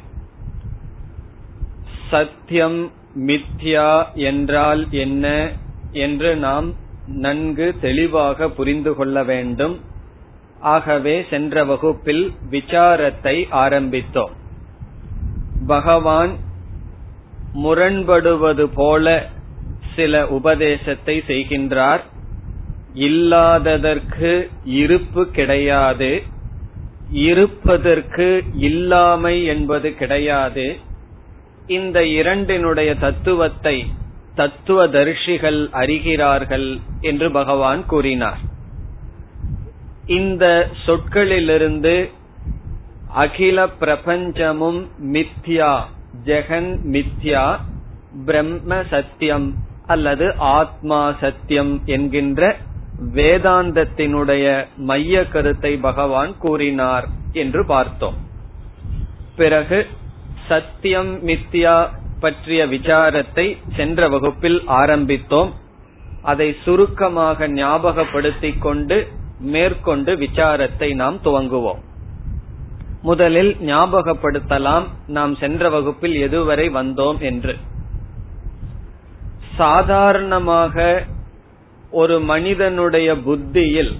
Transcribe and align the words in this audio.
சத்தியம் 2.09 2.91
மித்யா 3.15 4.13
என்றால் 4.13 4.87
என்ன 4.91 5.51
என்று 5.91 6.35
நாம் 6.35 6.73
நன்கு 7.07 7.75
தெளிவாக 7.81 8.49
புரிந்து 8.49 8.95
கொள்ள 8.95 9.23
வேண்டும். 9.23 9.79
ஆகவே 10.59 11.25
சென்ற 11.29 11.65
வகுப்பில் 11.65 12.33
விசாரத்தை 12.51 13.47
ஆரம்பித்தோம். 13.51 14.33
பகவான் 15.67 16.37
முரண்படுவது 17.53 18.63
போல 18.75 19.29
சில 19.95 20.27
உபதேசத்தை 20.27 21.23
செய்கின்றார். 21.27 21.99
இல்லாததற்கு 22.93 24.49
இருப்பு 24.63 25.27
கிடையாது. 25.27 26.23
இருப்பதற்கு 27.13 28.43
இல்லாமை 28.55 29.45
என்பது 29.45 29.93
கிடையாது. 29.93 30.77
இந்த 31.67 32.05
இரண்டினுடைய 32.05 32.95
தத்துவத்தை 32.95 33.85
தத்துவ 34.35 34.87
தரிசிகள் 34.87 35.69
அறிகிறார்கள் 35.71 36.79
என்று 37.01 37.31
பகவான் 37.31 37.85
கூறினார். 37.85 38.39
இந்த 40.07 40.69
சொற்களிலிருந்து 40.85 42.09
அகில 43.07 43.65
பிரபஞ்சமும் 43.65 44.87
மித்யா 45.13 45.81
ஜெகன் 46.25 46.77
மித்யா 46.91 47.59
பிரம்ம 48.25 48.83
சத்தியம் 48.89 49.53
அல்லது 49.85 50.35
ஆத்மா 50.37 51.15
சத்தியம் 51.19 51.81
என்கின்ற 51.85 52.57
வேதாந்தத்தினுடைய 53.11 54.65
மைய 54.77 55.27
கருத்தை 55.27 55.77
பகவான் 55.77 56.37
கூறினார் 56.37 57.07
என்று 57.31 57.65
பார்த்தோம். 57.65 58.17
பிறகு 59.35 59.87
சத்தியம் 60.47 61.27
மித்யா 61.27 61.89
பற்றிய 62.19 62.67
விசாரத்தை 62.67 63.57
சென்ற 63.75 64.09
வகுப்பில் 64.09 64.63
ஆரம்பித்தோம். 64.67 65.51
அதை 66.21 66.55
சுருக்கமாக 66.63 67.47
ஞாபகப்படுத்திக் 67.47 68.59
கொண்டு 68.59 69.07
மேற்கொண்டு 69.39 70.15
விசாரத்தை 70.15 70.95
நாம் 70.95 71.19
துவங்குவோம். 71.23 71.81
முதலில் 73.01 73.57
ஞாபகப்படுத்தலாம் 73.61 74.83
நாம் 75.07 75.35
சென்ற 75.35 75.69
வகுப்பில் 75.69 76.31
எதுவரை 76.31 76.71
வந்தோம் 76.71 77.19
என்று. 77.19 77.55
சாதாரணமாக 79.55 81.05
ஒரு 81.93 82.15
மனிதனுடைய 82.21 83.09
புத்தியில் 83.17 83.93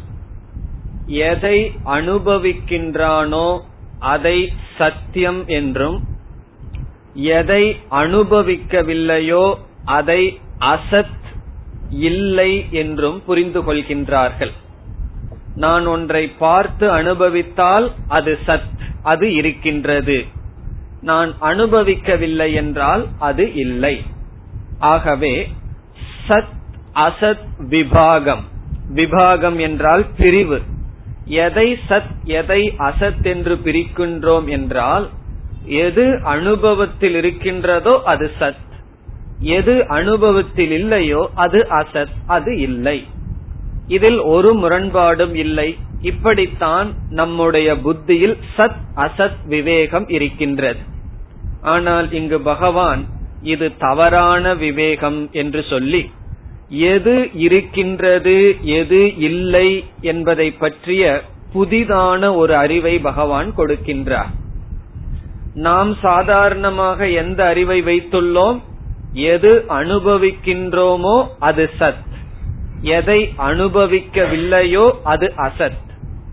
எதை 1.29 1.57
அனுபவிக்கின்றானோ 1.85 3.47
அதை 4.11 4.37
சத்தியம் 4.77 5.41
என்றும் 5.57 5.97
எதை 7.37 7.63
அனுபவிக்கவில்லையோ 7.91 9.45
அதை 9.97 10.21
அசத் 10.73 11.19
இல்லை 11.89 12.51
என்றும் 12.71 13.19
புரிந்து 13.25 13.61
கொள்கின்றார்கள். 13.61 14.53
நான் 15.55 15.85
ஒன்றை 15.85 16.23
பார்த்து 16.27 16.85
அனுபவித்தால் 16.91 17.87
அது 18.07 18.33
சத் 18.47 18.71
அது 19.03 19.27
இருக்கின்றது. 19.33 20.17
நான் 21.01 21.31
அனுபவிக்கவில்லை 21.41 22.49
என்றால் 22.53 23.05
அது 23.19 23.45
இல்லை. 23.55 23.95
ஆகவே 24.79 25.35
சத் 26.27 26.53
அசத் 26.95 27.45
விபாகம். 27.69 28.43
விபாகம் 28.89 29.59
என்றால் 29.59 30.05
பிரிவு. 30.17 30.61
எதை 31.27 31.79
சத் 31.89 32.11
எதை 32.23 32.73
அசத் 32.77 33.23
என்று 33.23 33.55
பிரிக்கின்றோம் 33.55 34.47
என்றால் 34.47 35.09
எது 35.65 36.19
அனுபவத்தில் 36.23 37.15
இருக்கின்றதோ 37.15 38.01
அது 38.03 38.31
சத். 38.39 38.61
எது 39.39 39.87
அனுபவத்தில் 39.87 40.71
இல்லையோ 40.71 41.29
அது 41.35 41.67
அசத் 41.69 42.13
அது 42.25 42.59
இல்லை. 42.59 43.07
இதில் 43.87 44.19
ஒரு 44.19 44.53
முரண்பாடும் 44.53 45.35
இல்லை. 45.35 45.77
இப்படித்தான் 46.01 46.93
நம்முடைய 47.09 47.77
புத்தியில் 47.77 48.37
சத் 48.57 48.81
அசத் 48.95 49.39
விவேகம் 49.45 50.07
இருக்கின்றது. 50.07 50.79
ஆனால் 51.61 52.11
இங்கு 52.11 52.39
பகவான் 52.41 53.05
இது 53.41 53.77
தவறான 53.77 54.53
விவேகம் 54.53 55.29
என்று 55.31 55.63
சொல்லி 55.63 56.11
எது 56.73 57.29
இருக்கின்றது 57.33 58.55
எது 58.61 59.17
இல்லை 59.17 59.85
என்பதை 60.01 60.51
பற்றிய 60.51 61.21
புதிதான 61.53 62.35
ஒரு 62.35 62.55
அறிவை 62.55 62.99
பகவான் 62.99 63.55
கொடுக்கின்றார். 63.57 64.31
நாம் 65.53 65.95
சாதாரணமாக 65.95 67.07
எந்த 67.07 67.45
அறிவை 67.45 67.83
வைத்துள்ளோம் 67.83 68.59
எது 69.13 69.65
அனுபவிக்கின்றோமோ 69.69 71.27
அது 71.39 71.69
சத். 71.79 72.11
எதை 72.81 73.33
அனுபவிக்கவில்லையோ 73.37 74.91
அது 75.03 75.33
அசத். 75.37 75.81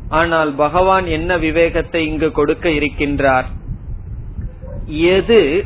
ஆனால் 0.08 0.54
பகவான் 0.54 1.06
என்ன 1.06 1.36
விவேகத்தை 1.36 2.06
இங்கு 2.06 2.30
கொடுக்க 2.30 2.68
இருக்கின்றார்? 2.68 3.44
எது 4.86 5.64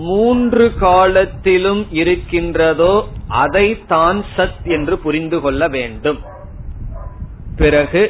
மூன்று 0.00 0.74
காலத்திலும் 0.78 1.86
இருக்கின்றதோ 1.92 2.94
அதை 3.26 3.66
தான் 3.86 4.24
சத் 4.36 4.62
என்று 4.66 4.98
புரிந்து 4.98 5.40
கொள்ள 5.40 5.68
வேண்டும். 5.68 6.20
பிறகு 7.56 8.02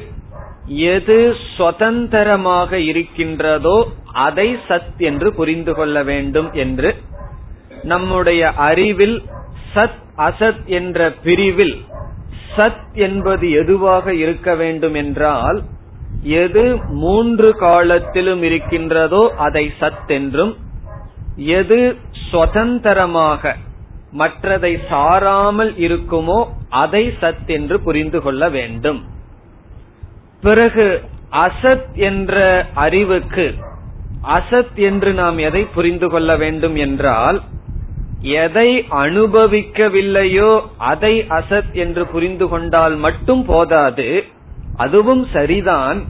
எது 0.68 1.18
சுதந்திரமாக 1.56 2.78
இருக்கின்றதோ 2.80 3.76
அதை 4.12 4.56
சத் 4.68 4.98
என்று 4.98 5.34
புரிந்து 5.34 5.74
கொள்ள 5.74 6.02
வேண்டும் 6.02 6.52
என்று 6.54 6.90
நம்முடைய 7.82 8.52
அறிவில் 8.52 9.22
சத் 9.74 9.98
அசத் 10.18 10.64
என்ற 10.66 11.10
பிரிவில் 11.22 11.76
சத் 12.56 12.92
என்பது 12.96 13.50
எதுவாக 13.50 14.14
இருக்க 14.14 14.54
வேண்டும் 14.54 14.94
என்றால் 14.94 15.58
எது 16.22 16.64
மூன்று 16.88 17.56
காலத்திலும் 17.56 18.42
இருக்கின்றதோ 18.42 19.32
அதை 19.36 19.72
சத் 19.80 20.06
என்றும் 20.08 20.52
எது 21.36 21.98
சுதந்திரமாக 22.30 23.56
மற்றதை 24.18 24.78
சாராமல் 24.90 25.72
இருக்குமோ 25.78 26.48
அதை 26.68 27.12
சத் 27.20 27.46
என்று 27.46 27.80
புரிந்து 27.80 28.22
கொள்ள 28.22 28.48
வேண்டும். 28.48 29.04
பிறகு 30.40 31.02
அசத் 31.30 31.92
என்ற 31.94 32.66
அறிவுக்கு 32.74 33.54
அசத் 34.28 34.74
என்று 34.74 35.12
நாம் 35.12 35.38
எதை 35.38 35.64
புரிந்து 35.64 36.08
கொள்ள 36.08 36.36
வேண்டும் 36.36 36.76
என்றால் 36.76 37.42
எதை 38.20 38.86
அனுபவிக்கவில்லையோ 38.90 40.60
அதை 40.76 41.26
அசத் 41.28 41.72
என்று 41.72 42.06
புரிந்து 42.06 42.48
கொண்டால் 42.48 42.96
மட்டும் 42.96 43.44
போதாது 43.44 44.24
அதுவும் 44.76 45.26
சரிதான். 45.32 46.04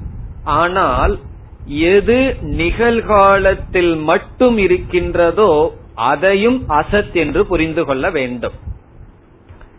ஆனால் 0.44 1.18
எது 1.66 2.36
நிகழ்காலத்தில் 2.40 3.96
மட்டும் 3.96 4.58
இருக்கின்றதோ 4.58 5.74
அதையும் 5.94 6.64
அசத் 6.68 7.12
என்று 7.12 7.46
புரிந்து 7.46 7.84
கொள்ள 7.84 8.10
வேண்டும். 8.10 8.52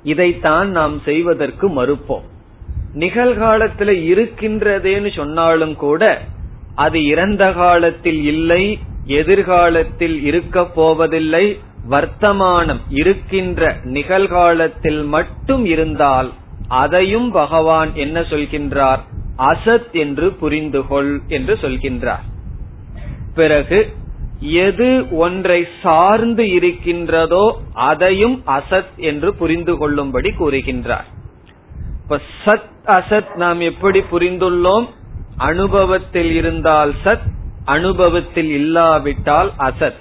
இதைத்தான் 0.04 0.70
நாம் 0.70 1.02
செய்வதற்கு 1.06 1.70
மறுப்போம். 1.70 2.22
நிகழ்காலத்துல 2.94 3.90
இருக்கின்றதேன்னு 4.04 5.16
சொன்னாலும் 5.16 5.76
கூட 5.76 6.22
அது 6.76 7.06
இறந்த 7.06 7.54
காலத்தில் 7.54 8.24
இல்லை 8.24 8.80
எதிர்காலத்தில் 9.06 10.24
இருக்க 10.24 10.66
போவதில்லை 10.66 11.60
வர்த்தமானம் 11.90 12.80
இருக்கின்ற 12.90 13.78
நிகழ்காலத்தில் 13.84 15.04
மட்டும் 15.04 15.66
இருந்தால் 15.66 16.34
அதையும் 16.74 17.32
பகவான் 17.32 17.92
என்ன 17.96 18.22
சொல்கின்றார்? 18.22 19.00
அசத் 19.38 19.92
என்று 19.92 20.32
புரிந்து 20.34 20.88
கொள் 20.88 21.22
என்று 21.28 21.54
சொல்கின்றார். 21.62 22.24
பிறகு 23.36 23.80
எது 24.40 24.90
ஒன்றை 25.12 25.68
சார்ந்து 25.84 26.50
இருக்கின்றதோ 26.50 27.62
அதையும் 27.74 28.44
அசத் 28.48 28.92
என்று 28.96 29.34
புரிந்து 29.34 29.78
கொள்ளும்படி 29.78 30.30
கூறுகின்றார். 30.30 31.08
இப்ப 32.04 32.20
சத் 32.46 32.70
அசத் 32.88 33.36
நாம் 33.36 33.60
எப்படி 33.60 34.00
புரிந்துள்ளோம்? 34.12 34.88
அனுபவத்தில் 35.38 36.32
இருந்தால் 36.32 36.94
சத் 37.06 37.26
அனுபவத்தில் 37.66 38.52
இல்லாவிட்டால் 38.52 39.52
அசத். 39.60 40.00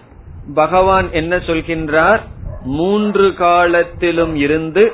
பகவான் 0.54 1.12
என்ன 1.12 1.36
சொல்கின்றார்? 1.36 2.20
மூன்று 2.62 3.34
காலத்திலும் 3.34 4.36
இருந்து 4.36 4.92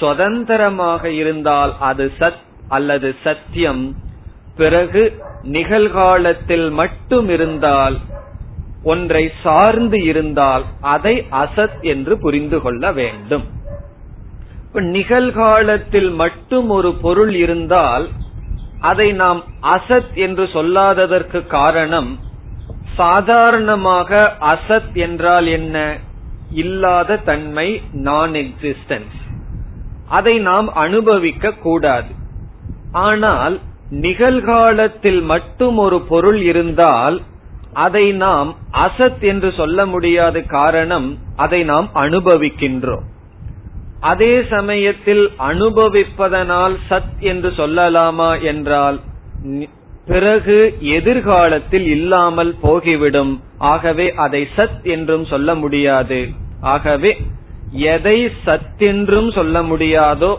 சுதந்திரமாக 0.00 1.02
இருந்தால் 1.20 1.72
அது 1.88 2.04
சத் 2.20 2.42
அல்லது 2.68 3.08
சத்தியம். 3.24 3.84
பிறகு 4.56 5.02
நிகழ்காலத்தில் 5.56 6.68
மட்டும் 6.70 7.28
இருந்தால் 7.28 7.96
ஒன்றை 8.84 9.24
சார்ந்து 9.42 9.98
இருந்தால் 10.04 10.64
அதை 10.94 11.14
அசத் 11.42 11.78
என்று 11.92 12.14
புரிந்து 12.18 12.58
கொள்ள 12.60 12.92
வேண்டும். 12.92 13.46
நிகழ்காலத்தில் 14.72 16.10
மட்டும் 16.14 16.68
ஒரு 16.68 16.90
பொருள் 17.04 17.34
இருந்தால் 17.34 18.06
அதை 18.80 19.08
நாம் 19.12 19.40
அசத் 19.76 20.12
என்று 20.26 20.44
சொல்லாததற்கு 20.52 21.40
காரணம் 21.46 22.10
சாதாரணமாக 22.96 24.20
அசத் 24.52 24.92
என்றால் 25.06 25.48
என்ன? 25.58 25.76
இல்லாத 26.62 27.16
தன்மை 27.28 27.68
நான் 27.92 28.32
எக்ஸிஸ்டன்ஸ் 28.32 29.18
அதை 30.10 30.34
நாம் 30.48 30.68
அனுபவிக்க 30.84 31.52
கூடாது. 31.64 32.12
ஆனால் 33.04 33.56
நிகழ்காலத்தில் 34.04 35.22
மட்டும் 35.32 35.78
ஒரு 35.78 35.98
பொருள் 36.10 36.40
இருந்தால் 36.42 37.16
அதை 37.84 38.06
நாம் 38.22 38.50
அசத் 38.84 39.22
என்று 39.30 39.50
சொல்ல 39.52 39.78
முடியாத 39.86 40.36
காரணம் 40.56 41.08
அதை 41.36 41.60
நாம் 41.64 41.88
அனுபவிக்கின்றோம். 41.94 43.06
அதே 44.02 44.34
சமயத்தில் 44.50 45.24
அனுபவிப்பதனால் 45.48 46.76
சத் 46.90 47.16
என்று 47.30 47.50
சொல்லலாமா 47.56 48.30
என்றால் 48.42 48.98
பிறகு 50.06 50.56
எதிர்காலத்தில் 50.80 51.88
இல்லாமல் 51.96 52.52
போகிவிடும். 52.62 53.32
ஆகவே 53.72 54.06
அதை 54.24 54.42
சத் 54.56 54.80
என்றும் 54.94 55.26
சொல்ல 55.32 55.54
முடியாது. 55.54 56.20
ஆகவே 56.74 57.12
எதை 57.70 58.26
சத்தென்றும் 58.26 59.32
சொல்ல 59.32 59.62
முடியாதோ 59.62 60.36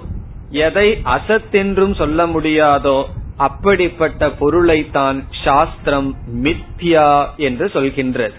எதை 0.50 1.01
அசத்தென்றும் 1.06 1.95
சொல்ல 1.95 2.28
முடியாதோ 2.28 3.04
அப்படிப்பட்ட 3.38 4.30
பொருளைத்தான் 4.30 5.24
சாஸ்திரம் 5.44 6.16
மித்யா 6.44 7.28
என்று 7.36 7.66
சொல்கின்றது. 7.66 8.33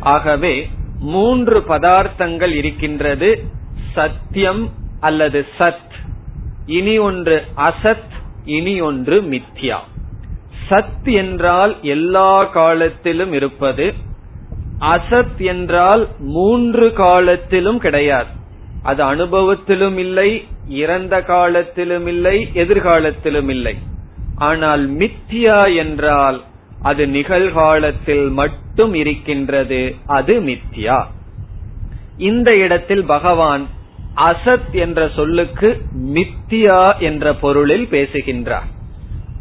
ஆகவே 0.00 0.70
மூன்று 0.98 1.64
பதார்த்தங்கள் 1.68 2.54
இருக்கின்றது 2.54 3.44
சத்தியம் 3.92 4.70
அல்லது 5.00 5.46
சத். 5.58 5.94
இனி 6.66 6.98
ஒன்று 6.98 7.44
அசத் 7.56 8.10
இனி 8.44 8.80
ஒன்று 8.80 9.22
மித்யா. 9.22 9.76
சத் 10.68 11.14
என்றால் 11.14 11.76
எல்லா 11.82 12.44
காலத்திலும் 12.44 13.32
இருப்பது 13.32 13.94
அசத் 14.80 15.40
என்றால் 15.44 16.08
மூன்று 16.18 16.92
காலத்திலும் 16.92 17.78
கிடையாது. 17.78 18.28
அது 18.82 19.02
அனுபவத்திலும் 19.04 19.98
இல்லை 19.98 20.30
இறந்த 20.68 21.22
காலத்திலும் 21.22 22.06
இல்லை 22.06 22.50
எதிர்காலத்திலும் 22.54 23.48
இல்லை. 23.48 23.74
ஆனால் 24.34 24.84
மித்யா 24.90 25.76
என்றால் 25.76 26.38
அது 26.82 27.06
நிகழ்காலத்தில் 27.06 28.30
மட்டும் 28.30 28.94
இருக்கின்றது 28.94 29.94
அது 30.06 30.40
மித்யா 30.40 30.98
இந்த 32.16 32.56
இடத்தில் 32.56 33.04
பகவான் 33.04 33.66
அசத் 34.16 34.72
என்ற 34.72 35.08
சொல்லுக்கு 35.08 35.68
மித்தியா 36.14 36.98
என்ற 36.98 37.34
பொருளில் 37.34 37.88
பேசுகின்றார். 37.88 38.68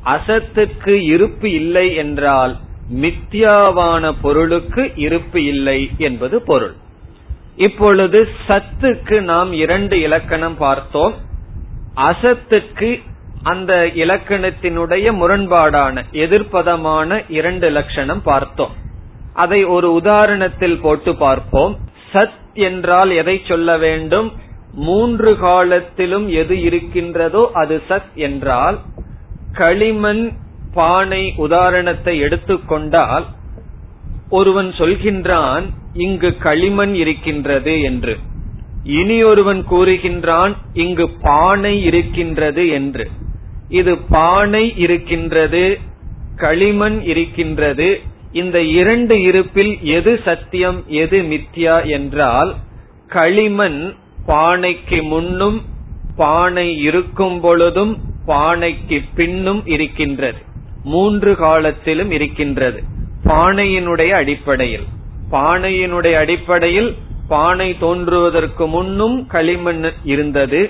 அசத்துக்கு 0.05 0.93
இருப்பு 1.13 1.51
இல்லை 1.51 1.95
என்றால் 1.95 2.53
மித்யாவான 2.93 4.13
பொருளுக்கு 4.21 4.91
இருப்பு 4.95 5.43
இல்லை 5.43 5.89
என்பது 5.97 6.41
பொருள். 6.41 6.73
இப்பொழுது 7.55 8.27
சத்துக்கு 8.47 9.21
நாம் 9.21 9.53
இரண்டு 9.53 10.01
இலக்கணம் 10.01 10.57
பார்த்தோம். 10.57 11.13
அசத்துக்கு 11.95 13.01
அந்த 13.43 13.91
இலக்கணத்தினுடைய 13.95 15.11
முரண்பாடான 15.13 16.03
எதிர்ப்பதமான 16.11 17.23
இரண்டு 17.29 17.69
லட்சணம் 17.69 18.21
பார்த்தோம். 18.21 18.71
அதை 19.33 19.63
ஒரு 19.63 20.01
உதாரணத்தில் 20.03 20.79
போட்டு 20.81 21.15
பார்ப்போம். 21.15 21.77
சத் 22.13 22.37
என்றால் 22.53 23.09
எதை 23.09 23.41
சொல்ல 23.47 23.77
வேண்டும்? 23.77 24.33
மூன்று 24.73 25.37
காலத்திலும் 25.37 26.29
எது 26.29 26.61
இருக்கின்றதோ 26.61 27.49
அது 27.53 27.81
சத் 27.89 28.13
என்றால் 28.13 28.79
களிமண் 29.53 30.31
பானை 30.73 31.33
உதாரணத்தை 31.35 32.19
எடுத்துக்கொண்டால் 32.19 33.25
ஒருவன் 34.29 34.69
சொல்கின்றான் 34.69 35.65
இங்கு 35.93 36.37
களிமண் 36.37 36.95
இருக்கின்றது 36.95 37.81
என்று. 37.81 38.17
இனி 38.83 39.23
ஒருவன் 39.23 39.65
கூறுகின்றான் 39.69 40.53
இங்கு 40.73 41.09
பானை 41.09 41.83
இருக்கின்றது 41.83 42.67
என்று. 42.67 43.09
இது 43.69 43.97
பானை 43.97 44.77
இருக்கின்றது 44.77 45.79
களிமண் 46.35 47.01
இருக்கின்றது 47.01 48.01
இந்த 48.31 48.61
இரண்டு 48.61 49.21
இருப்பில் 49.21 49.83
எது 49.83 50.19
சத்தியம் 50.25 50.83
எது 50.87 51.21
மித்யா 51.21 51.85
என்றால் 51.85 52.55
களிமண் 53.07 53.93
பானைக்கு 54.27 55.03
முன்னும் 55.03 55.61
பானை 56.15 56.77
இருக்கும் 56.77 57.39
பொழுதும் 57.39 57.97
பானைக்கு 58.25 58.97
பின்னும் 59.15 59.61
இருக்கின்றது. 59.65 60.47
மூன்று 60.83 61.35
காலத்திலும் 61.35 62.11
இருக்கின்றது. 62.11 62.83
பானையினுடைய 63.23 64.09
அடிப்படையில். 64.09 64.83
பானையினுடைய 65.31 66.13
அடிப்படையில் 66.13 66.95
பானை 67.27 67.77
தோன்றுவதற்கு 67.77 68.67
முன்னும் 68.67 69.27
களிமண் 69.27 69.91
இருந்தது. 70.03 70.69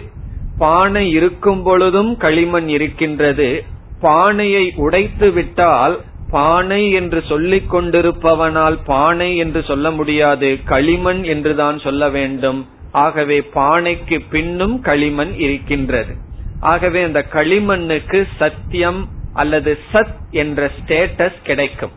பானை 0.58 1.12
இருக்கும் 1.12 1.63
பொழுதும் 1.63 2.18
களிமண் 2.18 2.68
இருக்கின்றது. 2.68 3.63
பானையை 4.01 4.74
உடைத்து 4.75 5.32
விட்டால் 5.32 6.01
பானை 6.32 6.92
என்று 6.92 7.24
சொல்லிக் 7.30 7.75
கொண்டிருப்பவனால் 7.75 8.78
பானை 8.86 9.38
என்று 9.38 9.63
சொல்ல 9.63 9.92
முடியாது. 9.92 10.60
களிமண் 10.66 11.24
என்றுதான் 11.24 11.80
சொல்ல 11.80 12.10
வேண்டும். 12.10 12.68
ஆகவே 12.92 13.39
பானைக்கு 13.39 14.20
பின்னும் 14.32 14.82
களிமண் 14.82 15.34
இருக்கின்றது. 15.38 16.16
ஆகவே 16.60 17.04
அந்த 17.04 17.25
களிமண்ணுக்கு 17.34 18.28
சத்தியம் 18.39 19.08
அல்லது 19.33 19.77
சத் 19.93 20.17
என்ற 20.31 20.71
ஸ்டேட்டஸ் 20.79 21.39
கிடைக்கும். 21.43 21.91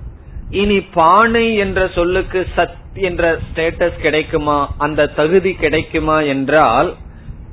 இனி 0.50 0.80
பானை 0.80 1.56
என்ற 1.56 1.88
சொல்லுக்கு 1.88 2.46
சத் 2.56 2.78
என்ற 2.94 3.38
ஸ்டேட்டஸ் 3.38 4.00
கிடைக்குமா? 4.00 4.74
அந்த 4.78 5.06
தகுதி 5.06 5.52
கிடைக்குமா 5.52 6.20
என்றால் 6.20 6.94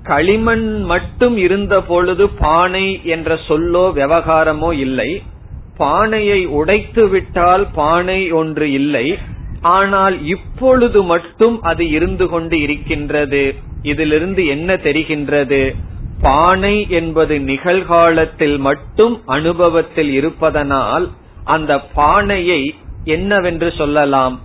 களிமண் 0.04 0.84
மட்டும் 0.84 1.38
இருந்த 1.38 1.82
பொழுது 1.82 2.30
பானை 2.30 3.00
என்ற 3.04 3.38
சொல்லோ 3.48 3.92
விவகாரமோ 3.96 4.72
இல்லை. 4.74 5.24
பானையை 5.78 6.46
உடைத்து 6.46 7.08
விட்டால் 7.08 7.68
பானை 7.74 8.32
ஒன்று 8.32 8.72
இல்லை. 8.72 9.20
ஆனால் 9.62 10.26
இப்பொழுது 10.26 11.04
மட்டும் 11.04 11.62
அது 11.62 11.90
இருந்து 11.90 12.28
கொண்டு 12.28 12.62
இருக்கின்றது. 12.62 13.56
இதிலிருந்து 13.82 14.46
என்ன 14.46 14.74
தெரிகின்றது? 14.74 15.76
பானை 16.22 16.90
என்பது 16.90 17.40
நிகழ்காலத்தில் 17.40 18.58
மட்டும் 18.58 19.22
அனுபவத்தில் 19.26 20.10
இருப்பதனால் 20.10 21.10
அந்த 21.44 21.80
பானையை 21.80 22.76
என்னவென்று 23.04 23.74
சொல்லலாம்? 23.78 24.42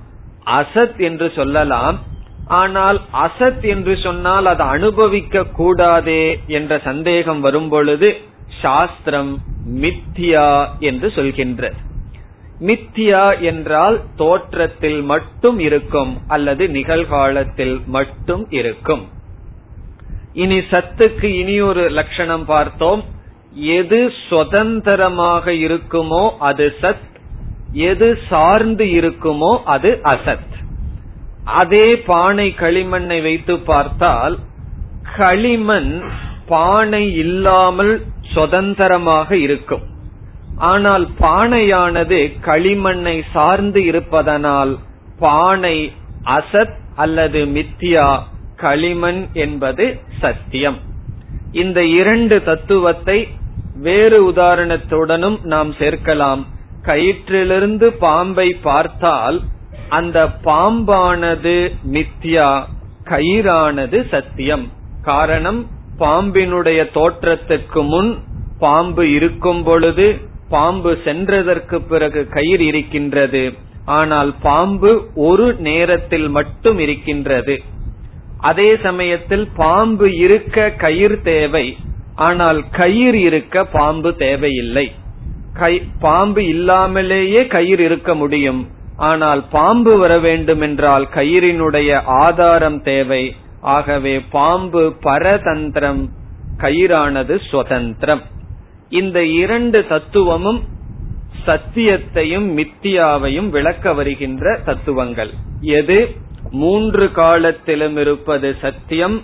அசத் 0.46 0.98
என்று 0.98 1.32
சொல்லலாம். 1.36 1.98
ஆனால் 2.46 3.00
அசத் 3.12 3.62
என்று 3.62 3.96
சொன்னால் 3.96 4.46
அது 4.46 4.62
அனுபவிக்க 4.62 5.44
கூடாதே 5.44 6.40
என்ற 6.46 6.80
சந்தேகம் 6.84 7.40
வரும்பொழுது 7.40 8.20
சாஸ்திரம் 8.62 9.42
மித்தியா 9.68 10.68
என்று 10.78 11.08
சொல்கின்றது. 11.08 11.76
மித்தியா 12.60 13.40
என்றால் 13.40 14.00
தோற்றத்தில் 14.16 15.02
மட்டும் 15.02 15.58
இருக்கும் 15.58 16.18
அல்லது 16.28 16.68
நிகழ்காலத்தில் 16.68 17.80
மட்டும் 17.86 18.46
இருக்கும். 18.50 19.08
இனி 20.42 20.58
சத்துக்கு 20.72 21.28
இனி 21.40 21.56
ஒரு 21.60 21.82
லட்சணம் 21.90 22.44
பார்த்தோம். 22.44 23.02
எது 23.78 24.00
சுதந்திரமாக 24.28 25.52
இருக்குமோ 25.66 26.22
அது 26.48 26.66
சத். 26.80 27.06
எது 27.90 28.08
சார்ந்து 28.28 28.84
இருக்குமோ 28.98 29.52
அது 29.74 29.90
அசத். 30.12 30.52
அதே 31.60 31.86
பானை 32.10 32.48
களிமண்ணை 32.58 33.18
வைத்து 33.22 33.54
பார்த்தால் 33.70 34.36
களிமண் 35.16 35.92
பானை 36.46 37.04
இல்லாமல் 37.24 37.94
சுதந்திரமாக 38.34 39.36
இருக்கும். 39.36 39.84
ஆனால் 40.70 41.04
பானையானது 41.20 42.18
களிமண்ணை 42.48 43.16
சார்ந்து 43.32 43.80
இருப்பதனால் 43.84 44.72
பானை 45.18 45.76
அசத் 46.36 46.78
அல்லது 46.96 47.40
மித்தியா 47.56 48.08
களிமண் 48.56 49.28
என்பது 49.32 49.84
சத்தியம். 50.20 50.78
இந்த 51.52 51.84
இரண்டு 51.84 52.42
தத்துவத்தை 52.42 53.18
வேறு 53.76 54.18
உதாரணத்துடனும் 54.30 55.38
நாம் 55.42 55.72
சேர்க்கலாம். 55.72 56.42
கயிற்றிலிருந்து 56.82 57.86
பாம்பை 57.98 58.48
பார்த்தால் 58.62 59.38
அந்த 59.88 60.18
பாம்பானது 60.44 61.56
மித்யா 61.92 62.50
கயிறானது 63.04 63.98
சத்தியம். 64.10 64.66
காரணம் 65.02 65.60
பாம்பினுடைய 65.98 66.80
தோற்றத்துக்கு 66.94 67.82
முன் 67.88 68.18
பாம்பு 68.58 69.04
இருக்கும் 69.10 69.62
பொழுது 69.62 70.06
பாம்பு 70.48 70.98
சென்றதற்கு 71.04 71.78
பிறகு 71.88 72.28
கயிறு 72.28 72.64
இருக்கின்றது. 72.66 73.44
ஆனால் 73.84 74.34
பாம்பு 74.42 74.90
ஒரு 75.14 75.46
நேரத்தில் 75.58 76.28
மட்டும் 76.28 76.78
இருக்கின்றது. 76.78 77.62
அதே 78.48 78.70
சமயத்தில் 78.82 79.46
பாம்பு 79.56 80.06
இருக்க 80.16 80.64
கயிறு 80.84 81.16
தேவை. 81.28 81.66
ஆனால் 82.28 82.60
கயிறு 82.78 83.20
இருக்க 83.28 83.64
பாம்பு 83.76 84.10
தேவையில்லை. 84.16 84.86
பாம்பு 86.00 86.42
இல்லாமலேயே 86.46 87.42
கயிறு 87.54 87.82
இருக்க 87.84 88.14
முடியும். 88.14 88.60
ஆனால் 89.08 89.42
பாம்பு 89.54 89.92
வர 89.98 90.12
வேண்டும் 90.18 90.60
என்றால் 90.60 91.06
கயிறினுடைய 91.14 91.90
ஆதாரம் 92.18 92.80
தேவை. 92.82 93.24
ஆகவே 93.74 94.14
பாம்பு 94.36 94.82
பரதந்திரம் 95.06 96.02
கயிறானது 96.58 97.34
சுதந்திரம். 97.50 98.22
இந்த 99.00 99.18
இரண்டு 99.42 99.78
தத்துவமும் 99.86 100.60
சத்தியத்தையும் 101.46 102.46
மித்தியாவையும் 102.58 103.48
விளக்க 103.56 103.94
வருகின்ற 103.94 104.58
தத்துவங்கள். 104.64 105.32
எது? 105.78 105.98
மூன்று 106.54 107.12
காலத்திலும் 107.12 107.96
இருப்பது 107.96 108.48
சத்தியம் 108.60 109.16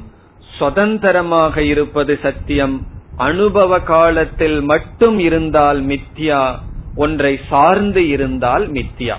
சுதந்திரமாக 0.59 1.63
இருப்பது 1.63 2.19
சத்தியம். 2.23 2.77
அனுபவ 3.17 3.79
காலத்தில் 3.81 4.61
மட்டும் 4.61 5.19
இருந்தால் 5.19 5.81
மித்யா 5.87 6.43
ஒன்றை 6.97 7.39
சார்ந்து 7.49 8.09
இருந்தால் 8.09 8.65
மித்யா. 8.73 9.17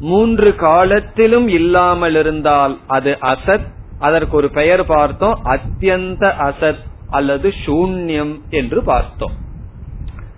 மூன்று 0.00 0.54
காலத்திலும் 0.54 1.48
இல்லாமல் 1.48 2.14
இருந்தால் 2.14 2.78
அது 2.86 3.16
அசத் 3.22 3.66
அதற்கு 3.98 4.36
ஒரு 4.36 4.48
பெயர் 4.50 4.86
பார்த்தோம் 4.86 5.40
அத்தியந்த 5.44 6.24
அசத் 6.48 6.82
அல்லது 7.10 7.48
சூன்யம் 7.64 8.34
என்று 8.50 8.84
பார்த்தோம். 8.84 9.36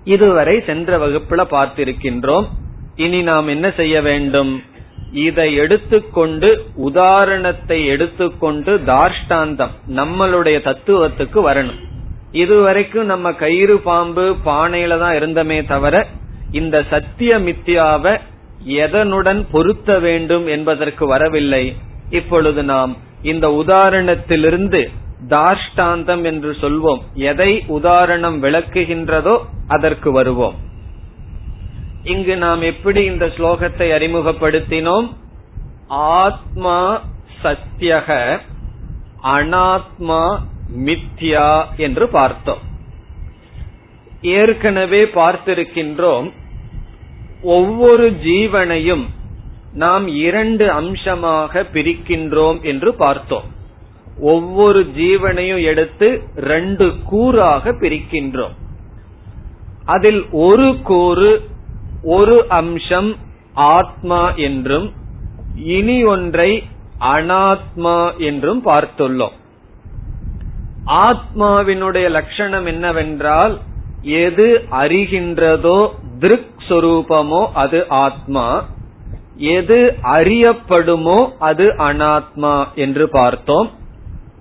இதுவரை 0.04 0.62
சென்ற 0.66 0.98
வகுப்புல 0.98 1.42
பார்த்திருக்கின்றோம். 1.50 2.46
இனி 2.96 3.22
நாம் 3.22 3.48
என்ன 3.48 3.66
செய்ய 3.76 4.02
வேண்டும்? 4.02 4.52
இதை 5.12 5.54
எடுத்துக்கொண்டு 5.54 6.64
உதாரணத்தை 6.74 7.86
எடுத்துக்கொண்டு 7.86 8.78
தார்ஷ்டாந்தம் 8.86 9.70
நம்மளுடைய 9.88 10.58
தத்துவத்துக்கு 10.62 11.40
வரணும். 11.48 11.80
இதுவரைக்கும் 12.32 13.04
நம்ம 13.04 13.32
கயிறு 13.32 13.78
பாம்பு 13.78 14.36
பானையில 14.44 14.98
தான் 14.98 15.14
இருந்தமே 15.14 15.66
தவிர 15.66 16.06
இந்த 16.52 16.84
சத்திய 16.90 17.38
மித்தியாவை 17.38 18.20
எதனுடன் 18.66 19.44
பொருத்த 19.50 19.98
வேண்டும் 19.98 20.46
என்பதற்கு 20.46 21.06
வரவில்லை. 21.06 21.76
இப்பொழுது 22.10 22.62
நாம் 22.62 22.96
இந்த 23.22 23.48
உதாரணத்திலிருந்து 23.48 24.90
தாஷ்டாந்தம் 25.28 26.22
என்று 26.22 26.56
சொல்வோம். 26.60 27.00
எதை 27.14 27.64
உதாரணம் 27.66 28.42
விளக்குகின்றதோ 28.42 29.38
அதற்கு 29.68 30.12
வருவோம். 30.12 30.54
இங்கு 32.04 32.36
நாம் 32.36 32.60
எப்படி 32.60 33.04
இந்த 33.04 33.26
ஸ்லோகத்தை 33.26 33.86
அறிமுகப்படுத்தினோம்? 33.96 35.12
ஆத்மா 35.88 37.00
சத்தியக 37.42 38.38
அனாத்மா 39.22 40.38
மித்யா 40.76 41.64
என்று 41.76 42.08
பார்த்தோம். 42.08 42.58
ஏற்கனவே 44.20 45.04
பார்த்திருக்கின்றோம் 45.04 46.32
ஒவ்வொரு 47.42 48.10
ஜீவனையும் 48.10 49.04
நாம் 49.72 50.08
இரண்டு 50.08 50.70
அம்சமாக 50.70 51.66
பிரிக்கின்றோம் 51.72 52.62
என்று 52.62 52.94
பார்த்தோம். 52.94 53.44
ஒவ்வொரு 54.20 54.90
ஜீவனையும் 54.96 55.62
எடுத்து 55.62 56.22
ரெண்டு 56.36 56.94
கூறாக 57.10 57.74
பிரிக்கின்றோம். 57.80 58.54
அதில் 59.84 60.28
ஒரு 60.30 60.80
கூறு 60.82 61.50
ஒரு 62.02 62.46
அம்சம் 62.48 63.16
ஆத்மா 63.54 64.34
என்றும் 64.34 64.92
இனி 65.54 66.04
ஒன்றை 66.04 66.50
அனாத்மா 67.00 68.18
என்றும் 68.18 68.64
பார்த்துள்ளோம். 68.64 69.36
ஆத்மாவினுடைய 70.86 72.10
லட்சணம் 72.10 72.66
என்னவென்றால் 72.66 73.58
எது 74.02 74.66
அறிகின்றதோ 74.70 75.90
திருக் 76.18 76.62
சொரூபமோ 76.68 77.52
அது 77.52 77.88
ஆத்மா 77.88 78.64
எது 79.36 79.98
அறியப்படுமோ 80.02 81.28
அது 81.38 81.64
அனாத்மா 81.68 82.66
என்று 82.74 83.08
பார்த்தோம். 83.08 83.70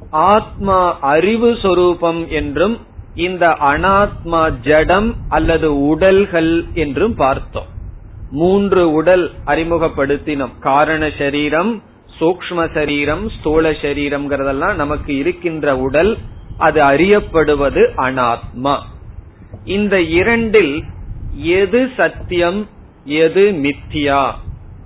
ஆத்மா 0.10 1.00
அறிவு 1.00 1.58
சொரூபம் 1.62 2.28
என்றும் 2.30 2.80
இந்த 3.16 3.48
அனாத்மா 3.48 4.60
ஜடம் 4.62 5.16
அல்லது 5.30 5.88
உடல்கள் 5.88 6.66
என்றும் 6.74 7.16
பார்த்தோம். 7.16 7.66
மூன்று 8.32 8.92
உடல் 8.92 9.32
அறிமுகப்படுத்தினோம். 9.46 10.60
காரண 10.60 11.12
சரீரம் 11.18 11.84
சூக்ம 12.20 12.74
சரீரம் 12.74 13.30
ஸ்தூல 13.30 13.72
சரீரம்ங்கிறதெல்லாம் 13.72 14.76
நமக்கு 14.76 15.18
இருக்கின்ற 15.18 15.78
உடல் 15.78 16.18
அது 16.58 16.84
அறியப்படுவது 16.84 17.90
அனாத்மா. 17.98 18.78
இந்த 19.66 20.02
இரண்டில் 20.02 20.84
எது 21.32 21.90
சத்தியம் 21.98 22.68
எது 23.04 23.52
மித்தியா 23.52 24.32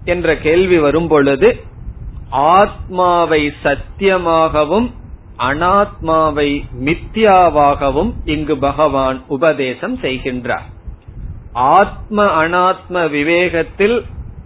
என்ற 0.05 0.37
கேள்வி 0.37 0.79
வரும் 0.79 1.07
பொழுது 1.07 1.63
ஆத்மாவை 2.29 3.53
சத்தியமாகவும் 3.63 4.91
அனாத்மாவை 5.39 6.63
மித்யாவாகவும் 6.83 8.13
இங்கு 8.25 8.57
பகவான் 8.57 9.23
உபதேசம் 9.27 9.97
செய்கின்றார். 9.97 10.73
ஆத்ம 11.53 12.47
அனாத்ம 12.47 13.09
விவேகத்தில் 13.09 14.01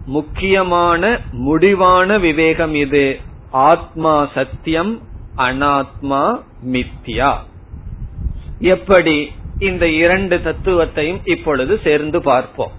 முக்கியமான 0.05 1.19
முடிவான 1.31 2.17
விவேகம் 2.17 2.75
இது. 2.75 3.19
ஆத்மா 3.51 4.27
சத்தியம் 4.33 5.01
அனாத்மா 5.37 6.41
மித்யா. 6.65 7.35
எப்படி? 8.59 9.31
இந்த 9.59 9.89
இரண்டு 9.89 10.37
தத்துவத்தையும் 10.37 11.19
இப்பொழுது 11.23 11.79
சேர்ந்து 11.83 12.21
பார்ப்போம். 12.21 12.71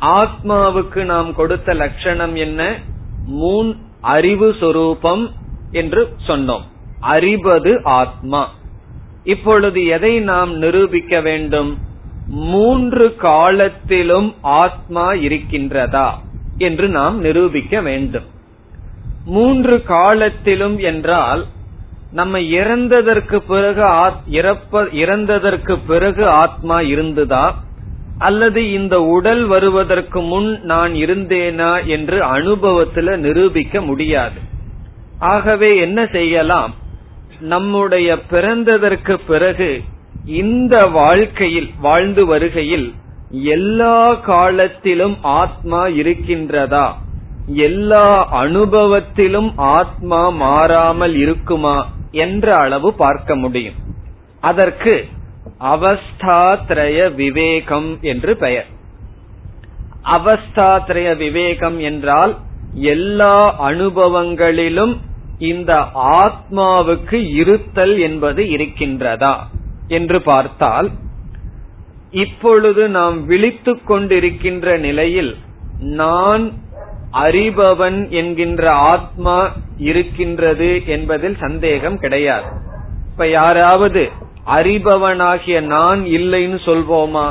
ஆத்மாவுக்கு 0.00 1.04
நாம் 1.04 1.34
கொடுத்த 1.34 1.74
லட்சணம் 1.74 2.34
என்ன? 2.34 2.78
மூன் 3.30 3.76
அறிவு 4.00 4.56
சொரூபம் 4.60 5.32
என்று 5.70 6.16
சொன்னோம். 6.26 6.70
அறிவது 7.02 7.80
ஆத்மா. 7.84 8.42
இப்பொழுது 9.24 9.84
எதை 9.86 10.20
நாம் 10.20 10.52
நிரூபிக்க 10.56 11.20
வேண்டும்? 11.20 11.78
மூன்று 12.26 13.16
காலத்திலும் 13.16 14.34
ஆத்மா 14.40 15.12
இருக்கின்றதா 15.12 16.08
என்று 16.58 16.88
நாம் 16.88 17.20
நிரூபிக்க 17.20 17.80
வேண்டும். 17.80 18.28
மூன்று 19.24 19.82
காலத்திலும் 19.82 20.78
என்றால் 20.78 21.46
நம்ம 22.12 22.38
இறந்ததற்கு 22.38 23.36
பிறகு 23.36 23.84
இறப்ப 24.30 24.86
இறந்ததற்கு 25.02 25.78
பிறகு 25.86 26.28
ஆத்மா 26.28 26.80
இருந்ததா? 26.80 27.44
அல்லது 28.18 28.72
இந்த 28.72 29.02
உடல் 29.02 29.44
வருவதற்கு 29.46 30.20
முன் 30.20 30.50
நான் 30.62 30.92
இருந்தேனா 30.92 31.72
என்று 31.86 32.18
அனுபவத்துல 32.36 33.16
நிரூபிக்க 33.16 33.80
முடியாது. 33.80 34.40
ஆகவே 35.18 35.76
என்ன 35.76 36.06
செய்யலாம்? 36.12 36.80
நம்முடைய 37.42 38.18
பிறந்ததற்கு 38.30 39.18
பிறகு 39.26 39.82
இந்த 40.24 40.86
வாழ்க்கையில் 40.86 41.70
வாழ்ந்து 41.80 42.26
வருகையில் 42.26 42.94
எல்லா 43.30 44.14
காலத்திலும் 44.14 45.16
ஆத்மா 45.22 45.86
இருக்கின்றதா? 45.86 46.92
எல்லா 47.46 48.28
அனுபவத்திலும் 48.44 49.52
ஆத்மா 49.56 50.28
மாறாமல் 50.28 51.14
இருக்குமா? 51.14 51.90
என்ற 52.10 52.56
அளவு 52.56 52.94
பார்க்க 52.94 53.36
முடியும். 53.36 53.74
அதற்கு 54.40 55.06
அவஸ்தாத்ரய 55.60 57.14
விவேகம் 57.14 57.98
என்று 58.00 58.36
பெயர். 58.36 58.66
அவஸ்தாத்ரய 60.04 61.16
விவேகம் 61.16 61.80
என்றால் 61.80 62.36
எல்லா 62.74 63.68
அனுபவங்களிலும் 63.70 64.96
இந்த 65.42 65.72
ஆத்மாவுக்கு 65.94 67.18
இருத்தல் 67.34 67.98
என்பது 67.98 68.42
இருக்கின்றதா 68.44 69.34
என்று 69.88 70.22
பார்த்தால் 70.22 70.90
இப்பொழுது 72.10 72.88
நாம் 72.88 73.26
விழித்துக் 73.26 73.90
கொண்டிருக்கின்ற 73.90 74.78
நிலையில் 74.78 75.36
நான் 75.78 76.44
அறிபவன் 77.12 78.08
என்கின்ற 78.08 78.72
ஆத்மா 78.72 79.36
இருக்கின்றது 79.76 80.86
என்பதில் 80.86 81.36
சந்தேகம் 81.40 81.98
கிடையாது. 81.98 82.48
இப்ப 83.12 83.28
யாராவது 83.28 84.02
அறிபவனாகிய 84.46 85.60
நான் 85.60 86.00
இல்லைன்னு 86.04 86.58
சொல்வோமா? 86.66 87.26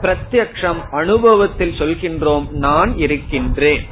பிரத்யக்ஷம் 0.00 0.80
அனுபவத்தில் 0.90 1.78
சொல்கின்றோம் 1.78 2.50
நான் 2.50 2.98
இருக்கின்றேன். 2.98 3.84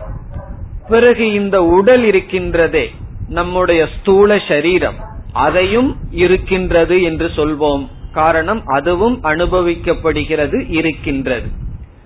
பிறகு 0.89 1.33
இந்த 1.33 1.63
உடல் 1.63 2.05
இருக்கின்றதே 2.05 2.87
நம்முடைய 3.33 3.89
ஸ்தூல 3.97 4.39
சரீரம் 4.49 4.99
அதையும் 5.33 5.91
இருக்கின்றது 6.11 6.97
என்று 7.03 7.29
சொல்வோம். 7.37 7.85
காரணம் 8.13 8.63
அதுவும் 8.67 9.17
அனுபவிக்கப்படுகிறது 9.23 10.59
இருக்கின்றது. 10.71 11.49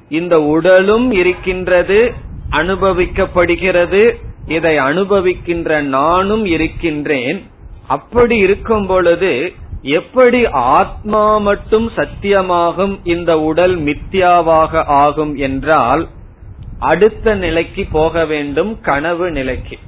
இந்த 0.08 0.34
உடலும் 0.42 1.06
இருக்கின்றது 1.12 1.98
அனுபவிக்கப்படுகிறது 2.50 4.02
இதை 4.46 4.74
அனுபவிக்கின்ற 4.78 5.80
நானும் 5.96 6.44
இருக்கின்றேன். 6.46 7.38
அப்படி 7.86 8.36
இருக்கும் 8.36 8.86
பொழுது 8.86 9.32
எப்படி 9.82 10.40
ஆத்மா 10.74 11.24
மட்டும் 11.38 11.86
சத்தியமாகும் 11.96 12.94
இந்த 13.04 13.32
உடல் 13.40 13.76
மித்யாவாக 13.80 14.82
ஆகும் 15.02 15.34
என்றால் 15.36 16.04
அடுத்த 16.78 17.34
நிலைக்கு 17.34 17.82
போக 17.92 18.24
வேண்டும் 18.26 18.72
கனவு 18.80 19.26
நிலைக்கு. 19.30 19.78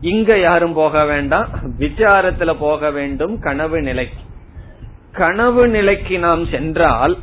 இங்க 0.00 0.38
யாரும் 0.38 0.72
போக 0.72 1.04
வேண்டாம். 1.04 1.48
விசாரத்துல 1.78 2.56
போக 2.58 2.90
வேண்டும் 2.90 3.38
கனவு 3.38 3.80
நிலைக்கு. 3.80 4.20
கனவு 5.12 5.68
நிலைக்கு 5.68 6.18
நாம் 6.18 6.46
சென்றால் 6.46 7.18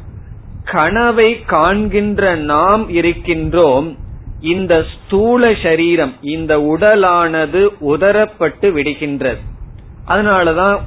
கனவை 0.63 1.41
காண்கின்ற 1.41 2.35
நாம் 2.35 2.89
இருக்கின்றோம். 2.89 3.97
இந்த 4.39 4.83
ஸ்தூல 4.83 5.53
சரீரம் 5.63 6.13
இந்த 6.21 6.57
உடலானது 6.57 7.67
உதரப்பட்டு 7.81 8.71
விடுகின்றது. 8.71 9.37
அதனாலதான் 10.07 10.79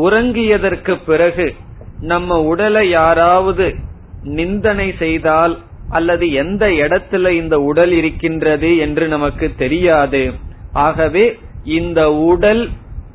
உறங்கியதற்கு 0.00 0.98
பிறகு 1.06 1.54
நம்ம 2.00 2.42
உடலை 2.42 2.88
யாராவது 2.88 3.74
நிந்தனை 4.22 4.94
செய்தால் 4.98 5.58
அல்லது 5.88 6.32
எந்த 6.32 6.66
இடத்துல 6.66 7.28
இந்த 7.28 7.60
உடல் 7.60 7.90
இருக்கின்றது 7.90 8.76
என்று 8.76 9.08
நமக்கு 9.08 9.52
தெரியாது. 9.56 10.32
ஆகவே 10.72 11.38
இந்த 11.64 12.12
உடல் 12.12 12.70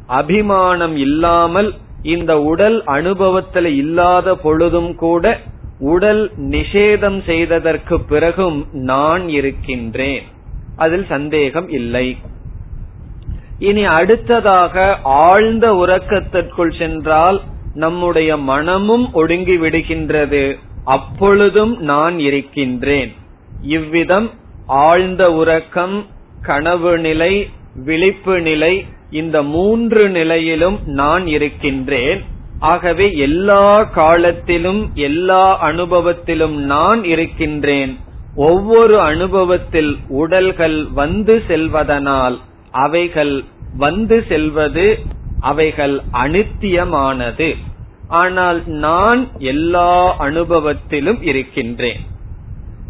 அபிமானம் 0.05 0.95
இல்லாமல் 0.95 1.73
இந்த 2.01 2.41
உடல் 2.41 2.83
அனுபவத்தில் 2.83 3.65
இல்லாத 3.65 4.35
பொழுதும் 4.35 4.95
கூட 4.95 5.39
உடல் 5.79 6.31
நிஷேதம் 6.37 7.23
செய்ததற்கு 7.25 7.99
பிறகும் 7.99 8.67
நான் 8.71 9.29
இருக்கின்றேன். 9.29 10.23
அதில் 10.75 11.05
சந்தேகம் 11.09 11.69
இல்லை. 11.69 12.17
இனி 13.59 13.85
அடுத்ததாக 13.85 14.99
ஆழ்ந்த 15.03 15.73
உறக்கத்திற்குள் 15.73 16.77
சென்றால் 16.77 17.41
நம்முடைய 17.73 18.37
மனமும் 18.37 19.13
ஒடுங்கி 19.13 19.57
விடுகின்றது. 19.57 20.57
அப்பொழுதும் 20.83 21.77
நான் 21.79 22.19
இருக்கின்றேன். 22.19 23.13
இவ்விதம் 23.61 24.31
ஆழ்ந்த 24.65 25.33
உறக்கம் 25.33 26.05
கனவு 26.49 26.91
நிலை 27.07 27.33
விழிப்பு 27.87 28.35
நிலை 28.41 28.73
இந்த 29.19 29.37
மூன்று 29.55 30.03
நிலையிலும் 30.09 30.77
நான் 30.99 31.25
இருக்கின்றேன். 31.27 32.21
ஆகவே 32.71 33.05
எல்லா 33.17 33.65
காலத்திலும் 33.99 34.81
எல்லா 35.07 35.43
அனுபவத்திலும் 35.69 36.57
நான் 36.73 37.01
இருக்கின்றேன். 37.03 37.93
ஒவ்வொரு 38.47 38.95
அனுபவத்தில் 39.01 39.93
உடல்கள் 40.21 40.77
வந்து 40.93 41.35
செல்வதனால் 41.47 42.37
அவைகள் 42.85 43.35
வந்து 43.77 44.17
செல்வது 44.29 44.85
அவைகள் 45.51 45.95
அனித்தியமானது. 46.23 47.49
ஆனால் 48.21 48.59
நான் 48.85 49.21
எல்லா 49.51 49.91
அனுபவத்திலும் 50.19 51.21
இருக்கின்றேன். 51.31 52.01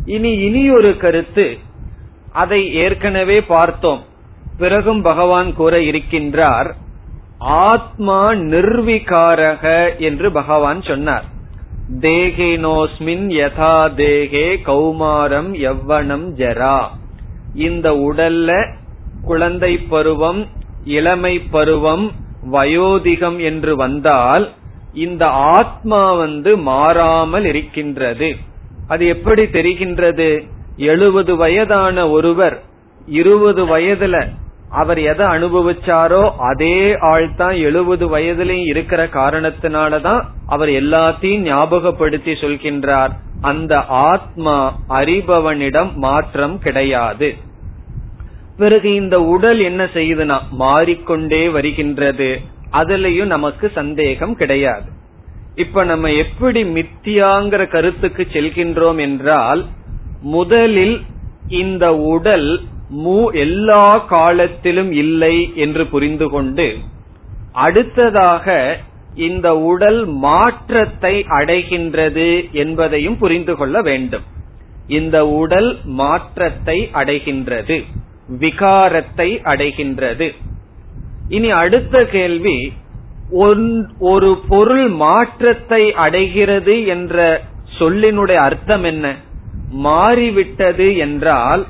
இனி 0.05 0.31
இனி 0.47 0.63
ஒரு 0.71 0.91
கருத்து 0.97 1.45
அதை 2.43 2.61
ஏற்கனவே 2.83 3.37
பார்த்தோம். 3.53 4.01
பிறகும் 4.57 5.01
பகவான் 5.01 5.49
கூற 5.53 5.73
இருக்கின்றார் 5.89 6.69
ஆத்மா 7.67 8.19
நிர்விகாரக 8.51 9.63
என்று 9.99 10.27
பகவான் 10.31 10.81
சொன்னார். 10.81 11.25
தேகேனோஸ்மின் 11.99 13.25
யதா 13.39 13.75
தேகே 14.01 14.47
கௌமாரம் 14.69 15.51
எவ்வனம் 15.69 16.25
ஜரா. 16.41 16.79
இந்த 17.65 17.87
உடல்ல 18.07 18.49
குழந்தை 19.23 19.73
பருவம் 19.91 20.41
இளமை 20.97 21.35
பருவம் 21.53 22.05
வயோதிகம் 22.51 23.39
என்று 23.49 23.75
வந்தால் 23.75 24.45
இந்த 25.05 25.23
ஆத்மா 25.55 26.03
வந்து 26.13 26.51
மாறாமல் 26.67 27.45
இருக்கின்றது. 27.45 28.29
அது 28.87 29.03
எப்படி 29.07 29.43
தெரிகின்றது? 29.57 30.29
எழுபது 30.77 31.35
வயதான 31.35 32.09
ஒருவர் 32.09 32.61
இருபது 33.05 33.65
வயதுல 33.65 34.27
அவர் 34.69 34.99
எதை 34.99 35.27
அனுபவிச்சாரோ 35.27 36.29
அதே 36.37 36.97
ஆள் 36.99 37.35
தான் 37.35 37.53
எழுபது 37.53 38.17
வயதுலயும் 38.17 38.65
இருக்கிற 38.65 39.05
காரணத்தினாலதான் 39.05 40.23
அவர் 40.47 40.69
எல்லாத்தையும் 40.69 41.39
ஞாபகப்படுத்தி 41.39 42.31
சொல்கின்றார். 42.31 43.09
அந்த 43.41 43.79
ஆத்மா 43.85 44.75
அறிபவனிடம் 44.89 45.93
மாற்றம் 45.93 46.59
கிடையாது. 46.59 47.35
பிறகு 48.57 48.93
இந்த 48.93 49.21
உடல் 49.21 49.59
என்ன 49.59 49.83
செய்யுதுன்னா 49.83 50.37
மாறிக்கொண்டே 50.49 51.49
வருகின்றது. 51.49 52.39
அதுலயும் 52.71 53.25
நமக்கு 53.25 53.71
சந்தேகம் 53.75 54.35
கிடையாது. 54.35 54.85
இப்ப 55.55 55.83
நம்ம 55.83 56.11
எப்படி 56.11 56.63
மித்தியாங்கிற 56.63 57.67
கருத்துக்கு 57.67 58.27
செல்கின்றோம் 58.33 58.99
என்றால் 58.99 59.65
முதலில் 60.33 60.97
இந்த 61.61 61.85
உடல் 62.13 62.49
மூ 63.05 63.19
எல்லா 63.43 63.85
காலத்திலும் 64.11 64.91
இல்லை 65.03 65.35
என்று 65.63 65.83
புரிந்து 65.93 66.27
கொண்டு 66.33 66.67
அடுத்ததாக 67.65 68.55
இந்த 69.27 69.47
உடல் 69.71 69.99
மாற்றத்தை 70.25 71.13
அடைகின்றது 71.37 72.29
என்பதையும் 72.63 73.17
புரிந்து 73.21 73.53
கொள்ள 73.59 73.77
வேண்டும். 73.89 74.25
இந்த 74.97 75.17
உடல் 75.41 75.69
மாற்றத்தை 75.99 76.77
அடைகின்றது 76.99 77.77
விகாரத்தை 78.39 79.29
அடைகின்றது. 79.51 80.27
இனி 81.35 81.49
அடுத்த 81.63 81.95
கேள்வி 82.15 82.57
ஒரு 84.11 84.29
பொருள் 84.51 84.87
மாற்றத்தை 85.05 85.83
அடைகிறது 86.05 86.75
என்ற 86.95 87.15
சொல்லினுடைய 87.79 88.39
அர்த்தம் 88.47 88.85
என்ன? 88.91 89.05
மாறிவிட்டது 89.83 90.87
என்றால் 90.97 91.63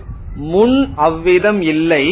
முன் 0.45 0.77
அவ்விதம் 1.07 1.61
இல்லை 1.73 2.03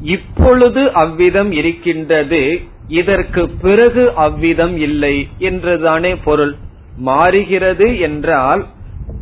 இப்பொழுது 0.00 0.82
அவ்விதம் 0.94 1.50
இருக்கின்றது 1.52 2.42
இதற்கு 2.90 3.42
பிறகு 3.62 4.02
அவ்விதம் 4.24 4.76
இல்லை 4.78 5.14
என்றுதானே 5.40 6.12
பொருள். 6.24 6.54
மாறுகிறது 6.98 7.88
என்றால் 8.00 8.62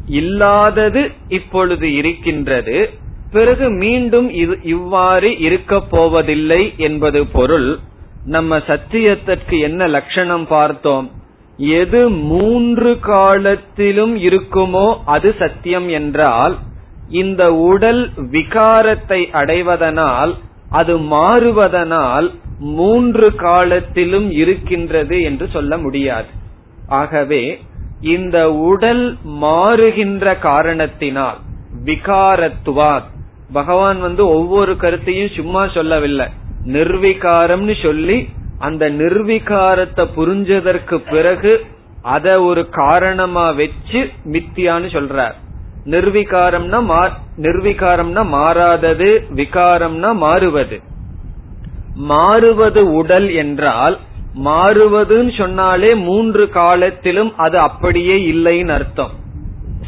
இல்லாதது 0.09 1.03
இப்பொழுது 1.29 1.87
இருக்கின்றது 1.95 2.79
பிறகு 3.33 3.67
மீண்டும் 3.83 4.29
இது 4.43 4.55
இவ்வாறு 4.75 5.31
இருக்கப் 5.41 5.89
போவதில்லை 5.91 6.63
என்பது 6.79 7.21
பொருள். 7.33 7.71
நம்ம 8.27 8.59
சத்தியத்திற்கு 8.69 9.55
என்ன 9.61 9.87
லட்சணம் 9.89 10.47
பார்த்தோம்? 10.47 11.07
எது 11.59 12.11
மூன்று 12.11 13.01
காலத்திலும் 13.01 14.17
இருக்குமோ 14.17 14.97
அது 15.05 15.35
சத்தியம் 15.39 15.89
என்றால் 15.89 16.59
இந்த 17.09 17.55
உடல் 17.55 18.11
விகாரத்தை 18.17 19.21
அடைவதனால் 19.33 20.35
அது 20.69 20.99
மாறுவதனால் 20.99 22.31
மூன்று 22.59 23.35
காலத்திலும் 23.35 24.31
இருக்கின்றது 24.31 25.23
என்று 25.23 25.49
சொல்ல 25.49 25.77
முடியாது. 25.79 26.27
ஆகவே 26.87 27.59
இந்த 28.01 28.53
உடல் 28.53 29.17
மாறுகின்ற 29.25 30.39
காரணத்தினால் 30.39 31.37
விகாரத்துவாத் 31.85 33.11
பகவான் 33.53 34.01
வந்து 34.01 34.27
ஒவ்வொரு 34.27 34.77
கருத்தையும் 34.77 35.31
சும்மா 35.31 35.67
சொல்லவில்லை. 35.67 36.27
நிர்விகாரம்னு 36.65 37.83
சொல்லி 37.83 38.29
அந்த 38.59 38.91
நிர்விகாரத்தை 38.91 40.05
புரிஞ்சதற்கு 40.17 40.97
பிறகு 41.11 41.67
அத 42.03 42.43
ஒரு 42.43 42.69
காரணமா 42.69 43.51
வச்சு 43.51 44.11
மித்தியான்னு 44.25 44.89
சொல்றார். 44.97 45.35
நிர்விகாரம்னா 45.85 47.11
நிர்விகாரம்னா 47.37 48.23
மாறாதது 48.29 49.27
விகாரம்னா 49.31 50.13
மாறுவது. 50.13 50.81
மாறுவது 51.95 52.93
உடல் 52.93 53.31
என்றால் 53.31 53.99
மாறுவதுன்னு 54.45 55.39
சொன்னாலே 55.39 55.95
மூன்று 55.95 56.49
காலத்திலும் 56.49 57.33
அது 57.37 57.59
அப்படியே 57.59 58.17
இல்லைன்னு 58.33 58.69
அர்த்தம். 58.69 59.11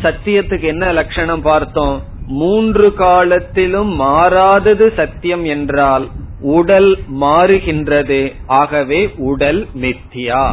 சத்தியத்துக்கு 0.03 0.63
என்ன 0.63 0.93
லட்சணம் 0.93 1.43
பார்த்தோம்? 1.43 2.03
மூன்று 2.27 2.95
காலத்திலும் 2.95 3.95
மாறாதது 3.95 4.93
சத்தியம் 4.97 5.45
என்றால் 5.45 6.09
உடல் 6.55 6.91
மாறுகின்றது. 7.21 8.21
ஆகவே 8.61 9.01
உடல் 9.31 9.63
மித்தியா 9.83 10.45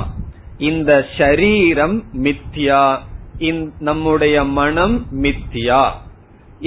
இந்த 0.69 0.91
ஷரீரம் 1.17 1.97
மித்தியா 2.25 2.83
நம்முடைய 3.87 4.35
மனம் 4.57 4.95
மித்தியா 5.23 5.83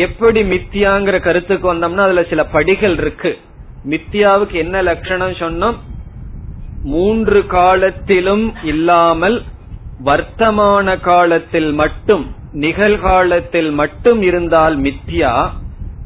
எப்படி 0.04 0.40
மித்தியாங்கிற 0.52 1.16
கருத்துக்கு 1.26 1.66
வந்தோம்னா 1.68 2.04
அதுல 2.06 2.24
சில 2.30 2.42
படிகள் 2.54 2.96
இருக்கு. 3.02 3.32
மித்தியாவுக்கு 3.90 4.56
என்ன 4.64 4.82
லட்சணம் 4.88 5.36
சொன்னோம்? 5.42 5.76
மூன்று 6.94 7.40
காலத்திலும் 7.54 8.46
இல்லாமல் 8.72 9.38
வர்த்தமான 10.08 10.96
காலத்தில் 11.00 11.70
மட்டும் 11.82 12.24
நிகழ்காலத்தில் 12.64 13.70
மட்டும் 13.80 14.20
இருந்தால் 14.22 14.76
மித்யா. 14.86 15.32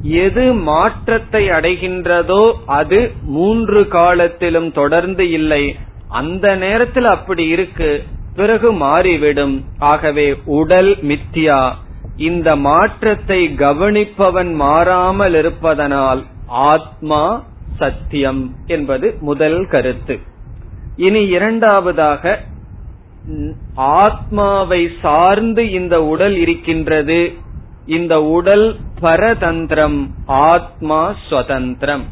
எது 0.03 0.53
மாற்றத்தை 0.53 1.43
அடைகின்றதோ 1.49 2.43
அது 2.65 3.01
மூன்று 3.23 3.89
காலத்திலும் 3.89 4.73
தொடர்ந்து 4.73 5.31
இல்லை. 5.31 5.77
அந்த 6.09 6.57
நேரத்தில் 6.57 7.05
அப்படி 7.05 7.45
இருக்கு 7.47 7.91
பிறகு 8.35 8.73
மாறிவிடும். 8.73 9.57
ஆகவே 9.79 10.29
உடல் 10.45 10.93
மித்தியா 11.03 11.61
இந்த 12.17 12.49
மாற்றத்தை 12.57 13.41
கவனிப்பவன் 13.57 14.53
மாறாமல் 14.55 15.35
இருப்பதனால் 15.35 16.23
ஆத்மா 16.49 17.23
சத்தியம் 17.79 18.43
என்பது 18.67 19.17
முதல் 19.21 19.67
கருத்து. 19.67 20.17
இனி 20.97 21.23
இரண்டாவதாக 21.27 22.39
ஆத்மாவை 23.75 24.83
சார்ந்து 25.01 25.63
இந்த 25.71 25.95
உடல் 26.05 26.37
இருக்கின்றது 26.37 27.21
இந்த 27.87 28.23
உடல் 28.23 28.77
பரதந்திரம் 29.01 30.11
ஆத்மா 30.27 31.15
சுதந்திரம். 31.29 32.05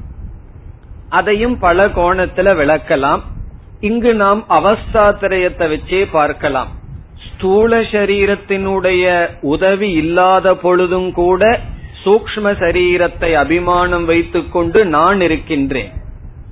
அதையும் 1.09 1.59
பல 1.59 1.87
கோணத்துல 1.87 2.55
விளக்கலாம். 2.61 3.21
இங்கு 3.81 4.15
நாம் 4.15 4.45
அவஸ்தாத்திரயத்தை 4.49 5.67
வச்சே 5.73 6.07
பார்க்கலாம். 6.11 6.69
ஸ்தூல 7.29 7.81
சரீரத்தினுடைய 7.81 9.29
உதவி 9.41 9.91
இல்லாத 9.91 10.55
பொழுதும் 10.55 11.13
கூட 11.13 11.61
சூக்ம 12.05 12.53
சரீரத்தை 12.59 13.35
அபிமானம் 13.35 14.05
வைத்துக்கொண்டு 14.05 14.85
நான் 14.85 15.21
இருக்கின்றேன். 15.21 15.93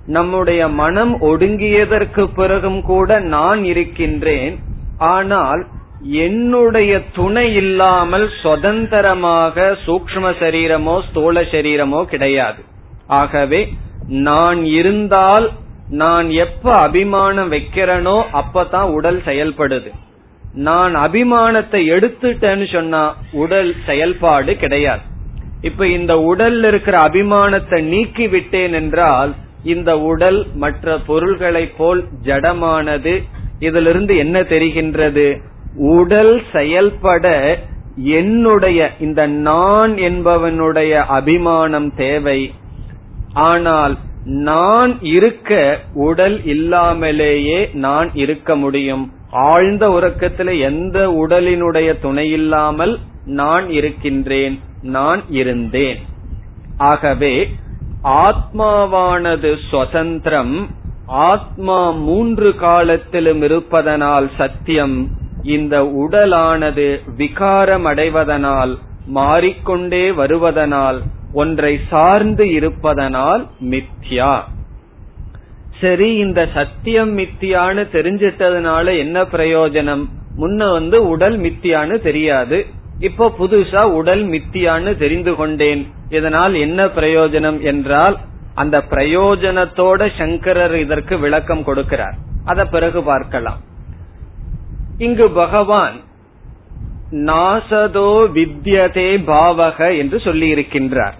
நம்முடைய 0.06 0.68
மனம் 0.68 1.20
ஒடுங்கியதற்கு 1.20 2.28
பிறகும் 2.34 2.82
கூட 2.82 3.20
நான் 3.20 3.64
இருக்கின்றேன். 3.64 4.58
ஆனால் 4.98 5.66
என்னுடைய 6.08 7.02
துணை 7.12 7.54
இல்லாமல் 7.54 8.30
சுதந்திரமாக 8.42 9.76
சூக்ம 9.86 10.32
சரீரமோ 10.40 11.00
ஸ்தூல 11.08 11.42
சரீரமோ 11.42 12.04
கிடையாது. 12.04 12.62
ஆகவே 13.06 13.68
நான் 14.08 14.64
இருந்தால் 14.64 15.50
நான் 15.88 16.30
எப்ப 16.30 16.72
அபிமானம் 16.72 17.52
வைக்கிறேனோ 17.52 18.22
அப்பதான் 18.32 18.88
உடல் 18.90 19.20
செயல்படுது. 19.24 19.90
நான் 20.52 20.94
அபிமானத்தை 20.94 21.80
எடுத்துட்டேன்னு 21.96 22.72
சொன்னா 22.72 23.14
உடல் 23.32 23.74
செயல்பாடு 23.86 24.56
கிடையாது. 24.56 25.02
இப்ப 25.60 25.86
இந்த 25.86 26.14
உடல்ல 26.14 26.66
இருக்கிற 26.66 26.98
அபிமானத்தை 26.98 27.82
நீக்கி 27.82 28.28
விட்டேன் 28.28 28.72
என்றால் 28.72 29.34
இந்த 29.62 29.98
உடல் 29.98 30.46
மற்ற 30.54 30.96
பொருள்களைப் 31.06 31.76
போல் 31.78 32.04
ஜடமானது 32.22 33.22
இதிலிருந்து 33.58 34.16
என்ன 34.16 34.40
தெரிகின்றது? 34.40 35.40
உடல் 35.76 36.42
செயல்பட 36.52 37.58
என்னுடைய 37.96 38.90
இந்த 39.00 39.26
நான் 39.26 39.94
என்பவனுடைய 39.94 40.92
அபிமானம் 40.92 41.94
தேவை. 41.94 42.54
ஆனால் 43.32 43.96
நான் 44.24 45.02
இருக்க 45.02 45.78
உடல் 45.94 46.44
இல்லாமலேயே 46.44 47.68
நான் 47.72 48.10
இருக்க 48.14 48.56
முடியும். 48.56 49.12
ஆழ்ந்த 49.30 49.90
உறக்கத்தில் 49.90 50.60
எந்த 50.60 51.26
உடலினுடைய 51.26 52.00
துணை 52.00 52.30
இல்லாமல் 52.30 52.98
நான் 53.24 53.70
இருக்கின்றேன் 53.70 54.60
நான் 54.82 55.22
இருந்தேன். 55.28 55.98
ஆகவே 56.78 57.48
ஆத்மாவானது 58.02 59.56
சுதந்திரம் 59.70 60.68
ஆத்மா 61.06 61.90
மூன்று 61.90 62.54
காலத்திலும் 62.54 63.42
இருப்பதனால் 63.42 64.30
சத்தியம். 64.36 65.08
இந்த 65.42 65.82
உடலானது 65.82 67.00
விகாரம் 67.16 67.84
அடைவதனால் 67.84 68.78
மாறிக்கொண்டே 69.06 70.10
வருவதனால் 70.10 71.02
ஒன்றை 71.32 71.80
சார்ந்து 71.88 72.50
இருப்பதனால் 72.50 73.46
மித்யா. 73.60 74.40
சரி 75.80 76.16
இந்த 76.16 76.48
சத்தியம் 76.54 77.18
மித்தியான்னு 77.18 77.84
தெரிஞ்சிட்டதுனால 77.92 78.98
என்ன 78.98 79.22
பிரயோஜனம்? 79.22 80.04
முன்ன 80.36 80.72
வந்து 80.72 81.08
உடல் 81.08 81.40
மித்தியான்னு 81.40 82.00
தெரியாது. 82.00 82.66
இப்போ 83.00 83.34
புதுசா 83.38 83.82
உடல் 83.82 84.24
மித்தியான்னு 84.26 84.96
தெரிந்து 84.96 85.34
கொண்டேன். 85.34 85.86
இதனால் 86.08 86.54
என்ன 86.54 86.84
பிரயோஜனம் 86.84 87.60
என்றால் 87.60 88.18
அந்த 88.54 88.84
பிரயோஜனத்தோட 88.90 90.18
சங்கரர் 90.18 90.74
இதற்கு 90.74 91.18
விளக்கம் 91.18 91.64
கொடுக்கிறார். 91.66 92.14
அத 92.44 92.64
பிறகு 92.64 93.02
பார்க்கலாம். 93.02 93.60
இங்கு 94.98 95.30
பகவான் 95.30 96.00
நாசதோ 97.12 98.10
வித்யதே 98.34 99.10
பாவக 99.26 99.98
என்று 99.98 100.20
சொல்லி 100.20 100.52
இருக்கின்றார் 100.54 101.12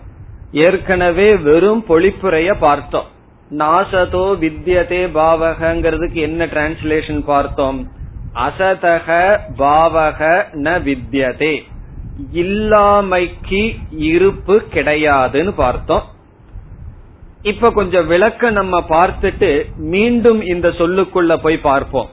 ஏற்கனவே 0.52 1.36
வெறும் 1.36 1.84
பொழிப்புரைய 1.88 2.54
பார்த்தோம். 2.58 3.04
நாசதோ 3.50 4.24
வித்யதே 4.42 5.02
பாவகங்கிறதுக்கு 5.14 6.12
என்ன 6.12 6.46
டிரான்ஸ்லேஷன் 6.46 7.22
பார்த்தோம்? 7.24 7.90
அசதக 8.34 9.38
பாவக 9.58 10.44
ந 10.52 10.76
வித்யதே. 10.88 11.62
இல்லாமைக்கு 12.32 13.76
இருப்பு 13.90 14.62
கிடையாதுன்னு 14.74 15.52
பார்த்தோம். 15.54 16.02
இப்ப 17.42 17.70
கொஞ்சம் 17.70 18.06
விளக்க 18.06 18.50
நம்ம 18.50 18.84
பார்த்துட்டு 18.88 19.64
மீண்டும் 19.76 20.40
இந்த 20.42 20.68
சொல்லுக்குள்ள 20.68 21.36
போய் 21.36 21.58
பார்ப்போம். 21.58 22.08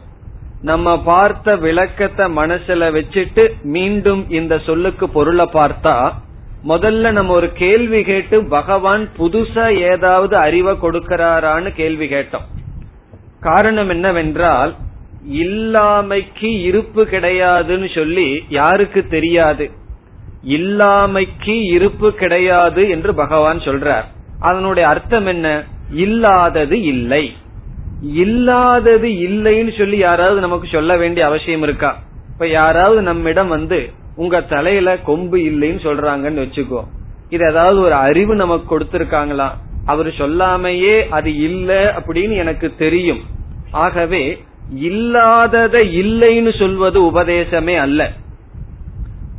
நம்ம 0.64 1.02
பார்த்த 1.02 1.56
விளக்கத்தை 1.56 2.26
மனசுல 2.38 2.84
வச்சுட்டு 2.98 3.44
மீண்டும் 3.64 4.30
இந்த 4.30 4.58
சொல்லுக்கு 4.58 5.10
பொருளை 5.10 5.50
பார்த்தா 5.54 5.96
முதல்ல 6.68 7.12
நம்ம 7.12 7.34
ஒரு 7.34 7.54
கேள்வி 7.54 8.04
கேட்டு 8.04 8.46
பகவான் 8.46 9.10
புதுசா 9.18 9.66
ஏதாவது 9.92 10.36
அறிவை 10.38 10.78
கொடுக்கிறாரான்னு 10.82 11.74
கேள்வி 11.76 12.08
கேட்டோம். 12.10 12.46
காரணம் 13.40 13.90
என்னவென்றால் 13.90 14.76
இல்லாமைக்கு 15.32 16.52
இருப்பு 16.62 17.08
கிடையாதுன்னு 17.12 17.96
சொல்லி 17.96 18.44
யாருக்கு 18.50 19.08
தெரியாது? 19.08 19.72
இல்லாமைக்கு 20.48 21.56
இருப்பு 21.72 22.14
கிடையாது 22.14 22.90
என்று 22.90 23.16
பகவான் 23.16 23.60
சொல்றார். 23.60 24.04
அதனுடைய 24.40 24.90
அர்த்தம் 24.90 25.26
என்ன? 25.26 25.64
இல்லாதது 25.92 26.82
இல்லை. 26.82 27.32
இல்லாதது 28.04 29.08
இல்லைன்னு 29.08 29.78
சொல்லி 29.78 29.98
யாராவது 29.98 30.40
நமக்கு 30.40 30.68
சொல்ல 30.72 30.98
வேண்டிய 30.98 31.26
அவசியம் 31.26 31.62
இருக்கா? 31.62 32.00
இப்ப 32.34 32.48
யாராவது 32.48 33.02
நம்மிடம் 33.02 33.48
வந்து 33.48 33.90
உங்க 34.16 34.42
தலையில 34.42 34.98
கொம்பு 34.98 35.38
இல்லைன்னு 35.38 35.80
சொல்றாங்கன்னு 35.84 36.44
வச்சுக்கோ. 36.46 36.84
இது 37.30 37.48
ஏதாவது 37.50 37.80
ஒரு 37.80 37.94
அறிவு 37.94 38.36
நமக்கு 38.36 38.80
கொடுத்திருக்காங்களா? 38.80 39.50
அவர் 39.86 40.08
சொல்லாமையே 40.08 41.10
அது 41.10 41.36
இல்ல 41.38 42.00
அப்படின்னு 42.00 42.36
எனக்கு 42.36 42.76
தெரியும். 42.78 43.20
ஆகவே 43.72 44.44
இல்லாதத 44.70 45.78
இல்லைன்னு 45.78 46.60
சொல்வது 46.60 47.02
உபதேசமே 47.02 47.78
அல்ல. 47.78 48.12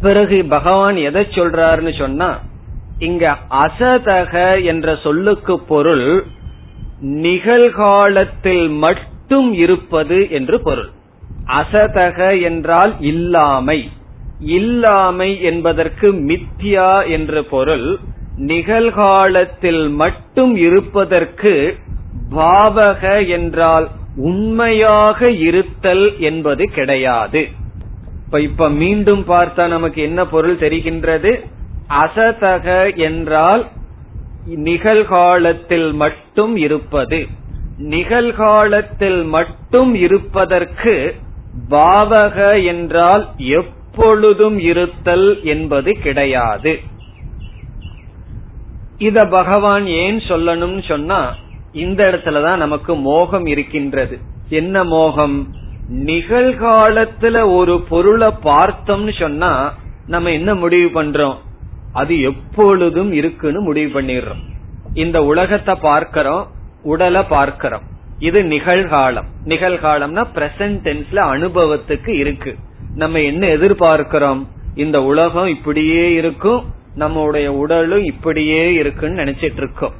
பிறகு 0.01 0.45
பகவான் 0.45 0.97
எதை 0.97 1.27
சொல்றாருன்னு 1.31 1.99
சொன்னா 1.99 2.41
இங்க 2.99 3.37
அசதக 3.51 4.65
என்ற 4.65 4.97
சொல்லுக்கு 4.97 5.61
பொருள் 5.61 6.25
நிகழ்காலத்தில் 7.05 8.69
மட்டும் 8.69 9.53
இருப்பது 9.53 10.31
என்று 10.31 10.61
பொருள். 10.61 10.91
அசதக 11.47 12.43
என்றால் 12.43 12.97
இல்லாமை. 13.01 13.91
இல்லாமை 14.39 15.43
என்பதற்கு 15.43 16.13
மித்யா 16.13 17.09
என்று 17.09 17.45
பொருள். 17.45 17.99
நிகழ்காலத்தில் 18.37 19.89
மட்டும் 19.89 20.57
இருப்பதற்கு 20.57 21.77
பாவக 22.31 23.29
என்றால் 23.29 23.89
உண்மையாக 24.17 25.31
இருத்தல் 25.31 26.19
என்பது 26.19 26.71
கிடையாது. 26.71 27.49
இப்ப 28.25 28.41
இப்ப 28.41 28.69
மீண்டும் 28.71 29.25
பார்த்தா 29.29 29.69
நமக்கு 29.69 30.03
என்ன 30.03 30.27
பொருள் 30.27 30.57
தெரிகின்றது? 30.57 31.41
அசதக 31.89 32.97
என்றால் 32.97 33.69
நிகழ்காலத்தில் 34.47 35.93
மட்டும் 35.93 36.57
இருப்பது 36.57 37.27
நிகழ்காலத்தில் 37.77 39.25
மட்டும் 39.25 39.95
இருப்பதற்கு 39.95 41.15
பாவக 41.71 42.65
என்றால் 42.65 43.29
எப்பொழுதும் 43.37 44.59
இருத்தல் 44.59 45.45
என்பது 45.45 45.93
கிடையாது. 45.93 46.81
இத 48.99 49.25
பகவான் 49.25 49.87
ஏன் 49.87 50.19
சொல்லணும்னு 50.19 50.85
சொன்னா 50.89 51.37
இந்த 51.73 52.05
இடத்துலதான் 52.05 52.57
நமக்கு 52.57 52.95
மோகம் 52.95 53.47
இருக்கின்றது. 53.47 54.19
என்ன 54.49 54.85
மோகம்? 54.85 55.55
நிகழ்காலத்துல 55.93 57.55
ஒரு 57.55 57.81
பொருளை 57.81 58.29
பார்த்தோம்னு 58.29 59.19
சொன்னா 59.19 59.75
நம்ம 60.07 60.33
என்ன 60.33 60.55
முடிவு 60.55 61.03
பண்றோம்? 61.03 61.37
அது 61.95 62.15
எப்பொழுதும் 62.31 63.13
இருக்குன்னு 63.13 63.61
முடிவு 63.61 63.91
பண்ணிடுறோம். 63.95 64.43
இந்த 64.95 65.19
உலகத்தை 65.25 65.75
பார்க்கிறோம் 65.75 66.45
உடலை 66.83 67.23
பார்க்கிறோம். 67.35 67.85
இது 68.19 68.41
நிகழ்காலம். 68.43 69.29
நிகழ்காலம்னா 69.45 70.23
பிரசன்ட் 70.37 70.79
டென்ஸ்ல 70.87 71.21
அனுபவத்துக்கு 71.35 72.13
இருக்கு. 72.23 72.53
நம்ம 72.95 73.21
என்ன 73.21 73.47
எதிர்பார்க்கிறோம்? 73.57 74.41
இந்த 74.75 74.99
உலகம் 75.03 75.47
இப்படியே 75.47 76.05
இருக்கும் 76.15 76.63
நம்முடைய 76.95 77.47
உடலும் 77.53 78.05
இப்படியே 78.05 78.63
இருக்குன்னு 78.75 79.23
நினைச்சிட்டு 79.23 79.61
இருக்கோம் 79.63 79.95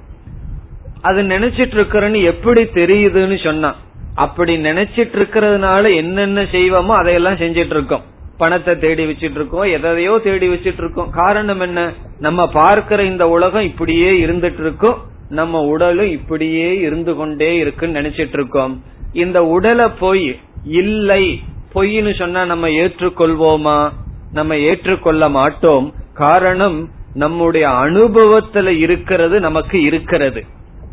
அது 1.03 1.21
நினைச்சிட்டு 1.23 1.75
இருக்கிறன்னு 1.79 2.21
எப்படி 2.23 2.63
தெரியுதுன்னு 2.63 3.39
சொன்னா 3.45 3.71
அப்படி 4.15 4.53
நினைச்சிட்டு 4.57 5.17
இருக்கிறதுனால 5.19 5.95
என்னென்ன 5.95 6.43
செய்வோமோ 6.53 6.95
அதையெல்லாம் 7.01 7.41
செஞ்சிட்டு 7.43 7.75
இருக்கோம் 7.77 8.05
பணத்தை 8.39 8.79
தேடி 8.79 9.05
வச்சிட்டு 9.05 9.31
இருக்கோம் 9.31 9.63
எதையோ 9.63 10.21
தேடி 10.25 10.49
வச்சிட்டு 10.49 10.79
இருக்கோம் 10.79 11.11
காரணம் 11.11 11.61
என்ன? 11.61 11.93
நம்ம 12.19 12.49
பார்க்கிற 12.49 13.03
இந்த 13.03 13.29
உலகம் 13.29 13.63
இப்படியே 13.63 14.27
இருந்துட்டு 14.27 14.61
இருக்கும் 14.61 14.97
நம்ம 15.29 15.63
உடலும் 15.63 16.11
இப்படியே 16.11 16.79
இருந்து 16.79 17.15
கொண்டே 17.15 17.57
இருக்குன்னு 17.57 18.01
நினைச்சிட்டு 18.01 18.33
இருக்கோம் 18.33 18.83
இந்த 19.13 19.45
உடலை 19.45 19.89
போய் 19.89 20.41
இல்லை 20.65 21.41
பொய்ன்னு 21.75 22.15
சொன்னா 22.15 22.45
நம்ம 22.45 22.69
ஏற்றுக்கொள்வோமா? 22.69 23.93
நம்ம 24.33 24.57
ஏற்றுக்கொள்ள 24.57 25.29
மாட்டோம். 25.29 25.95
காரணம் 26.15 26.91
நம்முடைய 27.15 27.69
அனுபவத்துல 27.69 28.67
இருக்கிறது 28.67 29.41
நமக்கு 29.41 29.83
இருக்கிறது. 29.83 30.45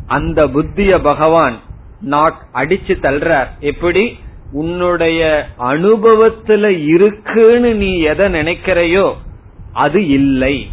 அந்த 0.06 0.46
புத்திய 0.46 1.02
பகவான் 1.02 1.58
நாட் 2.00 2.34
அடிச்சு 2.54 2.94
தள்ளுறார். 3.02 3.46
எப்படி? 3.60 4.16
உன்னுடைய 4.52 5.20
அனுபவத்துல 5.58 6.64
இருக்குன்னு 6.86 7.74
நீ 7.74 7.98
எதை 7.98 8.26
நினைக்கிறையோ 8.32 9.06
அது 9.72 10.06
இல்லை. 10.08 10.68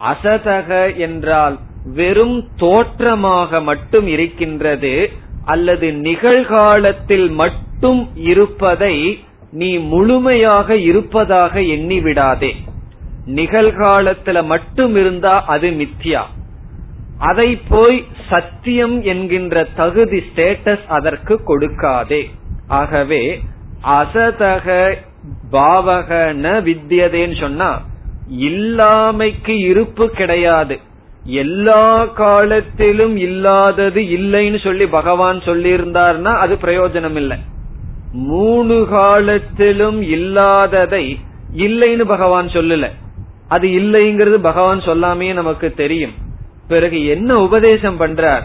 அசதக 0.00 0.96
என்றால் 0.96 1.58
வெறும் 1.94 2.48
தோற்றமாக 2.56 3.60
மட்டும் 3.60 4.06
இருக்கின்றது 4.06 5.10
அல்லது 5.44 5.92
நிகழ்காலத்தில் 5.92 7.28
மட்டும் 7.30 8.08
இருப்பதை 8.16 8.96
நீ 9.50 9.78
முழுமையாக 9.78 10.76
இருப்பதாக 10.76 11.60
எண்ணிவிடாதே. 11.60 12.52
நிகழ்காலத்துல 13.26 14.44
மட்டும் 14.44 14.96
இருந்தா 14.96 15.44
அது 15.46 15.70
மித்யா. 15.70 16.22
அதை 17.18 17.48
போய் 17.68 18.04
சத்தியம் 18.30 19.02
என்கின்ற 19.02 19.64
தகுதி 19.76 20.18
ஸ்டேட்டஸ் 20.18 20.86
அதற்கு 20.88 21.40
கொடுக்காதே. 21.44 22.22
ஆகவே 22.68 23.40
அசதக 23.84 24.96
பாவக 25.52 26.10
ந 26.44 26.46
வித்தியதேன்னு 26.68 27.40
சொன்னா 27.40 27.82
இல்லாமைக்கு 28.40 29.48
இருப்பு 29.48 30.10
கிடையாது. 30.10 30.78
எல்லா 31.24 32.04
காலத்திலும் 32.04 33.16
இல்லாதது 33.16 34.00
இல்லைன்னு 34.00 34.62
சொல்லி 34.62 34.86
பகவான் 34.86 35.38
சொல்லியிருந்தார்னா 35.38 36.32
அது 36.36 36.54
பிரயோஜனம் 36.54 37.16
இல்லை 37.16 37.38
மூணு 38.12 38.86
காலத்திலும் 38.90 40.02
இல்லாததை 40.02 41.18
இல்லைன்னு 41.56 42.04
பகவான் 42.04 42.46
சொல்லல. 42.46 42.90
அது 43.48 43.68
இல்லைங்கிறது 43.68 44.34
பகவான் 44.34 44.80
சொல்லாமே 44.80 45.32
நமக்கு 45.32 45.74
தெரியும். 45.74 46.14
பிறகு 46.68 47.06
என்ன 47.06 47.38
உபதேசம் 47.38 48.00
பண்றார்? 48.00 48.42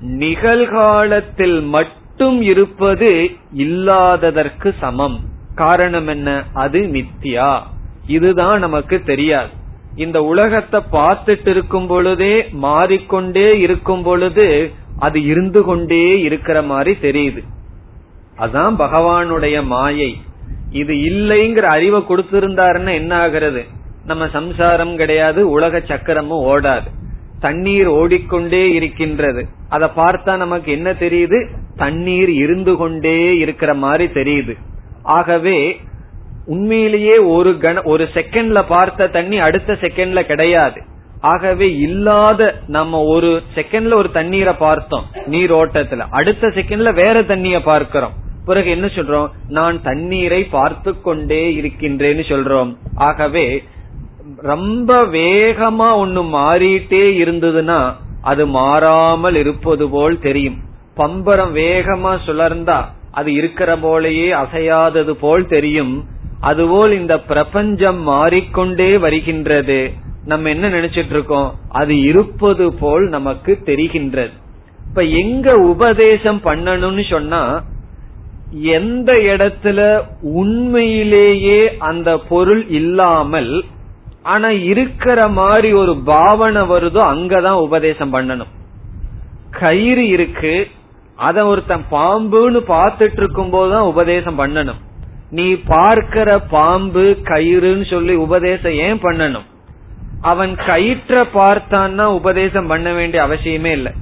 நிகழ்காலத்தில் 0.00 1.60
மட்டும் 1.60 2.02
மட்டும் 2.16 2.42
இருப்பது 2.42 3.30
இல்லாததற்கு 3.52 4.74
சமம். 4.80 5.20
காரணம் 5.54 6.06
என்ன? 6.06 6.44
அது 6.54 6.80
மித்தியா. 6.80 7.60
இதுதான் 8.06 8.58
நமக்கு 8.58 9.02
தெரியாது. 9.02 9.48
இந்த 9.96 10.22
உலகத்தை 10.22 10.82
பார்த்துட்டு 10.92 11.48
இருக்கும் 11.48 11.86
பொழுதே 11.86 12.48
மாறிக்கொண்டே 12.52 13.58
இருக்கும் 13.58 14.02
பொழுது 14.02 14.72
அது 14.98 15.22
இருந்து 15.22 15.64
கொண்டே 15.64 16.20
இருக்கிற 16.20 16.62
மாதிரி 16.62 16.96
தெரியுது. 17.00 17.42
அதான் 18.38 18.74
பகவானுடைய 18.78 19.64
மாயை. 19.64 20.20
இது 20.70 20.94
இல்லைங்கிற 20.94 21.60
அறிவை 21.60 22.00
கொடுத்திருந்தாருன்னா 22.00 22.94
என்ன 22.94 23.20
ஆகிறது? 23.20 23.64
நம்ம 24.04 24.28
சம்சாரம் 24.28 24.96
கிடையாது 24.96 25.50
உலக 25.50 25.78
சக்கரமும் 25.78 26.44
ஓடாது. 26.44 26.86
தண்ணீர் 27.44 27.86
ஓடிக்கொண்டே 27.86 28.62
இருக்கின்றது. 28.72 29.42
அதை 29.68 29.88
பார்த்தா 29.96 30.36
நமக்கு 30.36 30.72
என்ன 30.72 30.90
தெரியுது? 30.92 31.38
தண்ணீர் 31.76 32.30
இருந்து 32.30 32.76
கொண்டே 32.76 33.18
இருக்கிற 33.36 33.74
மாதிரி 33.74 34.06
தெரியுது. 34.12 34.54
ஆகவே 35.02 35.58
உண்மையிலேயே 36.46 37.16
ஒரு 37.16 37.50
கண 37.50 37.82
ஒரு 37.82 38.04
செகண்ட்ல 38.14 38.64
பார்த்த 38.68 39.08
தண்ணி 39.08 39.38
அடுத்த 39.38 39.72
செகண்ட்ல 39.72 40.22
கிடையாது. 40.22 40.80
ஆகவே 41.20 41.68
இல்லாத 41.78 42.54
நம்ம 42.66 43.02
ஒரு 43.02 43.30
செகண்ட்ல 43.54 43.94
ஒரு 43.94 44.10
தண்ணீரை 44.10 44.54
பார்த்தோம் 44.58 45.04
நீர் 45.26 45.52
ஓட்டத்துல 45.52 46.02
அடுத்த 46.10 46.46
செகண்ட்ல 46.46 46.94
வேற 47.04 47.22
தண்ணிய 47.22 47.62
பார்க்கிறோம். 47.62 48.12
பிறகு 48.44 48.70
என்ன 48.70 48.86
சொல்றோம்? 48.86 49.28
நான் 49.48 49.82
தண்ணீரை 49.82 50.44
பார்த்து 50.44 51.00
கொண்டே 51.00 51.42
இருக்கின்றேன்னு 51.60 52.24
சொல்றோம். 52.32 52.76
ஆகவே 52.94 53.62
ரொம்ப 54.42 54.90
வேகமா 55.04 55.88
ஒண்ணு 56.02 56.22
மாறிட்டே 56.34 57.04
இருந்ததுன்னா 57.22 57.94
அது 58.22 58.46
மாறாமல் 58.46 59.34
இருப்பது 59.34 59.88
போல் 59.88 60.18
தெரியும். 60.18 60.58
பம்பரம் 60.96 61.54
வேகமா 61.54 62.12
சுழர்ந்தா 62.26 62.78
அது 63.10 63.32
இருக்கிற 63.32 63.76
போலேயே 63.76 64.28
அசையாதது 64.42 65.10
போல் 65.10 65.46
தெரியும். 65.46 66.04
அதுபோல் 66.40 66.92
இந்த 66.92 67.20
பிரபஞ்சம் 67.20 68.00
மாறிக்கொண்டே 68.02 68.98
வருகின்றது. 68.98 69.90
நம்ம 70.24 70.48
என்ன 70.48 70.68
நினைச்சிட்டு 70.68 71.14
இருக்கோம் 71.16 71.54
அது 71.68 72.00
இருப்பது 72.00 72.72
போல் 72.72 73.08
நமக்கு 73.08 73.52
தெரிகின்றது. 73.64 74.34
இப்ப 74.88 75.02
எங்க 75.02 75.56
உபதேசம் 75.58 76.40
பண்ணணும்னு 76.44 77.10
சொன்னா 77.10 77.62
எந்த 78.78 79.12
இடத்துல 79.12 80.02
உண்மையிலேயே 80.20 81.78
அந்த 81.78 82.18
பொருள் 82.18 82.68
இல்லாமல் 82.68 83.64
ஆனா 84.24 84.48
இருக்கிற 84.48 85.28
மாதிரி 85.28 85.72
ஒரு 85.72 85.92
பாவனை 85.96 86.62
வருதோ 86.62 87.00
அங்கதான் 87.12 87.64
உபதேசம் 87.66 88.14
பண்ணணும். 88.14 88.52
கயிறு 89.50 90.04
இருக்கு 90.08 90.54
அத 91.16 91.46
ஒருத்தன் 91.46 91.84
பாம்புன்னு 91.90 92.60
பாத்துட்டு 92.68 93.16
இருக்கும் 93.16 93.50
போதுதான் 93.50 93.90
உபதேசம் 93.92 94.38
பண்ணணும். 94.38 94.80
நீ 95.30 95.54
பார்க்கிற 95.54 96.38
பாம்பு 96.38 97.04
கயிறுன்னு 97.24 97.90
சொல்லி 97.90 98.14
உபதேசம் 98.14 98.72
ஏன் 98.72 99.00
பண்ணணும்? 99.02 99.46
அவன் 100.20 100.54
கயிற்ற 100.54 101.24
பார்த்தான்னா 101.34 102.04
உபதேசம் 102.20 102.66
பண்ண 102.66 102.92
வேண்டிய 102.92 103.20
அவசியமே 103.24 103.72
இல்லை. 103.72 103.92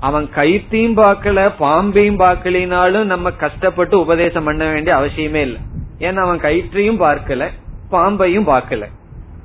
அவன் 0.00 0.26
கயிற்றையும் 0.34 0.96
பார்க்கல 1.00 1.52
பாம்பையும் 1.58 2.18
பார்க்கலினாலும் 2.18 3.04
நம்ம 3.04 3.30
கஷ்டப்பட்டு 3.30 3.94
உபதேசம் 4.00 4.44
பண்ண 4.44 4.64
வேண்டிய 4.72 4.96
அவசியமே 4.96 5.42
இல்லை. 5.42 5.60
ஏன்னா 5.98 6.20
அவன் 6.20 6.40
கயிற்றையும் 6.40 7.02
பார்க்கல 7.06 7.48
பாம்பையும் 7.90 8.48
பார்க்கல. 8.48 8.84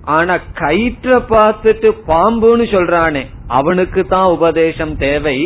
ஆனா 0.07 0.35
கயிற்ற 0.53 1.15
பார்த்துட்டு 1.29 1.89
பாம்புன்னு 2.07 2.65
சொல்றானே 2.73 3.23
அவனுக்கு 3.47 4.01
தான் 4.05 4.29
உபதேசம் 4.29 4.97
தேவை. 4.97 5.37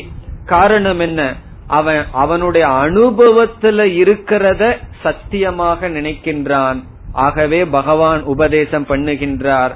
காரணம் 0.45 1.00
என்ன? 1.00 1.21
அவன் 1.67 2.02
அவனுடைய 2.12 2.67
அனுபவத்துல 2.67 3.86
இருக்கிறத 4.02 4.63
சத்தியமாக 5.04 5.89
நினைக்கின்றான். 5.89 6.80
ஆகவே 7.26 7.60
பகவான் 7.65 8.21
உபதேசம் 8.24 8.86
பண்ணுகின்றார். 8.89 9.74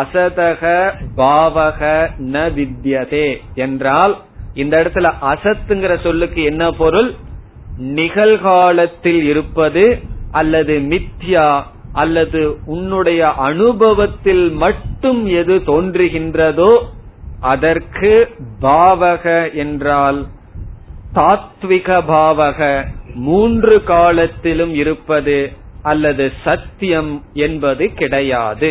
அசதக 0.00 0.62
பாவக 1.16 1.80
ந 2.32 2.44
வித்யதே 2.58 3.28
என்றால் 3.54 4.14
இந்த 4.54 4.74
இடத்துல 4.82 5.10
அசத்துங்கிற 5.22 5.94
சொல்லுக்கு 6.02 6.42
என்ன 6.42 6.70
பொருள்? 6.70 7.10
நிகழ்காலத்தில் 7.78 9.22
இருப்பது 9.24 9.84
அல்லது 10.32 10.74
மித்யா 10.92 11.48
அல்லது 12.02 12.40
உன்னுடைய 12.66 13.22
அனுபவத்தில் 13.48 14.46
மட்டும் 14.62 15.20
எது 15.40 15.54
தோன்றுகின்றதோ 15.66 16.72
அதற்கு 17.52 18.12
பாவக 18.62 19.24
என்றால் 19.62 20.20
தாத்விக 21.14 21.98
பாவக 22.10 22.60
மூன்று 23.26 23.76
காலத்திலும் 23.90 24.74
இருப்பது 24.74 25.38
அல்லது 25.82 26.24
சத்தியம் 26.44 27.12
என்பது 27.44 27.84
கிடையாது. 28.00 28.70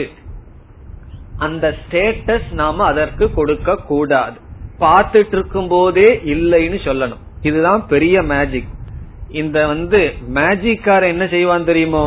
அந்த 1.37 1.65
ஸ்டேட்டஸ் 1.79 2.49
நாம 2.61 2.85
அதற்கு 2.91 3.25
கொடுக்க 3.33 3.77
கூடாது. 3.91 4.37
பார்த்துட்டு 4.79 5.35
இருக்கும் 5.37 5.67
போதே 5.67 6.09
இல்லைன்னு 6.33 6.79
சொல்லணும். 6.87 7.23
இதுதான் 7.41 7.81
பெரிய 7.87 8.15
மேஜிக் 8.31 8.71
இந்த 9.41 9.59
வந்து 9.67 10.01
மேஜிக்கார 10.33 11.03
என்ன 11.13 11.23
செய்வான் 11.27 11.69
தெரியுமோ? 11.71 12.05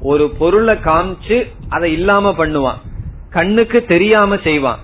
ஒரு 0.00 0.30
பொருளை 0.30 0.74
காமிச்சு 0.74 1.36
அதை 1.68 1.92
இல்லாம 1.92 2.30
பண்ணுவான். 2.38 2.80
கண்ணுக்கு 3.30 3.84
தெரியாம 3.84 4.36
செய்வான். 4.36 4.78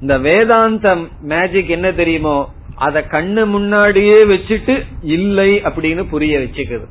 இந்த 0.00 0.18
வேதாந்த 0.18 0.96
மேஜிக் 1.22 1.68
என்ன 1.68 1.92
தெரியுமோ 1.92 2.36
அத 2.76 3.04
கண்ணு 3.10 3.46
முன்னாடியே 3.46 4.18
வச்சுட்டு 4.32 4.84
இல்லை 5.02 5.50
அப்படின்னு 5.62 6.02
புரிய 6.10 6.38
வச்சுக்குது. 6.38 6.86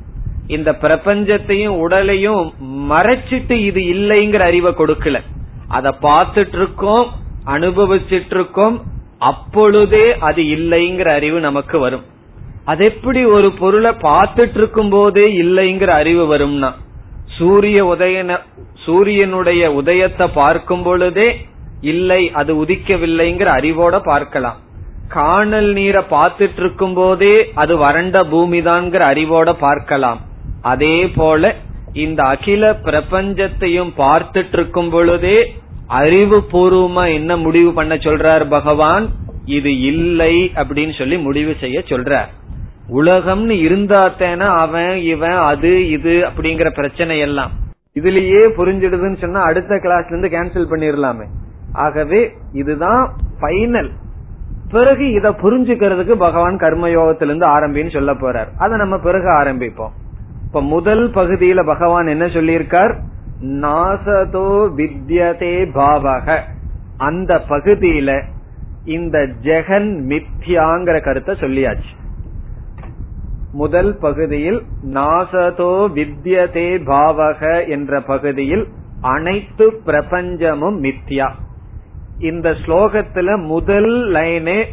இந்த 0.46 0.70
பிரபஞ்சத்தையும் 0.72 1.78
உடலையும் 1.84 2.52
மறைச்சிட்டு 2.90 3.52
இது 3.52 3.80
இல்லைங்கிற 3.80 4.38
அறிவை 4.38 4.72
கொடுக்கல. 4.72 5.20
அத 5.68 5.94
பார்த்துட்டு 6.02 6.56
இருக்கோம் 6.56 7.06
அனுபவிச்சிட்டு 7.46 8.36
இருக்கோம் 8.38 8.82
அப்பொழுதே 9.18 10.18
அது 10.18 10.42
இல்லைங்கிற 10.42 11.08
அறிவு 11.08 11.40
நமக்கு 11.40 11.78
வரும். 11.78 12.04
அது 12.64 12.84
எப்படி 12.84 13.24
ஒரு 13.24 13.52
பொருளை 13.52 13.90
பார்த்துட்டு 13.90 14.56
இருக்கும் 14.56 14.88
போதே 14.88 15.42
இல்லைங்கிற 15.42 15.86
அறிவு 15.86 16.36
வரும்னா 16.36 16.70
சூரிய 17.36 17.78
உதயன 17.92 18.38
சூரியனுடைய 18.84 19.62
உதயத்தை 19.80 20.26
பார்க்கும் 20.40 20.84
பொழுதே 20.86 21.28
இல்லை 21.92 22.22
அது 22.40 22.52
உதிக்கவில்லைங்கிற 22.62 23.48
அறிவோட 23.58 23.94
பார்க்கலாம். 24.10 24.58
காணல் 25.16 25.70
நீரை 25.78 26.02
பார்த்துட்டு 26.14 26.60
இருக்கும் 26.62 26.96
போதே 26.98 27.34
அது 27.62 27.74
வறண்ட 27.84 28.16
பூமிதான்ங்கிற 28.32 29.02
அறிவோட 29.12 29.50
பார்க்கலாம். 29.66 30.20
அதே 30.72 30.96
போல 31.18 31.52
இந்த 32.04 32.20
அகில 32.34 32.72
பிரபஞ்சத்தையும் 32.88 33.92
பார்த்துட்டு 34.02 34.56
இருக்கும் 34.58 34.90
பொழுதே 34.94 35.38
அறிவு 36.00 36.38
பூர்வமா 36.52 37.04
என்ன 37.18 37.36
முடிவு 37.46 37.70
பண்ண 37.78 37.94
சொல்றார் 38.06 38.44
பகவான்? 38.56 39.06
இது 39.58 39.70
இல்லை 39.92 40.34
அப்படின்னு 40.60 40.94
சொல்லி 40.98 41.16
முடிவு 41.28 41.52
செய்ய 41.62 41.78
சொல்றார். 41.92 42.30
உலகம்னு 42.92 43.56
இருந்தாத்தேனா 43.66 44.46
அவன் 44.56 44.96
இவன் 44.96 45.38
அது 45.50 45.90
இது 45.90 46.14
அப்படிங்கிற 46.28 46.70
பிரச்சனை 46.70 47.18
எல்லாம் 47.18 47.50
இதுலயே 47.94 48.42
புரிஞ்சிடுதுன்னு 48.56 49.18
சொன்னா 49.18 49.40
அடுத்த 49.40 49.74
கிளாஸ்ல 49.74 50.12
இருந்து 50.12 50.28
கேன்சல் 50.28 50.70
பண்ணிடலாமே 50.72 51.26
ஆகவே 51.72 52.32
இதுதான் 52.52 53.16
பைனல் 53.40 53.90
பிறகு 54.70 55.12
இத 55.12 55.30
புரிஞ்சுக்கிறதுக்கு 55.30 56.14
பகவான் 56.14 56.56
கர்மயோகத்திலிருந்து 56.56 57.46
ஆரம்பின்னு 57.56 57.92
சொல்ல 57.92 58.12
போறார். 58.14 58.50
அதை 58.58 58.78
நம்ம 58.78 58.98
பிறகு 58.98 59.28
ஆரம்பிப்போம். 59.30 59.94
இப்ப 60.46 60.62
முதல் 60.62 61.10
பகுதியில 61.10 61.64
பகவான் 61.64 62.06
என்ன 62.06 62.26
சொல்லியிருக்கார்? 62.26 62.92
நாசதோ 63.42 64.48
வித்யதே 64.76 65.54
பாவக. 65.74 66.38
அந்த 66.96 67.40
பகுதியில 67.48 68.22
இந்த 68.84 69.18
ஜெகன் 69.18 69.90
மித்யாங்கிற 70.10 71.02
கருத்தை 71.02 71.34
சொல்லியாச்சு. 71.40 71.92
முதல் 73.52 73.96
பகுதியில் 73.96 74.62
நாசதோ 74.92 75.88
வித்யதே 75.94 76.84
பாவக 76.84 77.68
என்ற 77.68 78.00
பகுதியில் 78.00 78.68
அனைத்து 79.00 79.80
பிரபஞ்சமும் 79.86 80.92
மித்யா. 80.92 81.30
இந்த 82.18 82.50
ஸ்லோகத்துல 82.50 83.42
முதல் 83.42 84.08
லைனே 84.12 84.64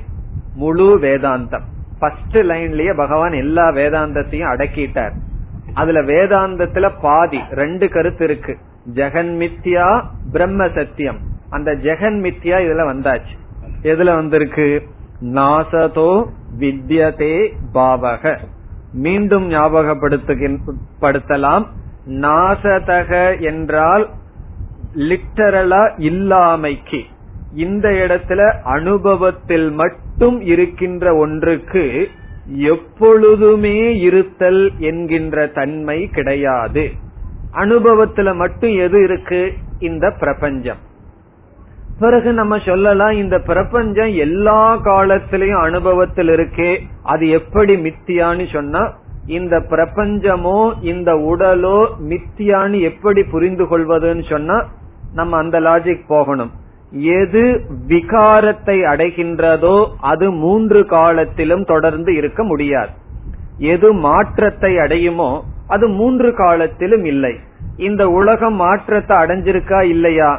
முழு 0.56 1.00
வேதாந்தம். 1.00 1.62
ஃபர்ஸ்ட் 2.00 2.38
லைன்லயே 2.38 2.96
பகவான் 2.96 3.32
எல்லா 3.32 3.70
வேதாந்தத்தையும் 3.70 4.52
அடக்கிட்டார். 4.54 5.13
அதுல 5.74 6.02
வேதாந்தத்துல 6.02 6.92
பாதி 7.02 7.40
ரெண்டு 7.52 7.90
கருத்து 7.90 8.24
இருக்கு. 8.24 8.58
ஜெகன் 8.94 9.34
மித்யா 9.38 10.04
பிரம்ம 10.32 10.70
சத்தியம். 10.70 11.18
அந்த 11.50 11.72
ஜெகன் 11.72 12.22
மித்யா 12.22 12.58
இதுல 12.66 12.86
வந்தாச்சு. 12.88 13.38
எதுல 13.82 14.16
வந்திருக்கு? 14.16 14.84
நாசதோ 15.22 16.28
வித்யதே 16.60 17.54
பாவக. 17.74 18.38
மீண்டும் 18.91 19.50
ஞாபகப்படுத்தலாம் 19.50 21.65
நாசதக 22.06 23.41
என்றால் 23.41 24.10
லிட்டரலா 24.95 25.97
இல்லாமைக்கு. 25.97 27.04
இந்த 27.52 27.89
இடத்துல 27.89 28.63
அனுபவத்தில் 28.63 29.71
மட்டும் 29.71 30.41
இருக்கின்ற 30.41 31.15
ஒன்றுக்கு 31.15 32.08
எப்பொழுதுமே 32.45 34.00
இருத்தல் 34.00 34.78
என்கின்ற 34.78 35.47
தன்மை 35.47 36.08
கிடையாது. 36.08 36.91
அனுபவத்துல 37.54 38.36
மட்டும் 38.36 38.78
எது 38.78 39.04
இருக்கு? 39.04 39.54
இந்த 39.80 40.15
பிரபஞ்சம். 40.19 40.78
பிறகு 42.00 42.34
நம்ம 42.34 42.58
சொல்லலாம் 42.58 43.12
இந்த 43.12 43.36
பிரபஞ்சம் 43.40 44.12
எல்லா 44.26 44.62
காலத்திலையும் 44.88 45.62
அனுபவத்தில் 45.62 46.28
இருக்கே 46.28 46.72
அது 47.04 47.30
எப்படி 47.30 47.74
மித்தியான்னு 47.76 48.46
சொன்னா 48.54 48.82
இந்த 49.26 49.56
பிரபஞ்சமோ 49.72 50.60
இந்த 50.82 51.12
உடலோ 51.32 51.80
மித்தியான்னு 52.12 52.78
எப்படி 52.82 53.24
புரிந்து 53.24 53.66
கொள்வதுன்னு 53.66 54.26
சொன்னா 54.30 54.58
நம்ம 55.14 55.38
அந்த 55.38 55.58
லாஜிக் 55.60 56.06
போகணும். 56.08 56.52
எது 57.20 57.44
விகாரத்தை 57.88 58.78
அடைகின்றதோ 58.92 59.78
அது 60.12 60.32
மூன்று 60.32 60.82
காலத்திலும் 60.86 61.64
தொடர்ந்து 61.64 62.12
இருக்க 62.16 62.44
முடியாது. 62.44 62.92
எது 63.74 63.90
மாற்றத்தை 63.94 64.72
அடையுமோ 64.76 65.32
அது 65.68 65.88
மூன்று 66.00 66.30
காலத்திலும் 66.34 67.06
இல்லை. 67.06 67.34
இந்த 67.88 68.04
உலகம் 68.10 68.56
மாற்றத்தை 68.56 69.16
அடைஞ்சிருக்கா 69.24 69.82
இல்லையா? 69.96 70.32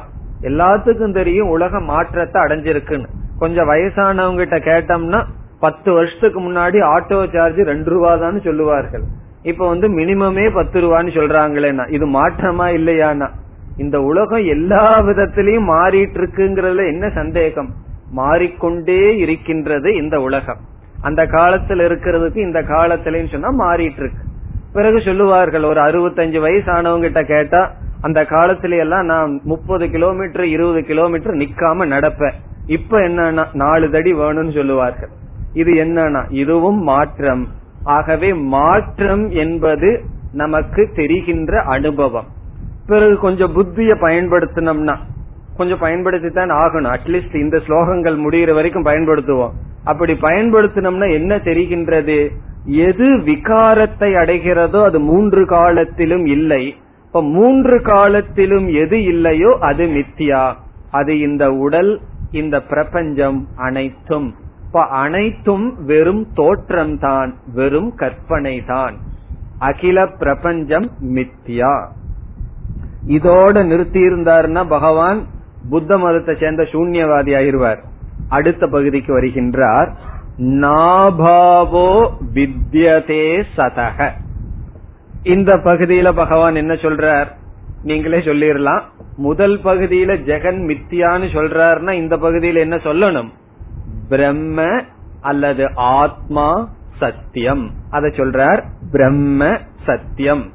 எல்லாத்துக்கும் 0.51 1.17
தெரியும் 1.21 1.53
உலகம் 1.55 1.89
மாற்றத்தை 1.93 2.39
அடைஞ்சிருக்குன்னு. 2.43 3.09
கொஞ்சம் 3.39 3.69
வயசானவங்க 3.71 4.43
கிட்ட 4.43 4.59
கேட்டோம்னா 4.71 5.21
பத்து 5.65 5.93
வருஷத்துக்கு 5.93 6.41
முன்னாடி 6.41 6.79
ஆட்டோ 6.95 7.19
சார்ஜ் 7.33 7.61
ரெண்டு 7.71 7.91
ரூபா 7.91 8.17
தான் 8.17 8.39
சொல்லுவார்கள். 8.41 9.05
இப்ப 9.43 9.63
வந்து 9.69 9.89
மினிமமே 9.89 10.47
பத்து 10.51 10.79
ரூபான்னு 10.81 11.13
சொல்றாங்களேனா 11.19 11.85
இது 11.97 12.07
மாற்றமா 12.07 12.67
இல்லையானா 12.79 13.29
இந்த 13.77 13.97
உலகம் 14.01 14.45
எல்லா 14.55 14.87
விதத்திலையும் 15.09 15.69
மாறிட்டு 15.73 16.19
இருக்குங்கிறதுல 16.21 16.87
என்ன 16.93 17.09
சந்தேகம்? 17.21 17.69
மாறிக்கொண்டே 18.11 19.03
இருக்கின்றது 19.25 19.89
இந்த 19.97 20.17
உலகம். 20.21 20.61
அந்த 21.03 21.23
காலத்துல 21.25 21.85
இருக்கிறதுக்கு 21.89 22.37
இந்த 22.37 22.61
காலத்துலன்னு 22.63 23.33
சொன்னா 23.35 23.51
மாறிட்டு 23.65 24.03
இருக்கு 24.03 24.23
பிறகு 24.73 24.99
சொல்லுவார்கள் 25.01 25.65
ஒரு 25.65 25.81
அறுபத்தஞ்சு 25.81 26.39
வயசானவங்க 26.47 27.07
கிட்ட 27.07 27.23
கேட்டா 27.35 27.61
அந்த 28.01 28.23
காலத்துல 28.23 28.79
எல்லாம் 28.79 29.05
நான் 29.05 29.41
முப்பது 29.45 29.91
கிலோமீட்டர் 29.91 30.47
இருபது 30.47 30.85
கிலோமீட்டர் 30.85 31.35
நிக்காம 31.35 31.87
நடப்பேன். 31.87 32.33
இப்ப 32.67 32.99
என்னன்னா 32.99 33.47
நாலு 33.53 33.91
தடி 33.91 34.15
வேணும்னு 34.15 34.55
சொல்லுவார்கள். 34.55 35.09
இது 35.53 35.73
என்னன்னா 35.73 36.25
இதுவும் 36.29 36.83
மாற்றம். 36.83 37.49
ஆகவே 37.83 38.35
மாற்றம் 38.35 39.29
என்பது 39.31 40.05
நமக்கு 40.33 40.93
தெரிகின்ற 40.95 41.61
அனுபவம். 41.61 42.27
பிறகு 42.87 43.19
கொஞ்சம் 43.19 43.53
புத்திய 43.53 43.95
பயன்படுத்தினோம்னா 43.95 44.97
கொஞ்சம் 45.57 45.81
பயன்படுத்தித்தான் 45.81 46.51
ஆகணும். 46.51 46.97
அட்லீஸ்ட் 46.97 47.35
இந்த 47.35 47.57
ஸ்லோகங்கள் 47.57 48.19
முடிகிற 48.19 48.55
வரைக்கும் 48.55 48.85
பயன்படுத்துவோம். 48.85 49.51
அப்படி 49.85 50.13
பயன்படுத்தினோம்னா 50.13 51.13
என்ன 51.13 51.37
தெரிகின்றது? 51.37 52.29
எது 52.65 53.17
விகாரத்தை 53.17 54.11
அடைகிறதோ 54.15 54.85
அது 54.85 55.01
மூன்று 55.01 55.47
காலத்திலும் 55.47 56.27
இல்லை. 56.27 56.75
இப்ப 57.09 57.23
மூன்று 57.23 57.83
காலத்திலும் 57.83 58.69
எது 58.69 59.03
இல்லையோ 59.03 59.57
அது 59.61 59.87
மித்தியா. 59.87 60.55
அது 60.91 61.19
இந்த 61.19 61.53
உடல் 61.53 62.01
இந்த 62.31 62.63
பிரபஞ்சம் 62.63 63.49
அனைத்தும். 63.57 64.35
இப்ப 64.67 64.81
அனைத்தும் 64.81 65.85
வெறும் 65.85 66.27
தோற்றம் 66.35 66.99
தான் 66.99 67.35
வெறும் 67.55 67.95
கற்பனை 67.95 68.63
தான் 68.67 68.97
அகில 69.59 70.07
பிரபஞ்சம் 70.07 70.91
மித்தியா. 71.03 71.87
இதோட 73.07 73.65
நிறுத்தி 73.65 74.01
இருந்தாருன்னா 74.03 74.69
பகவான் 74.69 75.27
புத்த 75.71 75.99
மதத்தை 75.99 76.37
சேர்ந்த 76.41 76.63
சூன்யவாதி 76.63 77.33
ஆயிருவார். 77.41 77.83
அடுத்த 78.29 78.67
பகுதிக்கு 78.67 79.21
வருகின்றார். 79.21 79.93
நாபாவோ 80.39 82.11
வித்யதே 82.35 83.43
சதக. 83.57 84.11
இந்த 85.29 85.57
பகுதியில 85.57 86.13
பகவான் 86.13 86.55
என்ன 86.55 86.75
சொல்றார்? 86.75 87.27
நீங்களே 87.83 88.19
சொல்லிடலாம் 88.19 88.81
முதல் 89.17 89.59
பகுதியில 89.59 90.17
ஜெகன் 90.23 90.61
மித்தியான்னு 90.71 91.27
சொல்றாருன்னா 91.35 91.91
இந்த 91.91 92.17
பகுதியில 92.17 92.55
என்ன 92.55 92.77
சொல்லணும்? 92.77 93.29
பிரம்ம 94.09 94.83
அல்லது 95.21 95.71
ஆத்மா 95.75 96.71
சத்தியம். 96.99 97.71
அத 97.91 98.07
சொல்றார் 98.07 98.63
பிரம்ம 98.91 99.59
சத்தியம். 99.87 100.51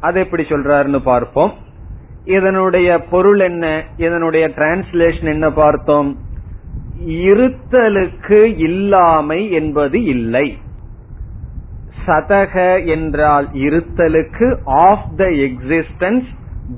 அது 0.00 0.20
எப்படி 0.20 0.42
சொல்றாருன்னு 0.42 0.98
பார்ப்போம். 0.98 1.52
இதனுடைய 2.24 2.98
பொருள் 2.98 3.40
என்ன? 3.40 3.84
இதனுடைய 3.96 4.48
டிரான்ஸ்லேஷன் 4.48 5.24
என்ன 5.24 5.50
பார்த்தோம்? 5.50 6.18
இருத்தலுக்கு 7.06 8.58
இல்லாமை 8.58 9.50
என்பது 9.50 10.04
இல்லை. 10.04 10.58
சதக 12.10 12.86
என்றால் 12.86 13.48
இருத்தலுக்கு 13.52 14.56
of 14.64 15.16
the 15.16 15.24
existence 15.24 16.28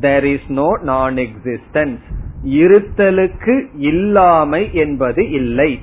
there 0.00 0.24
is 0.24 0.48
no 0.48 0.78
non 0.82 1.14
existence 1.14 2.02
இருத்தலுக்கு 2.44 3.66
இல்லாமை 3.76 4.74
என்பது 4.74 5.30
இல்லை. 5.30 5.80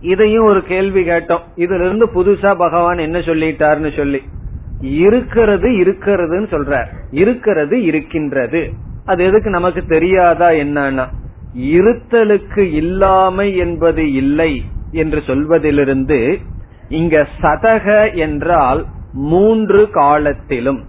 இதையும் 0.00 0.44
ஒரு 0.44 0.62
கேள்வி 0.62 1.02
கேட்டோம். 1.02 1.42
இதுல 1.56 1.84
இருந்து 1.84 2.06
புதுசா 2.06 2.54
பகவான் 2.56 2.98
என்ன 2.98 3.18
சொல்லிட்டாருன்னு 3.18 3.96
சொல்லி. 3.96 4.22
இருக்கிறது 4.80 5.70
இருக்கிறதுன்னு 5.70 6.48
சொல்றார். 6.50 6.86
இருக்கிறது 7.10 7.82
இருக்கின்றது. 7.82 8.72
அது 9.04 9.24
எதுக்கு 9.24 9.50
நமக்கு 9.50 9.86
தெரியாதா 9.86 10.48
என்னன்னா 10.48 11.06
இருத்தலுக்கு 11.58 12.62
இல்லாமை 12.72 13.56
என்பது 13.56 14.12
இல்லை 14.12 14.62
என்று 14.92 15.22
சொல்வதிலிருந்து 15.26 16.38
இங்க 16.92 17.16
சதக 17.40 17.86
என்றால் 18.16 18.80
மூன்று 19.28 19.82
காலத்திலும். 19.90 20.80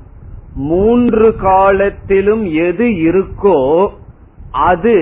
மூன்று 0.69 1.27
காலத்திலும் 1.41 2.43
எது 2.65 2.85
இருக்கோ 3.07 3.59
அது 4.67 4.97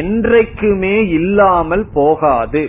என்றைக்குமே 0.00 0.96
இல்லாமல் 1.08 1.84
போகாது. 1.94 2.62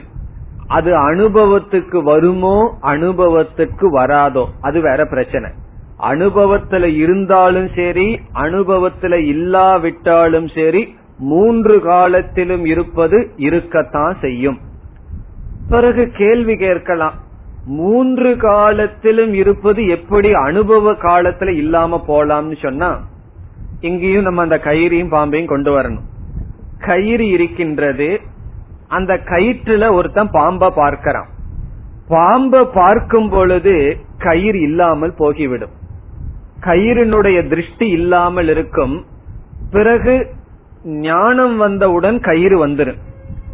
அது 0.68 0.92
அனுபவத்துக்கு 1.12 2.00
வருமோ 2.04 2.58
அனுபவத்துக்கு 2.94 3.88
வராதோ 3.96 4.46
அது 4.62 4.80
வேற 4.82 5.02
பிரச்சனை. 5.06 5.50
அனுபவத்துல 6.12 6.86
இருந்தாலும் 6.96 7.70
சரி 7.76 8.08
அனுபவத்துல 8.34 9.16
இல்லாவிட்டாலும் 9.28 10.50
சரி 10.58 10.84
மூன்று 11.32 11.76
காலத்திலும் 11.82 12.66
இருப்பது 12.66 13.18
இருக்கத்தான் 13.38 14.16
செய்யும். 14.22 14.60
பிறகு 15.70 16.04
கேள்வி 16.18 16.56
கேட்கலாம். 16.58 17.18
மூன்று 17.78 18.30
காலத்திலும் 18.38 19.34
இருப்பது 19.34 19.82
எப்படி 19.88 20.30
அனுபவ 20.34 20.92
காலத்துல 20.92 21.52
இல்லாம 21.56 22.00
போலாம்னு 22.08 22.58
சொன்னா 22.62 22.90
இங்கேயும் 23.82 24.28
நம்ம 24.28 24.42
அந்த 24.42 24.58
கயிறையும் 24.64 25.12
பாம்பையும் 25.12 25.52
கொண்டு 25.54 25.72
வரணும். 25.76 26.06
கயிறு 26.86 27.28
இருக்கின்றது 27.28 28.10
அந்த 28.88 29.14
கயிற்றுல 29.26 29.92
ஒருத்தன் 29.92 30.32
பாம்ப 30.34 30.72
பார்க்கிறான். 30.76 31.30
பாம்ப 32.10 32.64
பார்க்கும் 32.74 33.30
பொழுது 33.30 33.76
கயிறு 34.18 34.60
இல்லாமல் 34.62 35.14
போகிவிடும். 35.18 35.74
கயிறினுடைய 36.62 37.48
திருஷ்டி 37.48 37.88
இல்லாமல் 37.90 38.48
இருக்கும். 38.48 38.96
பிறகு 39.72 40.16
ஞானம் 40.84 41.58
வந்தவுடன் 41.58 42.20
கயிறு 42.20 42.68
வந்துடும் 42.68 43.00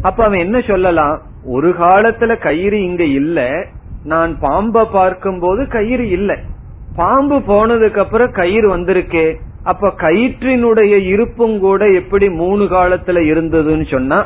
அப்ப 0.01 0.19
அவன் 0.25 0.39
என்ன 0.39 0.57
சொல்லலாம்? 0.59 1.15
ஒரு 1.45 1.69
காலத்துல 1.79 2.31
கயிறு 2.39 2.77
இங்க 2.83 3.03
இல்ல 3.03 3.39
நான் 4.05 4.31
பாம்பை 4.39 4.83
பார்க்கும் 4.91 5.39
போது 5.39 5.67
கயிறு 5.67 6.05
இல்லை. 6.09 6.37
பாம்பு 6.95 7.37
போனதுக்கு 7.47 7.97
அப்புறம் 7.97 8.31
கயிறு 8.31 8.67
வந்திருக்கே 8.75 9.27
அப்ப 9.63 9.91
கயிற்றினுடைய 9.97 10.93
இருப்பும் 11.13 11.59
கூட 11.59 11.81
எப்படி 11.91 12.29
மூணு 12.29 12.63
காலத்துல 12.65 13.21
இருந்ததுன்னு 13.31 13.85
சொன்னா 13.91 14.19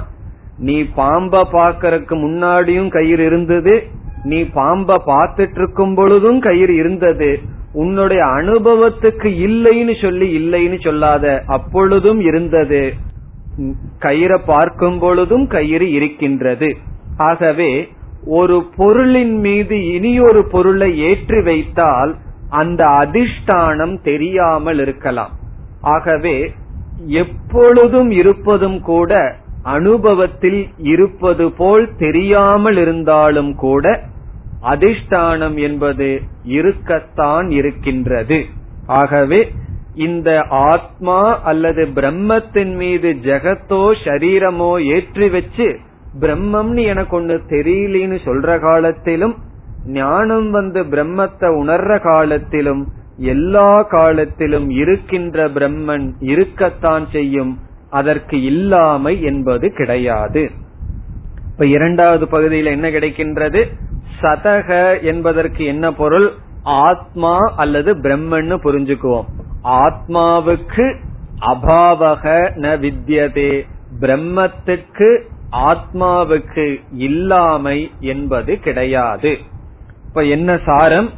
நீ 0.58 0.76
பாம்ப 0.96 1.44
பாக்கறதுக்கு 1.52 2.16
முன்னாடியும் 2.16 2.90
கயிறு 2.90 3.24
இருந்தது 3.26 3.74
நீ 4.24 4.40
பாம்ப 4.56 4.98
பார்த்துட்டு 5.06 5.60
இருக்கும் 5.60 5.96
பொழுதும் 5.96 6.40
கயிறு 6.40 6.76
இருந்தது 6.76 7.30
உன்னுடைய 7.74 8.22
அனுபவத்துக்கு 8.40 9.30
இல்லைன்னு 9.48 9.96
சொல்லி 10.02 10.28
இல்லைன்னு 10.40 10.78
சொல்லாத 10.84 11.26
அப்பொழுதும் 11.48 12.20
இருந்தது. 12.20 12.82
கயிறை 14.00 14.38
பார்க்கும் 14.46 15.00
பொழுதும் 15.00 15.48
கயிறு 15.48 15.88
இருக்கின்றது. 15.92 16.70
ஆகவே 17.18 17.72
ஒரு 18.24 18.64
பொருளின் 18.76 19.38
மீது 19.40 19.76
இனியொரு 19.86 20.46
பொருளை 20.52 21.00
ஏற்றி 21.00 21.42
வைத்தால் 21.42 22.16
அந்த 22.50 22.86
அதிஷ்டானம் 22.86 24.02
தெரியாமல் 24.02 24.80
இருக்கலாம். 24.80 25.34
ஆகவே 25.82 26.52
எப்பொழுதும் 27.08 28.12
இருப்பதும் 28.12 28.82
கூட 28.82 29.36
அனுபவத்தில் 29.64 30.68
இருப்பது 30.80 31.52
போல் 31.52 31.96
தெரியாமல் 31.98 32.78
இருந்தாலும் 32.78 33.56
கூட 33.56 34.04
அதிஷ்டானம் 34.64 35.58
என்பது 35.60 36.22
இருக்கத்தான் 36.44 37.50
இருக்கின்றது. 37.50 38.46
ஆகவே 38.86 39.52
இந்த 39.94 40.46
ஆத்மா 40.48 41.40
அல்லது 41.44 41.86
பிரம்மத்தின் 41.86 42.76
மீது 42.76 43.10
ஜெகத்தோ 43.24 43.92
சரீரமோ 44.06 44.94
ஏற்றி 44.96 45.30
வச்சு 45.30 45.80
பிரம்மம்னு 46.20 46.84
எனக்கு 46.84 47.22
ஒண்ணு 47.22 47.40
தெரியலன்னு 47.50 48.18
சொல்ற 48.26 48.60
காலத்திலும் 48.60 49.36
ஞானம் 49.86 50.52
வந்து 50.52 50.84
பிரம்மத்தை 50.84 51.46
உணர்ற 51.46 52.02
காலத்திலும் 52.02 52.88
எல்லா 53.18 53.82
காலத்திலும் 53.82 54.70
இருக்கின்ற 54.70 55.50
பிரம்மன் 55.50 56.12
இருக்கத்தான் 56.20 57.08
செய்யும். 57.12 57.60
அதற்கு 57.90 58.44
இல்லாமை 58.44 59.22
என்பது 59.22 59.74
கிடையாது. 59.74 60.52
இப்ப 61.52 61.66
இரண்டாவது 61.66 62.28
பகுதியில் 62.28 62.66
என்ன 62.66 62.90
கிடைக்கின்றது? 62.90 63.66
சதக 64.22 65.02
என்பதற்கு 65.02 65.66
என்ன 65.66 65.94
பொருள்? 65.94 66.32
ஆத்மா 66.64 67.38
அல்லது 67.38 67.96
பிரம்மன்னு 67.96 68.58
புரிஞ்சுக்குவோம். 68.64 69.26
ஆத்மாவுக்கு 69.64 70.96
அபாவக 71.42 72.50
ந 72.56 72.80
வித்யதே. 72.80 73.68
பிரம்மத்துக்கு 74.00 75.22
ஆத்மாவுக்கு 75.52 76.84
இல்லாமை 76.92 77.92
என்பது 78.00 78.60
கிடையாது. 78.60 79.38
இப்ப 80.08 80.22
என்ன 80.22 80.60
சாரம்? 80.66 81.10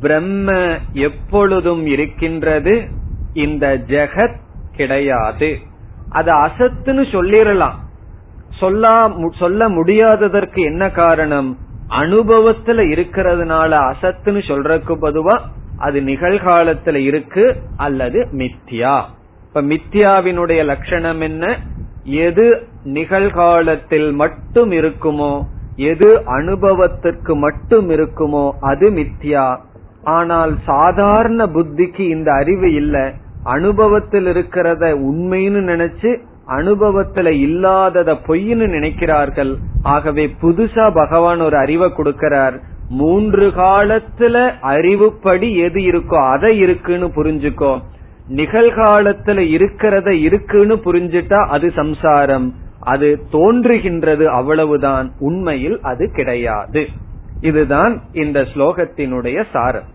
பிரம்ம 0.00 0.76
எப்பொழுதும் 0.92 1.86
இருக்கின்றது 1.86 2.88
இந்த 3.32 3.82
ஜெகத் 3.86 4.36
கிடையாது. 4.76 5.58
அது 6.10 6.32
அசத்துன்னு 6.32 7.04
சொல்லிடலாம் 7.12 7.84
சொல்ல 8.50 9.12
சொல்ல 9.38 9.68
முடியாததற்கு 9.68 10.62
என்ன 10.64 10.90
காரணம்? 10.90 11.58
அனுபவத்துல 11.88 12.80
இருக்கிறதுனால 12.88 13.92
அசத்துன்னு 13.92 14.40
சொல்றதுக்கு 14.48 14.96
பொதுவா 15.02 15.40
அது 15.76 16.00
நிகழ்காலத்துல 16.00 16.94
இருக்கு 16.94 17.56
அல்லது 17.76 18.28
மித்யா. 18.32 19.02
இப்ப 19.46 19.62
மித்யாவினுடைய 19.62 20.64
லட்சணம் 20.64 21.20
என்ன? 21.20 21.58
எது 22.06 22.66
நிகழ்காலத்தில் 22.84 24.12
மட்டும் 24.12 24.70
இருக்குமோ 24.70 25.42
எது 25.76 26.22
அனுபவத்திற்கு 26.26 27.36
மட்டும் 27.36 27.90
இருக்குமோ 27.90 28.50
அது 28.60 28.90
மித்யா. 28.90 29.58
ஆனால் 30.02 30.54
சாதாரண 30.64 31.46
புத்திக்கு 31.46 32.00
இந்த 32.00 32.32
அறிவு 32.32 32.74
இல்ல. 32.74 33.12
அனுபவத்தில் 33.42 34.26
இருக்கிறத 34.26 34.94
உண்மைன்னு 34.98 35.60
நினைச்சு 35.72 36.18
அனுபவத்துல 36.48 37.26
இல்லாதத 37.28 38.12
பொய்ன்னு 38.12 38.66
நினைக்கிறார்கள். 38.66 39.54
ஆகவே 39.82 40.36
புதுசா 40.42 40.94
பகவான் 40.94 41.40
ஒரு 41.40 41.56
அறிவை 41.56 41.92
கொடுக்கிறார். 41.96 42.60
மூன்று 42.88 43.48
காலத்துல 43.48 44.52
அறிவுப்படி 44.62 45.56
எது 45.56 45.80
இருக்கோ 45.80 46.30
அதை 46.30 46.58
இருக்குன்னு 46.58 47.06
புரிஞ்சுக்கோ. 47.06 47.78
நிகழ்காலத்துல 48.30 49.38
இருக்கிறத 49.56 50.08
இருக்குன்னு 50.08 50.74
புரிஞ்சுட்டா 50.74 51.46
அது 51.46 51.72
சம்சாரம். 51.76 52.54
அது 52.80 53.26
தோன்றுகின்றது 53.32 54.24
அவ்வளவுதான். 54.24 55.12
உண்மையில் 55.18 55.80
அது 55.80 56.10
கிடையாது. 56.14 56.86
இதுதான் 57.40 58.02
இந்த 58.12 58.40
ஸ்லோகத்தினுடைய 58.40 59.44
சாரம். 59.52 59.94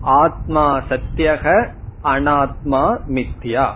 ஆத்மா 0.00 0.82
சத்தியக 0.90 1.66
அனாத்மா 2.04 2.96
மித்யா. 3.08 3.66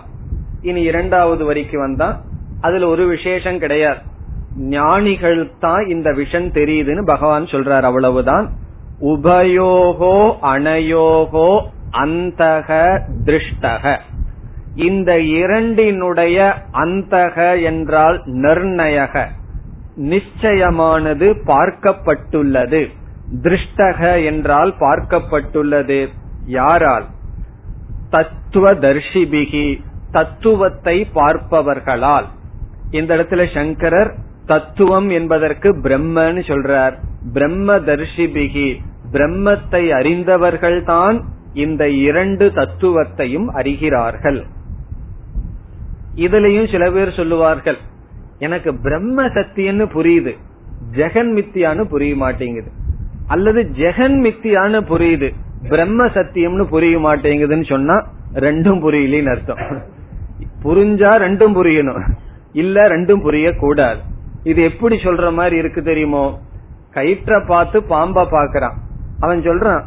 இனி 0.61 0.81
இரண்டாவது 0.81 1.45
வரிக்கு 1.45 1.79
வந்தா 1.79 2.21
அதுல 2.61 2.87
ஒரு 2.87 3.07
விசேஷம் 3.07 3.59
கிடையாது. 3.59 3.99
ஞானிகள் 4.57 5.51
தான் 5.59 5.85
இந்த 5.85 6.11
விஷன் 6.11 6.49
தெரியுதுன்னு 6.53 7.05
பகவான் 7.05 7.43
சொல்றார் 7.43 7.81
அவ்வளவுதான். 7.81 8.49
உபயோகோ 9.01 10.33
அனயோகோ 10.41 11.61
அந்தக 12.03 12.99
திருஷ்டக. 13.25 13.99
இந்த 14.75 15.19
இரண்டினுடைய 15.19 16.53
அந்தக 16.73 17.63
என்றால் 17.63 18.21
நிர்ணயக. 18.25 19.25
நிச்சயமானது 19.95 21.27
பார்க்கப்பட்டுள்ளது. 21.47 22.87
திருஷ்டக 23.41 24.25
என்றால் 24.25 24.73
பார்க்கப்பட்டுள்ளது. 24.79 26.07
யாரால்? 26.45 27.05
தத்துவ 28.09 28.73
தர்ஷிபிகி 28.73 29.81
தத்துவத்தை 30.11 31.07
பார்ப்பவர்களால். 31.15 32.25
இந்த 32.91 33.15
இடத்துல 33.15 33.53
சங்கரர் 33.53 34.15
தத்துவம் 34.45 35.09
என்பதற்கு 35.09 35.75
பிரம்மன்னு 35.75 36.41
சொல்றார். 36.47 36.93
பிரம்ம 37.33 37.75
தர்ஷிபிகி 37.75 38.75
பிரம்மத்தை 39.11 39.83
அறிந்தவர்கள்தான் 39.99 41.21
இந்த 41.63 41.83
இரண்டு 42.07 42.45
தத்துவத்தையும் 42.55 43.47
அறிகிறார்கள். 43.59 44.39
இதுலயும் 46.25 46.71
சில 46.71 46.83
பேர் 46.95 47.17
சொல்லுவார்கள் 47.19 47.79
எனக்கு 48.45 48.71
பிரம்ம 48.85 49.27
சத்தியன்னு 49.37 49.85
புரியுது 49.95 50.33
ஜெகன் 50.97 51.31
மித்தியான்னு 51.37 51.83
புரிய 51.93 52.15
மாட்டேங்குது. 52.23 52.69
அல்லது 53.27 53.61
ஜெகன் 53.77 54.17
மித்தியான்னு 54.25 54.81
புரியுது 54.91 55.29
பிரம்ம 55.69 56.05
சத்தியம்னு 56.17 56.65
புரிய 56.73 56.95
மாட்டேங்குதுன்னு 56.99 57.67
சொன்னா 57.69 57.95
ரெண்டும் 58.47 58.81
புரியலின்னு 58.85 59.33
அர்த்தம். 59.35 59.61
புரிஞ்சா 60.63 61.11
ரெண்டும் 61.25 61.55
புரியணும் 61.59 62.01
இல்ல 62.63 62.87
ரெண்டும் 62.93 63.21
புரிய 63.21 63.47
கூடாது 63.63 64.01
இது 64.43 64.59
எப்படி 64.69 64.95
சொல்ற 64.95 65.25
மாதிரி 65.33 65.55
இருக்கு 65.61 65.81
தெரியுமோ? 65.83 66.25
கயிற்ற 66.95 67.33
பார்த்து 67.47 67.77
பாம்ப 67.89 68.25
பாக்குறான் 68.31 68.75
அவன் 69.19 69.41
சொல்றான் 69.41 69.83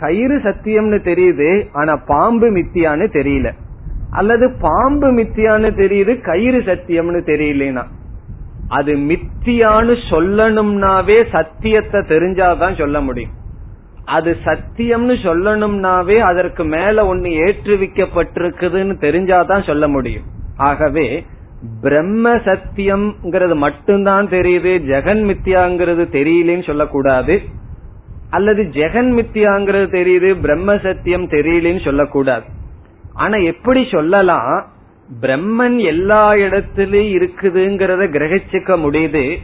கயிறு 0.00 0.36
சத்தியம்னு 0.36 0.98
தெரியுது 1.10 1.66
ஆனா 1.72 1.96
பாம்பு 2.06 2.48
மித்தியான்னு 2.50 3.06
தெரியல. 3.18 3.52
அல்லது 4.10 4.54
பாம்பு 4.60 5.08
மித்தியான்னு 5.12 5.70
தெரியுது 5.80 6.20
கயிறு 6.20 6.58
சத்தியம்னு 6.58 7.20
தெரியலனா. 7.30 7.84
அது 8.68 8.92
மித்தியான்னு 8.94 9.94
சொல்லணும்னாவே 10.10 11.18
சத்தியத்தை 11.32 12.00
தெரிஞ்சாதான் 12.00 12.78
சொல்ல 12.78 13.00
முடியும். 13.00 13.30
அது 14.04 14.36
சத்தியம்னு 14.44 15.16
சொல்லணும்னாவே 15.24 16.16
அதற்கு 16.18 16.64
மேல 16.64 17.06
ஒன்னு 17.06 17.28
ஏற்றுவிக்கப்பட்டிருக்குதுன்னு 17.28 18.94
தெரிஞ்சாதான் 19.06 19.66
சொல்ல 19.66 19.88
முடியும். 19.88 20.22
ஆகவே 20.56 21.24
பிரம்ம 21.82 22.36
சத்தியம்ங்கிறது 22.36 23.56
மட்டும்தான் 23.56 24.26
தெரியுது 24.26 24.72
ஜெகன் 24.90 25.22
மித்தியாங்கிறது 25.30 26.04
தெரியலன்னு 26.16 26.66
சொல்லக்கூடாது. 26.66 27.40
அல்லது 28.30 28.62
ஜெகன் 28.62 29.10
மித்தியாங்கிறது 29.18 29.86
தெரியுது 29.92 30.40
பிரம்ம 30.40 30.78
சத்தியம் 30.78 31.28
தெரியலன்னு 31.28 31.84
சொல்லக்கூடாது. 31.84 32.44
ஆனா 33.12 33.36
எப்படி 33.36 33.88
சொல்லலாம் 33.90 34.66
பிரம்மன் 35.20 35.76
எல்லா 35.76 36.36
இடத்திலும் 36.36 37.12
இருக்குதுங்கிறத 37.16 38.02
கிரகிச்சுக்க 38.10 38.76
முடியுது. 38.86 39.36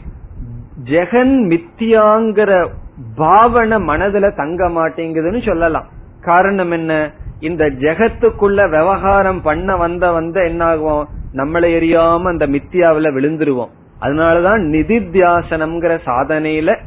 ஜெகன் 0.84 1.34
மித்தியாங்கிற 1.50 2.68
பாவனை 3.16 3.78
மனதுல 3.78 4.34
தங்க 4.34 4.68
மாட்டேங்குதுன்னு 4.68 5.46
சொல்லலாம். 5.46 5.86
காரணம் 6.20 6.70
என்ன? 6.70 7.12
இந்த 7.40 7.64
ஜெகத்துக்குள்ள 7.64 8.70
விவகாரம் 8.70 9.42
பண்ண 9.42 9.76
வந்த 9.76 10.12
வந்த 10.12 10.44
என்ன 10.44 10.64
ஆகும் 10.64 11.08
நம்மளை 11.34 11.68
எரியாம 11.78 12.22
அந்த 12.22 12.46
மித்தியாவில 12.46 13.08
விழுந்துருவோம். 13.16 13.72
அதனாலதான் 14.00 14.62
நிதித்தியாசனம்ங்கிற 14.74 15.98
சாதனையில 16.06 16.78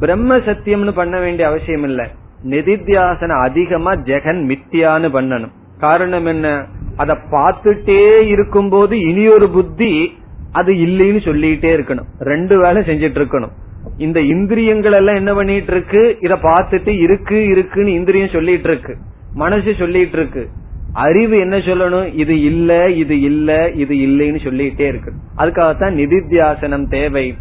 பிரம்ம 0.00 0.36
சத்தியம்னு 0.36 0.92
பண்ண 0.92 1.20
வேண்டிய 1.20 1.48
அவசியம் 1.48 1.82
இல்ல. 1.82 2.10
நிதித்தியாசனம் 2.44 3.42
அதிகமா 3.42 3.94
ஜெகன் 3.94 4.40
மித்தியான்னு 4.50 5.08
பண்ணணும். 5.16 5.52
காரணம் 5.78 6.26
என்ன? 6.26 6.66
அத 6.96 7.16
பார்த்துட்டே 7.30 8.18
இருக்கும்போது 8.20 9.00
இனி 9.00 9.28
ஒரு 9.28 9.48
புத்தி 9.48 10.18
அது 10.52 10.72
இல்லைன்னு 10.72 11.20
சொல்லிட்டே 11.28 11.70
இருக்கணும். 11.76 12.08
ரெண்டு 12.18 12.60
வேலை 12.60 12.82
செஞ்சிட்டு 12.82 13.20
இருக்கணும் 13.20 13.54
இந்த 13.98 14.20
இந்திரியங்கள் 14.20 14.92
எல்லாம் 14.92 15.14
என்ன 15.14 15.34
பண்ணிட்டு 15.34 15.72
இருக்கு 15.72 16.16
இத 16.20 16.34
பார்த்துட்டு 16.34 16.88
இருக்கு 16.88 17.46
இருக்குன்னு 17.46 17.92
இந்திரியம் 17.92 18.28
சொல்லிட்டு 18.28 18.68
இருக்கு 18.68 18.96
மனசு 19.34 19.74
சொல்லிட்டு 19.74 20.16
இருக்கு 20.18 20.48
அறிவு 20.92 21.38
என்ன 21.38 21.56
சொல்லணும்? 21.56 22.14
இது 22.14 22.40
இல்ல 22.40 22.90
இது 22.90 23.20
இல்ல 23.20 23.70
இது 23.70 23.94
இல்லைன்னு 23.94 24.40
சொல்லிட்டே 24.44 24.80
இருக்கு 24.80 25.12
அதுக்காகத்தான் 25.36 25.98
நிதித்தியாசனம் 26.02 26.88
தேவை. 26.88 27.34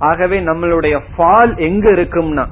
ஆகவே 0.00 0.40
நம்மளுடைய 0.40 1.00
ஃபால் 1.16 1.58
எங்க 1.58 1.94
இருக்கும்னா 1.94 2.46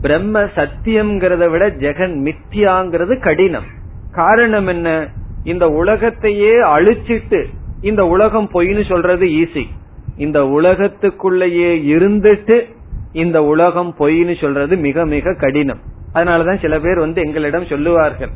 பிரம்ம 0.00 0.40
சத்தியம்ங்கிறத 0.40 1.50
விட 1.50 1.70
ஜெகன் 1.70 2.14
மித்தியாங்கிறது 2.26 3.18
கடினம். 3.20 3.64
காரணம் 4.12 4.66
என்ன? 4.66 5.08
இந்த 5.44 5.68
உலகத்தையே 5.68 6.52
அழிச்சிட்டு 6.62 7.44
இந்த 7.80 8.06
உலகம் 8.06 8.48
பொய்னு 8.52 8.88
சொல்றது 8.88 9.26
ஈஸி 9.26 9.64
இந்த 10.16 10.40
உலகத்துக்குள்ளேயே 10.40 11.70
இருந்துட்டு 11.94 12.74
இந்த 13.12 13.44
உலகம் 13.44 13.94
பொய்னு 13.98 14.40
சொல்றது 14.40 14.76
மிக 14.76 15.06
மிக 15.06 15.34
கடினம். 15.34 15.78
அதனாலதான் 16.14 16.60
சில 16.60 16.78
பேர் 16.78 16.98
வந்து 16.98 17.22
எங்களிடம் 17.22 17.66
சொல்லுவார்கள் 17.66 18.30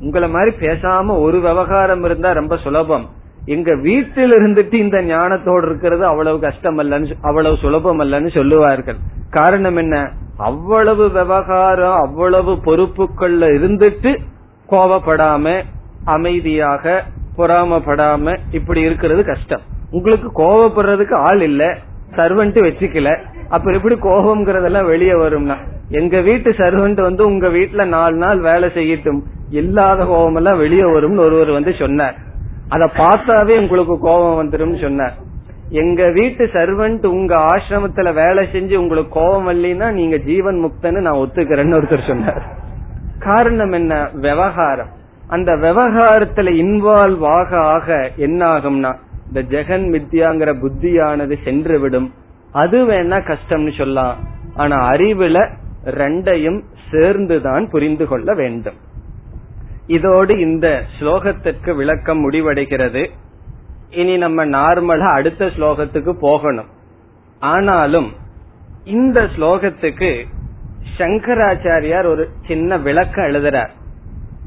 உங்களை 0.00 0.28
மாதிரி 0.28 0.56
பேசாம 0.56 1.18
ஒரு 1.20 1.40
விவகாரம் 1.40 2.04
இருந்தா 2.04 2.32
ரொம்ப 2.32 2.56
சுலபம். 2.56 3.08
எங்க 3.46 3.74
வீட்டில் 3.74 4.30
இருந்துட்டு 4.30 4.74
இந்த 4.74 4.98
ஞானத்தோடு 5.02 5.66
இருக்கிறது 5.66 6.06
அவ்வளவு 6.06 6.40
கஷ்டம் 6.40 6.78
அல்லன்னு 6.78 7.12
அவ்வளவு 7.20 7.56
சுலபம் 7.56 8.00
அல்லன்னு 8.00 8.30
சொல்லுவார்கள். 8.34 8.96
காரணம் 9.30 9.76
என்ன? 9.76 10.12
அவ்வளவு 10.36 11.10
விவகாரம் 11.10 11.94
அவ்வளவு 11.94 12.52
பொறுப்புகள்ல 12.52 13.44
இருந்துட்டு 13.58 14.16
கோபப்படாம 14.70 15.62
அமைதியாக 16.04 17.04
பொறாமப்படாம 17.36 18.38
இப்படி 18.50 18.80
இருக்கிறது 18.80 19.24
கஷ்டம். 19.24 19.60
உங்களுக்கு 19.90 20.28
கோவப்படுறதுக்கு 20.42 21.14
ஆள் 21.14 21.40
இல்ல 21.40 21.78
சர்வன்ட் 22.16 22.58
வச்சுக்கல. 22.66 23.18
அப்ப 23.48 23.72
எப்படி 23.72 23.94
கோபம்ங்கிறதெல்லாம் 23.94 24.86
வெளியே 24.86 25.12
வரும்னா? 25.12 25.56
எங்க 25.88 26.20
வீட்டு 26.20 26.50
சர்வன்ட் 26.50 27.00
வந்து 27.00 27.26
உங்க 27.26 27.48
வீட்டுல 27.48 27.84
நாலு 27.86 28.16
நாள் 28.16 28.40
வேலை 28.40 28.68
செய்யட்டும். 28.68 29.20
இல்லாத 29.50 30.04
கோபம் 30.04 30.34
எல்லாம் 30.34 30.58
வெளியே 30.58 30.82
வரும்னு 30.82 31.18
ஒருவர் 31.18 31.50
வந்து 31.50 31.74
சொன்னார். 31.78 32.24
அத 32.68 32.90
பார்த்தாவே 32.96 33.60
உங்களுக்கு 33.60 33.98
கோபம் 33.98 34.50
வந்துடும் 34.50 34.80
சொன்னார். 34.80 35.14
எங்க 35.70 36.10
வீட்டு 36.10 36.44
சர்வன்ட் 36.44 37.06
உங்க 37.06 37.36
ஆசிரமத்துல 37.36 38.14
வேலை 38.14 38.48
செஞ்சு 38.52 38.76
உங்களுக்கு 38.76 39.20
கோபம் 39.20 39.48
இல்லைன்னா 39.48 39.90
நீங்க 39.90 40.16
ஜீவன் 40.16 40.64
முக்தன்னு 40.64 41.00
நான் 41.00 41.14
ஒத்துக்கிறேன்னு 41.14 41.78
ஒருத்தர் 41.78 42.06
சொன்னார். 42.06 42.42
காரணம் 43.18 43.72
என்ன? 43.72 44.08
விவகாரம். 44.12 44.88
அந்த 45.28 45.52
விவகாரத்துல 45.52 46.50
இன்வால்வ் 46.62 47.24
ஆக 47.26 47.58
ஆக 47.58 48.10
என்ன 48.16 48.46
ஆகும்னா 48.46 48.94
இந்த 49.26 49.42
ஜெகன் 49.56 49.86
மித்யாங்கிற 49.94 50.54
புத்தியானது 50.62 51.36
சென்று 51.44 51.80
விடும் 51.80 52.12
அது 52.52 52.86
வேணா 52.86 53.20
கஷ்டம்னு 53.20 53.76
சொல்லலாம். 53.76 54.16
ஆனா 54.54 54.90
அறிவுல 54.92 55.48
ரெண்டையும் 55.84 56.60
சேர்ந்துதான் 56.90 57.68
புரிந்து 57.70 58.06
கொள்ள 58.06 58.34
வேண்டும். 58.34 58.74
இதோடு 59.86 60.40
இந்த 60.40 60.82
ஸ்லோகத்திற்கு 60.98 61.74
விளக்கம் 61.74 62.30
முடிவடைகிறது. 62.30 63.10
இனி 63.90 64.16
நம்ம 64.16 64.46
நார்மலா 64.46 65.12
அடுத்த 65.12 65.46
ஸ்லோகத்துக்கு 65.46 66.12
போகணும். 66.12 66.66
ஆனாலும் 67.38 68.12
இந்த 68.84 69.22
ஸ்லோகத்துக்கு 69.22 70.24
சங்கராச்சாரியார் 70.98 72.06
ஒரு 72.06 72.28
சின்ன 72.46 72.78
விளக்கம் 72.78 73.24
எழுதுறார். 73.24 73.68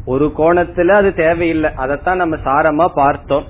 ஒரு 0.06 0.34
கோணத்துல 0.38 0.88
அது 0.88 1.14
தேவையில்லை. 1.14 1.74
அதைத்தான் 1.76 2.18
நம்ம 2.18 2.36
சாரமா 2.36 2.88
பார்த்தோம். 2.94 3.46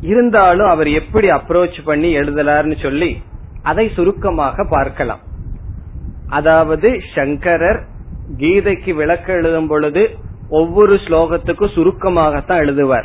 இருந்தாலும் 0.00 0.68
அவர் 0.68 0.88
எப்படி 0.88 1.30
அப்ரோச் 1.30 1.80
பண்ணி 1.84 2.18
எழுதலார்னு 2.18 2.82
சொல்லி 2.82 3.22
அதை 3.62 3.90
சுருக்கமாக 3.94 4.66
பார்க்கலாம். 4.70 5.20
அதாவது 6.28 7.00
சங்கரர் 7.14 7.86
கீதைக்கு 8.36 8.94
விளக்க 8.94 9.32
எழுதும் 9.32 9.66
பொழுது 9.66 10.18
ஒவ்வொரு 10.48 10.94
ஸ்லோகத்துக்கும் 10.94 11.74
சுருக்கமாகத்தான் 11.74 12.62
எழுதுவார். 12.64 13.04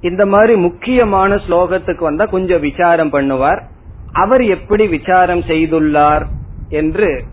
இந்த 0.00 0.26
மாதிரி 0.26 0.56
முக்கியமான 0.56 1.34
ஸ்லோகத்துக்கு 1.34 2.00
வந்தா 2.00 2.24
கொஞ்சம் 2.24 2.60
விசாரம் 2.60 3.12
பண்ணுவார். 3.12 3.60
அவர் 4.12 4.42
எப்படி 4.42 4.86
விசாரம் 4.86 5.40
செய்துள்ளார் 5.40 6.24
என்று 6.68 7.24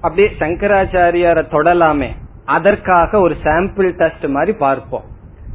அப்படியே 0.00 0.28
சங்கராச்சாரியார 0.38 1.38
தொடலாமே. 1.50 2.10
அதற்காக 2.44 3.20
ஒரு 3.20 3.36
சாம்பிள் 3.42 3.90
டெஸ்ட் 3.96 4.26
மாதிரி 4.26 4.52
பார்ப்போம். 4.52 5.02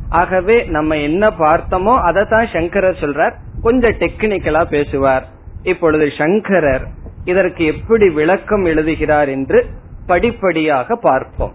ஆகவே 0.10 0.64
நம்ம 0.64 0.98
என்ன 0.98 1.30
பார்த்தோமோ 1.30 1.94
அதை 2.00 2.24
தான் 2.30 2.48
சங்கரர் 2.48 3.02
சொல்றார். 3.02 3.34
கொஞ்சம் 3.62 3.92
டெக்னிக்கலா 3.92 4.66
பேசுவார். 4.66 5.26
இப்பொழுது 5.64 6.12
சங்கரர் 6.18 6.88
இதற்கு 7.26 7.66
எப்படி 7.66 8.10
விளக்கம் 8.10 8.66
எழுதுகிறார் 8.66 9.30
என்று 9.30 9.66
படிப்படியாக 10.06 10.96
பார்ப்போம். 10.96 11.54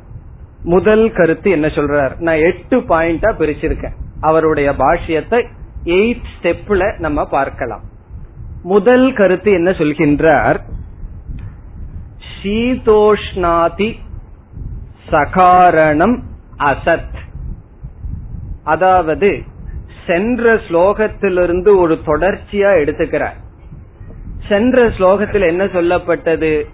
முதல் 0.63 1.13
கருத்து 1.13 1.51
என்ன 1.51 1.67
சொல்றார்? 1.67 2.19
நான் 2.19 2.37
எட்டு 2.37 2.81
பாயிண்டா 2.81 3.33
பிரிச்சிருக்கேன். 3.39 3.95
அவருடைய 4.21 4.71
பாஷ்யத்தை 4.71 5.47
எயிட் 5.85 6.23
ஸ்டெப்ல 6.43 6.99
நம்ம 6.99 7.27
பார்க்கலாம். 7.27 7.83
முதல் 8.63 9.13
கருத்து 9.13 9.53
என்ன 9.53 9.71
சொல்கின்றார்? 9.71 10.61
சீதோஷ்ணாதி 12.43 13.95
சகாரணம் 15.11 16.23
அசத். 16.59 17.19
அதாவது 18.65 19.43
சென்ற 20.07 20.55
ஸ்லோகத்திலிருந்து 20.55 21.79
ஒரு 21.79 22.01
தொடர்ச்சியா 22.07 22.71
எடுத்துக்கிறார். 22.83 23.39
சென்ற 24.49 24.89
ஸ்லோகத்தில் 24.89 25.47
என்ன 25.47 25.65
சொல்லப்பட்டது? 25.65 26.67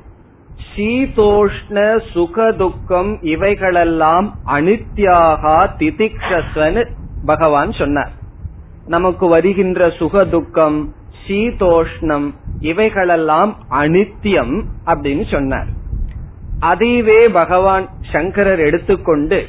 சீதோஷ்ண 0.77 2.03
சுகதுக்கம் 2.15 3.25
இவைகளெல்லாம் 3.25 4.39
அனித்யாகா 4.47 5.59
திதிக்ஷஸ்வன் 5.79 6.89
பகவான் 7.25 7.73
சொன்னார். 7.73 8.11
நமக்கு 8.87 9.27
வருகின்ற 9.27 9.87
சுகதுக்கம் 9.87 10.89
சீதோஷ்ணம் 11.29 12.35
இவைகளெல்லாம் 12.61 13.57
அனித்தியம் 13.71 14.65
அப்படின்னு 14.87 15.31
சொன்னார். 15.31 15.67
அதைவே 16.61 17.29
பகவான் 17.29 17.89
சங்கரர் 18.13 18.59
எடுத்துக்கொண்டு 18.59 19.47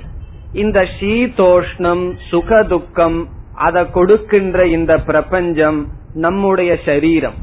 இந்த 0.54 0.86
சீதோஷ்ணம் 1.00 2.18
சுகதுக்கம் 2.32 3.26
அதை 3.54 3.92
கொடுக்கின்ற 3.92 4.68
இந்த 4.68 4.98
பிரபஞ்சம் 4.98 5.88
நம்முடைய 6.14 6.78
சரீரம். 6.86 7.34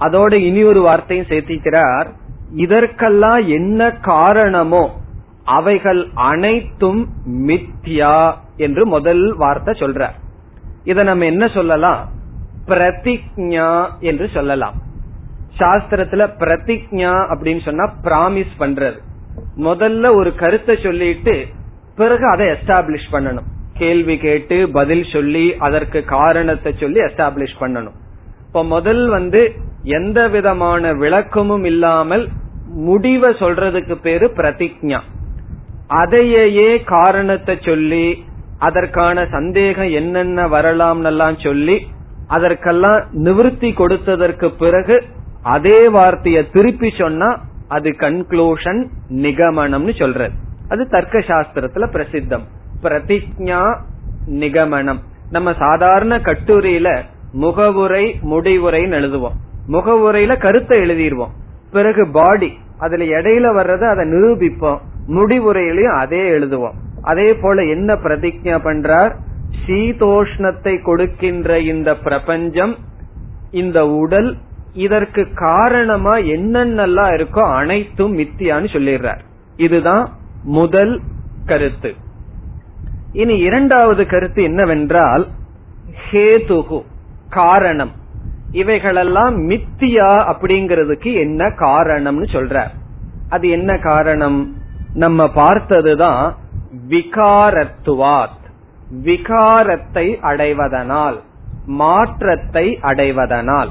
அதோட 0.00 0.32
இனி 0.32 0.62
ஒரு 0.62 0.80
வார்த்தையும் 0.80 1.26
சேர்த்திக்கிறார். 1.26 2.08
இதற்கெல்லாம் 2.50 3.46
என்ன 3.48 3.90
காரணமோ 3.90 4.90
அவைகள் 5.44 6.08
அனைத்தும் 6.14 7.08
மித்யா 7.26 8.34
என்று 8.56 8.86
முதல் 8.86 9.36
வார்த்தை 9.36 9.74
சொல்ற. 9.78 10.10
இத 10.84 11.02
நம்ம 11.02 11.24
என்ன 11.24 11.48
சொல்லலாம்? 11.48 12.08
பிரதிஜா 12.66 13.88
என்று 14.00 14.28
சொல்லலாம். 14.28 14.74
சாஸ்திரத்துல 15.58 16.28
பிரதிஜா 16.38 17.12
அப்படின்னு 17.32 17.62
சொன்னா 17.64 17.92
பிராமிஸ் 18.02 18.54
பண்றது. 18.58 18.98
முதல்ல 19.56 20.14
ஒரு 20.14 20.34
கருத்தை 20.34 20.76
சொல்லிட்டு 20.76 21.46
பிறகு 21.96 22.28
அதை 22.30 22.46
எஸ்டாப்ளிஷ் 22.46 23.12
பண்ணணும். 23.12 23.44
கேள்வி 23.72 24.18
கேட்டு 24.18 24.70
பதில் 24.70 25.04
சொல்லி 25.04 25.56
அதற்கு 25.56 26.04
காரணத்தை 26.04 26.74
சொல்லி 26.80 27.00
எஸ்டாப்ளிஷ் 27.00 27.60
பண்ணணும். 27.60 27.94
இப்ப 28.46 28.64
முதல் 28.64 29.08
வந்து 29.08 29.54
எந்த 29.84 30.28
விதமான 30.28 30.92
விளக்கமும் 30.92 31.64
இல்லாமல் 31.64 32.28
முடிவை 32.66 33.30
சொல்றதுக்கு 33.32 33.94
பேரு 33.94 34.32
பிரதிஜா 34.36 35.00
அதையே 35.86 36.82
காரணத்தை 36.82 37.58
சொல்லி 37.60 38.24
அதற்கான 38.58 39.26
சந்தேகம் 39.26 39.90
என்னென்ன 39.90 40.48
வரலாம்னெல்லாம் 40.48 41.44
சொல்லி 41.44 41.86
அதற்கெல்லாம் 42.28 43.04
நிவர்த்தி 43.12 43.70
கொடுத்ததற்கு 43.70 44.48
பிறகு 44.58 45.04
அதே 45.42 45.88
வார்த்தைய 45.88 46.52
திருப்பி 46.52 46.92
சொன்னா 46.98 47.40
அது 47.68 47.90
கன்க்ளூஷன் 47.90 48.86
நிகமனம்னு 49.10 49.98
சொல்றது. 49.98 50.32
அது 50.68 50.88
தர்க்க 50.88 51.18
சாஸ்திரத்துல 51.18 51.86
பிரசித்தம். 51.92 52.44
பிரதிஜா 52.82 53.78
நிகமனம். 54.26 54.98
நம்ம 55.30 55.52
சாதாரண 55.52 56.18
கட்டுரையில 56.18 57.02
முகவுரை 57.32 58.20
முடிவுரைன்னு 58.30 58.98
எழுதுவோம். 59.00 59.36
முகவுரையில 59.68 60.38
கருத்தை 60.38 60.78
எழுதிடுவோம் 60.78 61.34
பிறகு 61.70 62.10
பாடி 62.10 62.58
அதுல 62.78 63.04
இடையில 63.04 63.46
வர்றத 63.56 63.88
அதை 63.88 64.08
நிரூபிப்போம். 64.08 64.78
முடிவுரையிலையும் 65.08 65.98
அதே 65.98 66.30
எழுதுவோம். 66.30 66.74
அதே 67.02 67.34
போல 67.34 67.62
என்ன 67.62 67.94
பிரதிஜா 67.94 68.58
பண்றார்? 68.64 69.14
சீதோஷ்ணத்தை 69.66 70.82
கொடுக்கின்ற 70.82 71.58
இந்த 71.58 71.96
பிரபஞ்சம் 71.96 72.76
இந்த 73.50 73.86
உடல் 73.86 74.36
இதற்கு 74.72 75.34
காரணமா 75.34 76.16
என்னென்னலாம் 76.16 77.12
இருக்கோ 77.14 77.54
அனைத்தும் 77.54 78.18
மித்தியான்னு 78.18 78.68
சொல்லிடுறார். 78.72 79.20
இதுதான் 79.56 80.08
முதல் 80.42 81.00
கருத்து. 81.46 81.94
இனி 83.12 83.36
இரண்டாவது 83.36 84.06
கருத்து 84.06 84.42
என்னவென்றால் 84.42 85.26
ஹேதுகு 86.10 86.82
காரணம். 87.30 87.90
இவைகளெல்லாம் 88.54 89.48
மித்தியா 89.48 90.32
அப்படிங்கிறதுக்கு 90.32 91.14
என்ன 91.14 91.44
காரணம்னு 91.46 92.26
சொல்ற. 92.32 92.66
அது 93.28 93.48
என்ன 93.48 93.78
காரணம்? 93.78 94.56
நம்ம 94.94 95.32
பார்த்ததுதான் 95.32 96.36
விகாரத்துவாத். 96.88 98.42
விகாரத்தை 99.02 100.18
அடைவதனால் 100.22 101.20
மாற்றத்தை 101.66 102.78
அடைவதனால். 102.82 103.68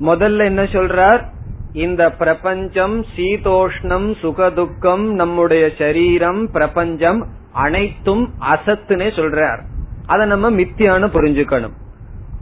முதல்ல 0.00 0.44
என்ன 0.44 0.62
சொல்றார்? 0.62 1.24
இந்த 1.72 2.12
பிரபஞ்சம் 2.12 3.04
சீதோஷ்ணம் 3.16 4.14
சுகதுக்கம் 4.22 5.10
நம்முடைய 5.10 5.70
சரீரம் 5.78 6.50
பிரபஞ்சம் 6.50 7.26
அனைத்தும் 7.52 8.30
அசத்துனே 8.40 9.08
சொல்றார். 9.10 9.60
அதை 10.06 10.26
நம்ம 10.26 10.50
மித்தியான்னு 10.50 11.08
புரிஞ்சுக்கணும். 11.08 11.72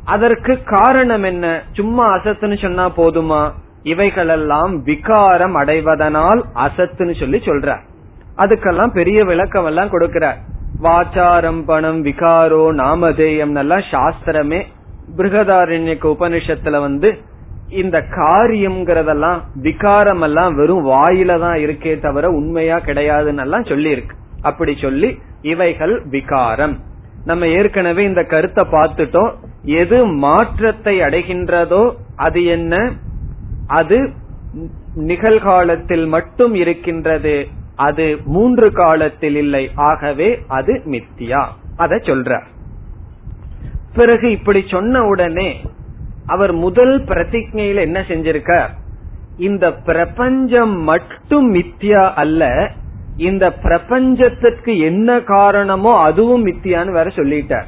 அதற்கு 0.04 0.62
காரணம் 0.62 1.22
என்ன? 1.22 1.62
சும்மா 1.72 2.16
அசத்துன்னு 2.16 2.62
சொன்னா 2.62 2.90
போதுமா? 2.90 3.52
இவைகளெல்லாம் 3.82 4.82
விகாரம் 4.82 5.56
அடைவதனால் 5.56 6.40
அசத்துன்னு 6.54 7.20
சொல்லி 7.20 7.38
சொல்ற. 7.38 7.76
அதுக்கெல்லாம் 8.36 8.92
பெரிய 8.92 9.24
விளக்கம் 9.24 9.64
எல்லாம் 9.64 9.88
கொடுக்கிறார் 9.88 10.36
வாச்சாரம் 10.80 11.64
பணம் 11.64 12.04
விகாரோ 12.04 12.72
நாமதேயம் 12.72 13.54
எல்லாம் 13.54 13.84
சாஸ்திரமே 13.90 14.62
பிருகதாரண்யக்கு 15.16 16.06
உபனிஷத்துல 16.16 16.80
வந்து 16.80 17.18
இந்த 17.68 17.98
காரியம்ங்கிறதெல்லாம் 17.98 19.40
விகாரம் 19.54 20.20
எல்லாம் 20.20 20.54
வெறும் 20.54 20.86
வாயில 20.86 21.38
தான் 21.38 21.54
இருக்கே 21.54 22.00
தவிர 22.00 22.30
உண்மையா 22.30 22.76
கிடையாதுன்னு 22.76 23.40
எல்லாம் 23.40 23.64
சொல்லி 23.64 23.90
இருக்கு 23.90 24.16
அப்படி 24.42 24.76
சொல்லி 24.80 25.18
இவைகள் 25.42 26.02
விகாரம். 26.04 26.78
நம்ம 27.24 27.46
ஏற்கனவே 27.46 28.04
இந்த 28.04 28.22
கருத்தை 28.22 28.64
பார்த்துட்டோம். 28.72 29.32
எது 29.64 30.06
மாற்றத்தை 30.06 31.00
அடைகின்றதோ 31.00 31.94
அது 32.16 32.44
என்ன? 32.44 32.92
அது 33.66 34.12
நிகழ்காலத்தில் 34.94 36.06
மட்டும் 36.06 36.54
இருக்கின்றது 36.54 37.46
அது 37.76 38.18
மூன்று 38.24 38.72
காலத்தில் 38.72 39.36
இல்லை. 39.36 39.70
ஆகவே 39.74 40.38
அது 40.48 40.82
மித்தியா. 40.86 41.44
அத 41.76 41.94
சொல்ற 41.94 42.40
பிறகு 43.94 44.30
இப்படி 44.30 44.64
சொன்ன 44.66 45.02
உடனே 45.04 45.60
அவர் 46.26 46.52
முதல் 46.52 47.04
பிரதிஜையில 47.04 47.80
என்ன 47.80 48.00
செஞ்சிருக்கார்? 48.00 48.70
இந்த 49.36 49.72
பிரபஞ்சம் 49.72 50.82
மட்டும் 50.82 51.54
மித்தியா 51.54 52.12
அல்ல 52.12 52.70
இந்த 53.16 53.48
பிரபஞ்சத்திற்கு 53.62 54.78
என்ன 54.78 55.20
காரணமோ 55.20 55.92
அதுவும் 56.02 56.46
மித்தியான்னு 56.46 56.92
வேற 56.92 57.10
சொல்லிட்டார். 57.10 57.66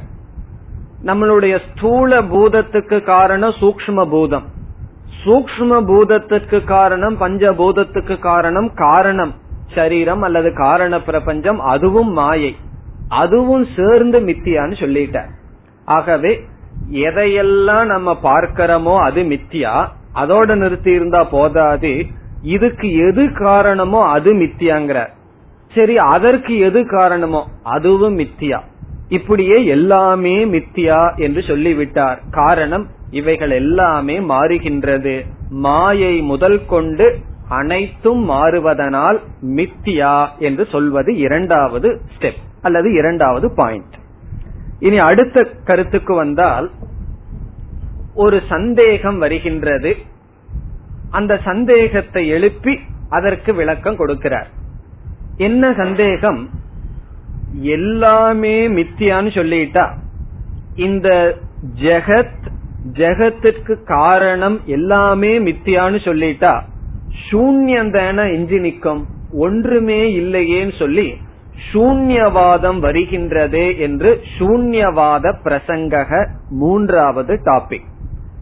நம்மளுடைய 1.06 1.58
ஸ்தூல 1.66 2.22
பூதத்துக்கு 2.22 3.02
காரணம் 3.02 3.54
சூக்ம 3.60 4.04
பூதம். 4.10 4.46
சூக்ம 5.24 5.80
பூதத்துக்கு 5.90 6.64
காரணம் 6.64 7.20
பஞ்சபூதத்துக்கு 7.20 8.18
காரணம் 8.18 8.74
காரணம். 8.74 9.34
சரீரம் 9.74 10.22
அல்லது 10.22 10.52
காரண 10.52 11.02
பிரபஞ்சம் 11.02 11.60
அதுவும் 11.60 12.12
மாயை. 12.12 12.56
அதுவும் 13.08 13.66
சேர்ந்து 13.76 14.20
மித்தியான்னு 14.20 14.76
சொல்லிட்ட. 14.80 15.18
ஆகவே 15.84 16.40
எதையெல்லாம் 16.90 17.84
நம்ம 17.84 18.18
பார்க்கிறோமோ 18.22 18.96
அது 18.98 19.22
மித்தியா? 19.22 19.86
அதோட 20.14 20.54
நிறுத்தி 20.54 20.90
இருந்தா 20.90 21.24
போதாது. 21.24 22.06
இதுக்கு 22.42 23.08
எது 23.08 23.32
காரணமோ 23.32 24.08
அது 24.08 24.34
மித்தியாங்கிற. 24.34 25.06
சரி 25.74 25.98
அதற்கு 25.98 26.58
எது 26.58 26.86
காரணமோ 26.86 27.46
அதுவும் 27.62 28.18
மித்தியா? 28.18 28.60
இப்படியே 29.08 29.66
எல்லாமே 29.66 30.44
மித்தியா 30.44 31.16
என்று 31.16 31.42
சொல்லிவிட்டார். 31.42 32.22
காரணம் 32.30 32.86
இவைகள் 33.10 33.50
எல்லாமே 33.50 34.18
மாறுகின்றது. 34.18 35.26
மாயை 35.50 36.20
முதல் 36.20 36.66
கொண்டு 36.66 37.18
அனைத்தும் 37.48 38.30
மாறுவதனால் 38.30 39.18
மித்தியா 39.42 40.28
என்று 40.38 40.66
சொல்வது 40.66 41.16
இரண்டாவது 41.16 42.00
ஸ்டெப் 42.16 42.42
அல்லது 42.62 42.92
இரண்டாவது 42.92 43.54
பாயிண்ட் 43.54 43.94
இனி 44.80 44.98
அடுத்த 44.98 45.44
கருத்துக்கு 45.64 46.14
வந்தால் 46.14 46.70
ஒரு 48.14 48.42
சந்தேகம் 48.48 49.18
வருகின்றது. 49.18 49.96
அந்த 51.10 51.40
சந்தேகத்தை 51.44 52.28
எழுப்பி 52.28 52.80
அதற்கு 53.08 53.54
விளக்கம் 53.54 53.98
கொடுக்கிறார். 53.98 54.46
என்ன 55.36 55.72
சந்தேகம்? 55.76 56.50
எல்லாமே 57.54 58.68
மித்தியான்னு 58.68 59.30
சொல்லிட்டா. 59.38 59.90
இந்த 60.74 61.34
ஜெகத் 61.80 62.44
ஜெகத்திற்கு 62.92 63.82
காரணம் 63.84 64.60
எல்லாமே 64.64 65.38
மித்தியான்னு 65.38 66.00
சொல்லிட்டா. 66.04 66.60
சூன்யந்தான 67.30 68.32
எஞ்சி 68.32 68.58
நிற்கும் 68.58 69.06
ஒன்றுமே 69.32 70.18
இல்லையேன்னு 70.18 70.78
சொல்லி 70.78 71.16
சூன்யவாதம் 71.72 72.80
வருகின்றதே 72.80 73.78
என்று 73.78 74.20
சூன்யவாத 74.38 75.34
பிரசங்கக 75.44 76.28
மூன்றாவது 76.50 77.40
டாபிக் 77.44 77.86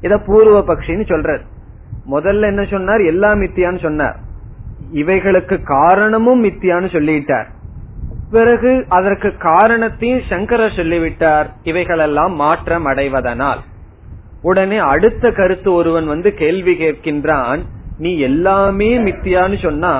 இத 0.01 0.19
பூர்வ 0.27 0.61
பக்ஷின்னு 0.61 1.09
சொல்றது 1.09 1.45
முதல்ல 2.11 2.43
என்ன 2.43 2.65
சொன்னார்? 2.65 3.01
எல்லாம் 3.01 3.43
மித்தியான்னு 3.43 3.83
சொன்னார். 3.83 4.17
இவைகளுக்கு 4.93 5.63
காரணமும் 5.63 6.45
மித்தியான்னு 6.45 6.89
சொல்லிட்டார். 6.93 7.47
பிறகு 8.37 8.73
அதற்கு 8.89 9.31
காரணத்தையும் 9.49 10.27
சங்கரர் 10.31 10.77
சொல்லிவிட்டார். 10.77 11.49
இவைகளெல்லாம் 11.63 12.35
மாற்றம் 12.43 12.87
அடைவதனால். 12.87 13.61
உடனே 14.43 14.79
அடுத்த 14.93 15.31
கருத்து 15.31 15.69
ஒருவன் 15.73 16.07
வந்து 16.07 16.31
கேள்வி 16.35 16.75
கேட்கின்றான். 16.81 17.61
நீ 17.99 18.11
எல்லாமே 18.29 18.91
மித்தியான்னு 19.07 19.59
சொன்னா 19.63 19.93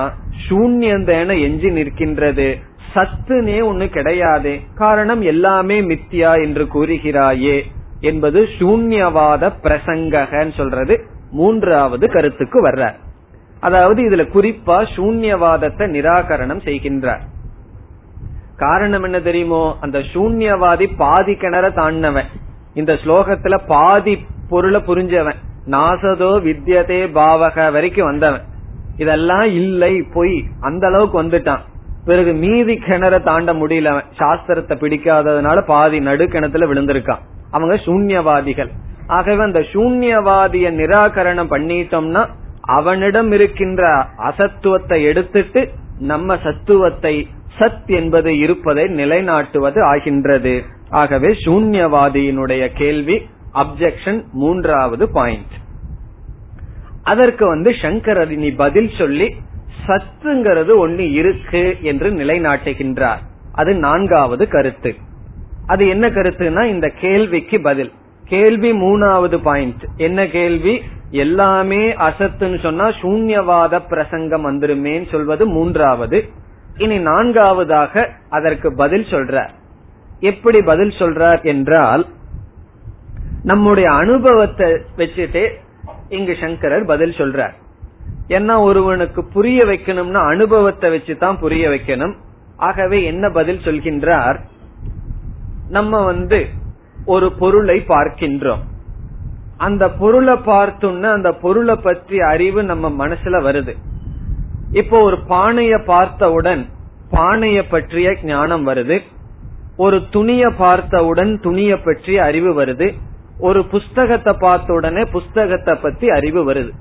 சூன்யந்தேன 0.45 1.35
எஞ்சி 1.41 1.69
நிற்கின்றது. 1.69 2.47
சத்துனே 2.93 3.57
ஒண்ணு 3.69 3.85
கிடையாது. 3.89 4.51
காரணம் 4.75 5.21
எல்லாமே 5.33 5.77
மித்தியா 5.91 6.33
என்று 6.45 6.65
கூறுகிறாயே 6.75 7.57
என்பது 7.99 8.39
சூன்யவாத 8.59 9.43
பிரசங்கன்னு 9.63 10.53
சொல்றது 10.57 10.95
மூன்றாவது 11.31 12.05
கருத்துக்கு 12.09 12.59
வர்ற 12.67 12.83
அதாவது 13.59 13.99
இதுல 14.07 14.23
குறிப்பா 14.35 14.77
சூன்யவாதத்தை 14.95 15.85
நிராகரணம் 15.95 16.61
செய்கின்றார். 16.67 17.23
காரணம் 18.55 19.03
என்ன 19.03 19.19
தெரியுமோ? 19.19 19.77
அந்த 19.81 19.99
சூன்யவாதி 19.99 20.89
பாதி 20.97 21.33
கிணற 21.33 21.73
தாண்டவன் 21.73 22.25
இந்த 22.73 22.93
ஸ்லோகத்துல 22.93 23.59
பாதி 23.67 24.25
பொருளை 24.49 24.81
புரிஞ்சவன். 24.81 25.35
நாசதோ 25.65 26.31
வித்யதே 26.39 26.99
பாவக 27.11 27.71
வரைக்கும் 27.71 28.05
வந்தவன். 28.05 28.41
இதெல்லாம் 28.97 29.43
இல்லை 29.43 30.01
பொய். 30.13 30.43
அந்த 30.59 30.87
அளவுக்கு 30.87 31.23
வந்துட்டான். 31.23 31.59
பிறகு 32.05 32.33
மீதி 32.33 32.73
கிணற 32.73 33.23
தாண்ட 33.23 33.53
முடியல 33.53 34.03
சாஸ்திரத்தை 34.17 34.75
பிடிக்காததுனால 34.75 35.65
பாதி 35.65 35.99
நடு 35.99 36.27
கிணத்துல 36.27 36.65
விழுந்திருக்கான். 36.65 37.19
அவங்க 37.51 37.75
சூன்யவாதிகள். 37.75 38.69
ஆகவே 39.07 39.43
அந்த 39.43 39.59
சூன்யவாதிய 39.59 40.71
நிராகரணம் 40.81 41.51
பண்ணிட்டோம்னா 41.51 42.27
அவனிடம் 42.61 43.31
இருக்கின்ற 43.31 44.07
அசத்துவத்தை 44.17 45.03
எடுத்துட்டு 45.03 45.69
நம்ம 45.99 46.37
சத்துவத்தை 46.43 47.27
சத் 47.57 47.85
என்பது 47.85 48.37
இருப்பதை 48.37 48.83
நிலைநாட்டுவது 48.83 49.81
ஆகின்றது. 49.81 50.63
ஆகவே 50.89 51.27
சூன்யவாதியினுடைய 51.45 52.71
கேள்வி 52.73 53.21
அப்செக்ஷன் 53.53 54.21
மூன்றாவது 54.31 55.11
பாயிண்ட் 55.11 55.53
அதற்கு 57.03 57.47
வந்து 57.47 57.71
சங்கரர் 57.81 58.33
நீ 58.35 58.49
பதில் 58.51 58.91
சொல்லி 58.97 59.35
சத்துங்கிறது 59.87 60.73
ஒண்ணு 60.83 61.11
இருக்கு 61.11 61.77
என்று 61.81 62.11
நிலைநாட்டுகின்றார். 62.11 63.21
அது 63.53 63.75
நான்காவது 63.75 64.47
கருத்து. 64.47 64.95
அது 65.67 65.87
என்ன 65.87 66.09
கருத்துனா 66.09 66.63
இந்த 66.65 66.87
கேள்விக்கு 66.99 67.61
பதில். 67.61 67.91
கேள்வி 68.27 68.71
மூணாவது 68.71 69.37
பாயிண்ட் 69.37 69.83
என்ன 69.97 70.27
கேள்வி? 70.27 70.81
எல்லாமே 71.09 71.83
அசத்துன்னு 71.91 72.59
சொன்னா 72.59 72.87
சூன்யவாத 73.01 73.79
பிரசங்கம் 73.89 74.45
வந்துருமேன்னு 74.45 75.09
சொல்வது 75.11 75.45
மூன்றாவது. 75.47 76.29
இனி 76.77 76.97
நான்காவதாக 76.99 78.09
அதற்கு 78.29 78.75
பதில் 78.75 79.03
சொல்றார். 79.03 79.49
எப்படி 80.19 80.61
பதில் 80.61 80.93
சொல்றார் 80.99 81.43
என்றால் 81.43 82.05
நம்முடைய 83.43 83.91
அனுபவத்தை 83.91 84.71
வச்சுட்டே 84.97 85.45
இங்கு 86.09 86.37
சங்கரர் 86.39 86.85
பதில் 86.85 87.11
சொல்றார். 87.11 87.55
என்ன 88.27 88.61
ஒருவனுக்கு 88.61 89.23
புரிய 89.25 89.65
வைக்கணும்னா 89.65 90.21
அனுபவத்தை 90.27 90.89
வச்சுதான் 90.95 91.39
புரிய 91.39 91.69
வைக்கணும். 91.69 92.13
ஆகவே 92.57 93.03
என்ன 93.03 93.29
பதில் 93.29 93.59
சொல்கின்றார்? 93.59 94.39
நம்ம 95.69 96.03
வந்து 96.03 96.45
ஒரு 97.05 97.31
பொருளை 97.31 97.85
பார்க்கின்றோம். 97.87 98.63
அந்த 99.57 99.91
பொருளை 99.91 100.33
பார்த்தோம்னா 100.33 101.11
அந்த 101.11 101.31
பொருளை 101.31 101.75
பற்றி 101.75 102.19
அறிவு 102.21 102.63
நம்ம 102.63 103.07
மனசுல 103.07 103.39
வருது. 103.47 103.75
இப்போ 104.71 104.97
ஒரு 105.01 105.17
பானைய 105.29 105.83
பார்த்தவுடன் 105.85 106.65
பானைய 107.11 107.63
பற்றிய 107.69 108.15
ஞானம் 108.23 108.67
வருது. 108.67 109.01
ஒரு 109.77 110.01
துணிய 110.09 110.49
பார்த்தவுடன் 110.49 111.39
துணிய 111.39 111.77
பற்றிய 111.77 112.23
அறிவு 112.23 112.63
வருது. 112.63 112.93
ஒரு 113.37 113.65
புஸ்தகத்தை 113.65 114.33
பார்த்த 114.39 114.73
உடனே 114.73 115.05
புஸ்தகத்தை 115.05 115.75
பத்தி 115.75 116.09
அறிவு 116.09 116.53
வருது. 116.53 116.71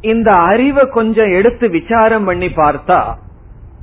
இந்த 0.00 0.34
அறிவை 0.34 0.84
கொஞ்சம் 0.88 1.32
எடுத்து 1.32 1.68
விசாரம் 1.68 2.24
பண்ணி 2.24 2.46
பார்த்தா 2.46 3.14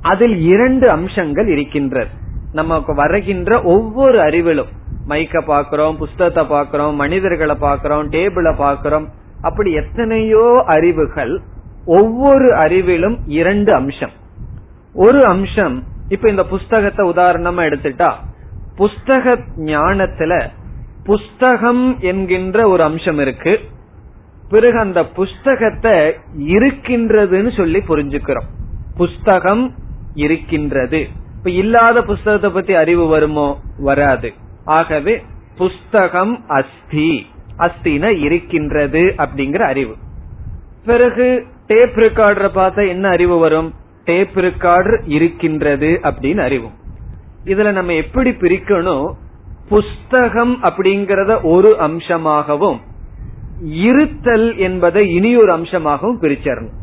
அதில் 0.02 0.36
இரண்டு 0.42 0.90
அம்சங்கள் 0.90 1.46
இருக்கின்றது 1.46 2.10
நமக்கு 2.52 2.94
வருகின்ற 2.94 3.62
ஒவ்வொரு 3.62 4.18
அறிவிலும் 4.18 4.68
மைக்க 5.08 5.40
பாக்கிறோம் 5.40 5.96
புஸ்தகத்தை 5.96 6.44
பாக்கிறோம் 6.44 6.94
மனிதர்களை 6.94 7.56
பாக்கிறோம் 7.60 8.06
டேபிளை 8.08 8.52
பாக்கிறோம் 8.58 9.06
அப்படி 9.42 9.72
எத்தனையோ 9.72 10.62
அறிவுகள் 10.66 11.42
ஒவ்வொரு 11.86 12.54
அறிவிலும் 12.54 13.18
இரண்டு 13.26 13.74
அம்சம். 13.74 14.10
ஒரு 14.94 15.24
அம்சம் 15.24 15.84
இப்ப 16.08 16.30
இந்த 16.30 16.44
புஸ்தகத்தை 16.44 17.08
உதாரணமா 17.08 17.62
எடுத்துட்டா 17.62 18.12
புஸ்தக 18.78 19.44
ஞானத்துல 19.56 20.48
புஸ்தகம் 21.04 22.00
என்கின்ற 22.00 22.68
ஒரு 22.68 22.82
அம்சம் 22.82 23.18
இருக்கு. 23.18 23.60
பிறகு 24.48 24.78
அந்த 24.78 25.06
புஸ்தகத்தை 25.06 26.14
இருக்கின்றதுன்னு 26.38 27.56
சொல்லி 27.56 27.78
புரிஞ்சுக்கிறோம். 27.78 28.44
புஸ்தகம் 28.96 29.74
இருக்கின்றது. 30.14 31.08
இப்ப 31.38 31.50
இல்லாத 31.50 32.02
புஸ்தகத்தை 32.02 32.50
பத்தி 32.50 32.74
அறிவு 32.74 33.06
வருமோ? 33.06 33.60
வராது. 33.78 34.32
ஆகவே 34.64 35.24
புஸ்தகம் 35.56 36.44
அஸ்தி. 36.48 37.26
அஸ்தின 37.58 38.18
இருக்கின்றது 38.18 39.14
அப்படிங்கிற 39.16 39.58
அறிவு. 39.58 39.94
பிறகு 40.84 41.46
டேப் 41.66 41.96
ரெக்கார்டரை 41.96 42.48
பார்த்தா 42.54 42.88
என்ன 42.88 43.08
அறிவு 43.08 43.38
வரும்? 43.38 43.74
டேப் 44.04 44.38
ரெக்கார்டர் 44.38 45.02
இருக்கின்றது 45.06 46.00
அப்படின்னு 46.02 46.38
அறிவு. 46.38 46.68
இதுல 47.44 47.72
நம்ம 47.72 47.92
எப்படி 47.92 48.30
பிரிக்கணும்? 48.30 49.12
புஸ்தகம் 49.68 50.62
அப்படிங்கறத 50.62 51.40
ஒரு 51.42 51.80
அம்சமாகவும் 51.80 52.80
இருத்தல் 53.60 54.56
என்பதை 54.56 55.14
இனி 55.14 55.36
ஒரு 55.36 55.52
அம்சமாகவும் 55.52 56.20
பிரிச்சிடணும். 56.20 56.74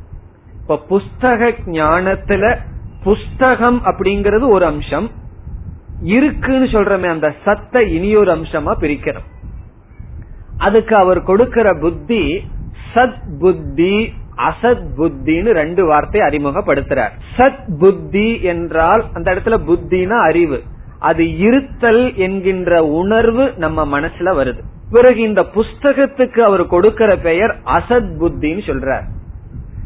இப்ப 0.61 0.79
புஸ்தக 0.89 1.53
ஞானத்துல 1.65 2.57
புஸ்தகம் 3.03 3.81
அப்படிங்கறது 3.85 4.49
ஒரு 4.49 4.65
அம்சம் 4.65 5.09
இருக்குன்னு 6.01 6.65
சொல்றமே 6.65 7.09
அந்த 7.09 7.35
சத்தை 7.45 7.95
இனியொரு 7.95 8.35
அம்சமா 8.35 8.73
பிரிக்கிறோம் 8.79 9.27
அதுக்கு 10.57 10.95
அவர் 10.95 11.23
கொடுக்கிற 11.23 11.77
புத்தி 11.81 12.47
சத் 12.95 13.39
புத்தி 13.39 14.13
அசத் 14.37 14.83
புத்தின்னு 14.97 15.51
ரெண்டு 15.51 15.85
வார்த்தை 15.85 16.21
அறிமுகப்படுத்துறார். 16.21 17.11
சத் 17.37 17.77
புத்தி 17.79 18.41
என்றால் 18.41 19.05
அந்த 19.13 19.33
இடத்துல 19.33 19.57
புத்தினா 19.67 20.21
அறிவு. 20.21 20.61
அது 20.99 21.37
இருத்தல் 21.37 22.15
என்கின்ற 22.15 22.83
உணர்வு 22.83 23.53
நம்ம 23.57 23.99
மனசுல 23.99 24.35
வருது. 24.39 24.59
பிறகு 24.91 25.19
இந்த 25.19 25.45
புஸ்தகத்துக்கு 25.55 26.39
அவர் 26.39 26.67
கொடுக்கிற 26.67 27.15
பெயர் 27.15 27.55
அசத் 27.65 28.13
புத்தின்னு 28.19 28.61
சொல்றார். 28.69 29.03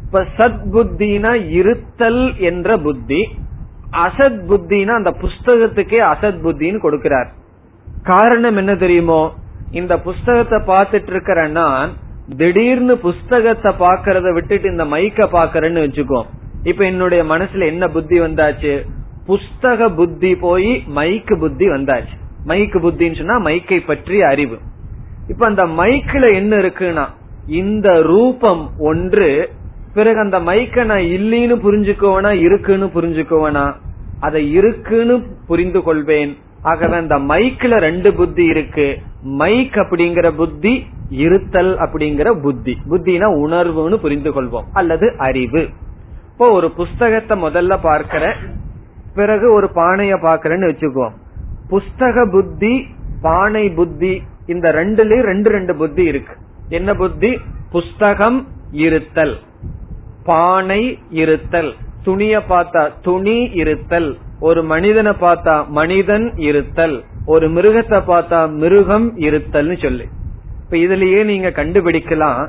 இப்ப 0.06 0.26
சத் 0.38 0.62
புத்தினா 0.74 1.50
இருத்தல் 1.50 2.40
என்ற 2.40 2.78
புத்தி 2.78 3.28
அசத் 3.92 4.42
புத்தினா 4.50 4.88
அந்த 4.88 5.12
புஸ்தகத்துக்கே 5.12 6.00
அசத் 6.00 6.40
புத்தின்னு 6.44 6.80
கொடுக்கிறார். 6.84 7.28
காரணம் 8.04 8.58
என்ன 8.58 8.76
தெரியுமோ? 8.76 9.34
இந்த 9.72 10.00
புஸ்தகத்தை 10.00 10.76
பார்த்துட்டு 10.76 11.10
இருக்கிற 11.10 11.48
நான் 11.48 11.90
திடீர்னு 12.30 12.98
புஸ்தகத்தை 12.98 13.74
பாக்கிறத 13.80 14.34
விட்டுட்டு 14.34 14.72
இந்த 14.72 14.86
மைக்க 14.86 15.28
பாக்கறேன்னு 15.32 15.84
வச்சுக்கோ. 15.86 16.24
இப்ப 16.64 16.86
என்னுடைய 16.86 17.24
மனசுல 17.24 17.66
என்ன 17.66 17.88
புத்தி 17.88 18.20
வந்தாச்சு? 18.20 18.86
புஸ்தக 19.28 19.96
புத்தி 19.96 20.36
போய் 20.36 20.84
மைக்கு 20.96 21.40
புத்தி 21.40 21.70
வந்தாச்சு. 21.70 22.16
மைக்கு 22.48 22.78
புத்தின்னு 22.80 23.18
சொன்னா 23.18 23.40
மைக்கை 23.40 23.86
பற்றிய 23.86 24.28
அறிவு. 24.28 24.58
இப்ப 25.28 25.46
அந்த 25.46 25.64
மைக்ல 25.64 26.34
என்ன 26.34 26.58
இருக்குன்னா 26.58 27.06
இந்த 27.46 28.02
ரூபம் 28.02 28.72
ஒன்று 28.80 29.50
பிறகு 29.94 30.20
அந்த 30.20 30.40
மைக்க 30.40 30.84
நான் 30.84 31.00
இல்லைன்னு 31.00 31.56
புரிஞ்சுக்கோவனா 31.64 32.32
இருக்குன்னு 32.32 32.86
புரிஞ்சுக்கோவனா 32.86 33.74
அதை 34.20 34.52
இருக்குன்னு 34.52 35.24
புரிந்து 35.48 35.82
கொள்வேன் 35.82 36.38
ஆகவே 36.66 36.96
அந்த 36.96 37.16
மைக்ல 37.20 37.78
ரெண்டு 37.78 38.14
புத்தி 38.14 38.46
இருக்கு. 38.46 38.88
மைக் 39.22 39.76
அப்படிங்கிற 39.76 40.32
புத்தி 40.32 40.74
இருத்தல் 41.10 41.78
அப்படிங்கிற 41.78 42.42
புத்தி. 42.42 42.78
புத்தினா 42.90 43.28
உணர்வுன்னு 43.44 43.96
புரிந்து 43.96 44.32
கொள்வோம் 44.32 44.68
அல்லது 44.74 45.14
அறிவு. 45.18 45.70
இப்போ 46.32 46.52
ஒரு 46.52 46.72
புஸ்தகத்தை 46.72 47.42
முதல்ல 47.44 47.78
பார்க்கிற 47.82 48.36
பிறகு 49.16 49.54
ஒரு 49.54 49.70
பானைய 49.76 50.14
பாக்கிறேன்னு 50.24 50.70
வச்சுக்குவோம். 50.72 51.16
புஸ்தக 51.70 52.32
புத்தி 52.32 52.88
பானை 53.22 53.70
புத்தி 53.70 54.24
இந்த 54.46 54.72
ரெண்டுலயும் 54.72 55.22
ரெண்டு 55.22 55.50
ரெண்டு 55.50 55.76
புத்தி 55.76 56.04
இருக்கு. 56.04 56.34
என்ன 56.70 56.94
புத்தி? 56.94 57.40
புஸ்தகம் 57.72 58.48
இருத்தல். 58.72 59.38
பானை 60.24 61.00
இருத்தல். 61.10 61.74
துணிய 62.04 62.38
பார்த்தா 62.38 62.92
துணி 63.02 63.38
இருத்தல். 63.54 64.18
ஒரு 64.40 64.64
மனிதனை 64.64 65.12
பார்த்தா 65.12 65.68
மனிதன் 65.68 66.34
இருத்தல் 66.38 67.04
ஒரு 67.26 67.50
மிருகத்தை 67.50 68.00
பார்த்தா 68.08 68.50
மிருகம் 68.50 69.18
இருத்தல்னு 69.18 69.82
சொல்லு. 69.82 70.06
இப்ப 70.64 70.78
இதுலயே 70.78 71.24
நீங்க 71.24 71.50
கண்டுபிடிக்கலாம் 71.50 72.48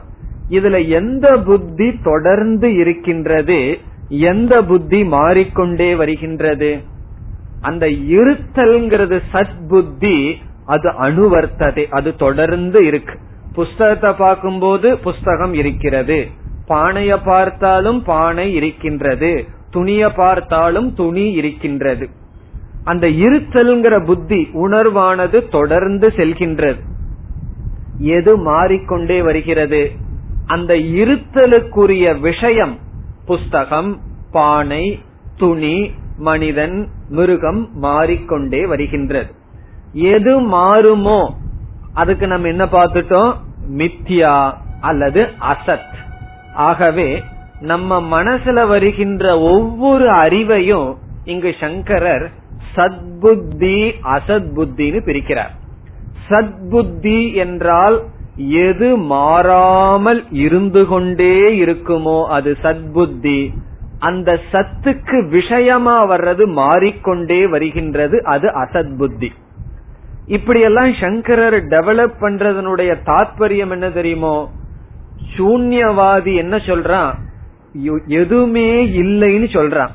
இதுல 0.50 0.88
எந்த 0.88 1.36
புத்தி 1.36 2.00
தொடர்ந்து 2.02 2.74
இருக்கின்றது 2.74 3.78
எந்த 4.08 4.62
புத்தி 4.62 5.04
மாறிக்கொண்டே 5.04 5.94
வருகின்றது? 5.94 6.84
அந்த 7.60 7.86
இருத்தல்ங்கிறது 7.86 9.20
சத் 9.32 9.68
புத்தி 9.68 10.38
அது 10.66 10.88
அணுவர்த்ததை 10.88 11.86
அது 11.90 12.16
தொடர்ந்து 12.16 12.86
இருக்கு. 12.86 13.18
புஸ்தகத்தை 13.52 14.12
பார்க்கும்போது 14.12 14.98
புஸ்தகம் 14.98 15.54
இருக்கிறது. 15.54 16.28
பானைய 16.68 17.20
பார்த்தாலும் 17.24 18.02
பானை 18.02 18.54
இருக்கின்றது. 18.54 19.48
துணிய 19.76 20.02
பார்த்தாலும் 20.12 20.88
துணி 20.94 21.24
இருக்கின்றது. 21.32 22.06
அந்த 22.84 23.06
இருத்தல்ங்கிற 23.24 23.94
புத்தி 24.04 24.40
உணர்வானது 24.54 25.38
தொடர்ந்து 25.48 26.08
செல்கின்றது. 26.16 26.80
எது 27.98 28.32
மாறிக்கொண்டே 28.36 29.18
வருகிறது? 29.22 29.80
அந்த 30.46 30.74
இருத்தலுக்குரிய 30.74 32.20
விஷயம் 32.20 32.74
புஸ்தகம் 33.26 33.90
பானை 34.32 34.84
துணி 35.36 35.76
மனிதன் 36.18 36.76
மிருகம் 37.08 37.62
மாறிக்கொண்டே 37.78 38.66
வருகின்றது. 38.66 39.32
எது 39.92 40.34
மாறுமோ 40.50 41.20
அதுக்கு 41.94 42.26
நம்ம 42.26 42.48
என்ன 42.48 42.64
பார்த்துட்டோம்? 42.64 43.32
மித்யா 43.76 44.36
அல்லது 44.80 45.22
அசத். 45.52 45.94
ஆகவே 46.54 47.08
நம்ம 47.60 48.22
மனசுல 48.22 48.68
வருகின்ற 48.68 49.40
ஒவ்வொரு 49.40 50.10
அறிவையும் 50.10 50.94
இங்கு 51.24 51.54
சங்கரர் 51.60 52.30
சத்புத்தி 52.76 53.92
அசத்புத்தின்னு 54.02 55.00
பிரிக்கிறார். 55.04 55.54
சத்புத்தி 56.28 57.34
என்றால் 57.34 58.02
எது 58.36 58.96
மாறாமல் 58.96 60.32
இருந்து 60.32 60.86
கொண்டே 60.86 61.64
இருக்குமோ 61.64 62.24
அது 62.26 62.56
சத்புத்தி. 62.62 63.54
அந்த 63.98 64.38
சத்துக்கு 64.52 65.28
விஷயமா 65.28 66.10
வர்றது 66.10 66.46
மாறிக்கொண்டே 66.46 67.46
வருகின்றது 67.46 68.24
அது 68.24 68.48
அசத்புத்தி. 68.48 69.30
இப்படியெல்லாம் 70.26 70.94
சங்கரர் 71.00 71.54
டெவலப் 71.54 72.12
பண்றதனுடைய 72.20 72.96
தாற்பயம் 73.06 73.70
என்ன 73.70 73.90
தெரியுமோ? 73.90 74.50
சூன்யவாதி 75.38 76.34
என்ன 76.34 76.56
சொல்றான்? 76.56 77.12
எதுவுமே 78.06 78.86
இல்லைன்னு 78.86 79.48
சொல்றான். 79.56 79.88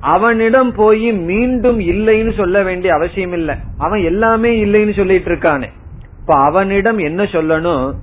அவனிடம் 0.00 0.74
போய் 0.74 1.12
மீண்டும் 1.12 1.80
இல்லைன்னு 1.80 2.36
சொல்ல 2.36 2.62
வேண்டிய 2.62 2.94
அவசியம் 2.94 3.32
இல்ல. 3.32 3.56
அவன் 3.78 4.00
எல்லாமே 4.00 4.64
இல்லைன்னு 4.64 4.96
சொல்லிட்டு 4.96 5.30
இருக்கானே. 5.30 5.68
இப்ப 6.20 6.34
அவனிடம் 6.34 6.98
என்ன 6.98 7.22
சொல்லணும்? 7.22 7.94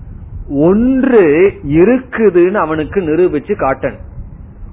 ஒன்று 0.50 1.52
இருக்குதுன்னு 1.68 2.54
அவனுக்கு 2.54 3.02
நிரூபிச்சு 3.02 3.54
காட்டணும். 3.60 4.04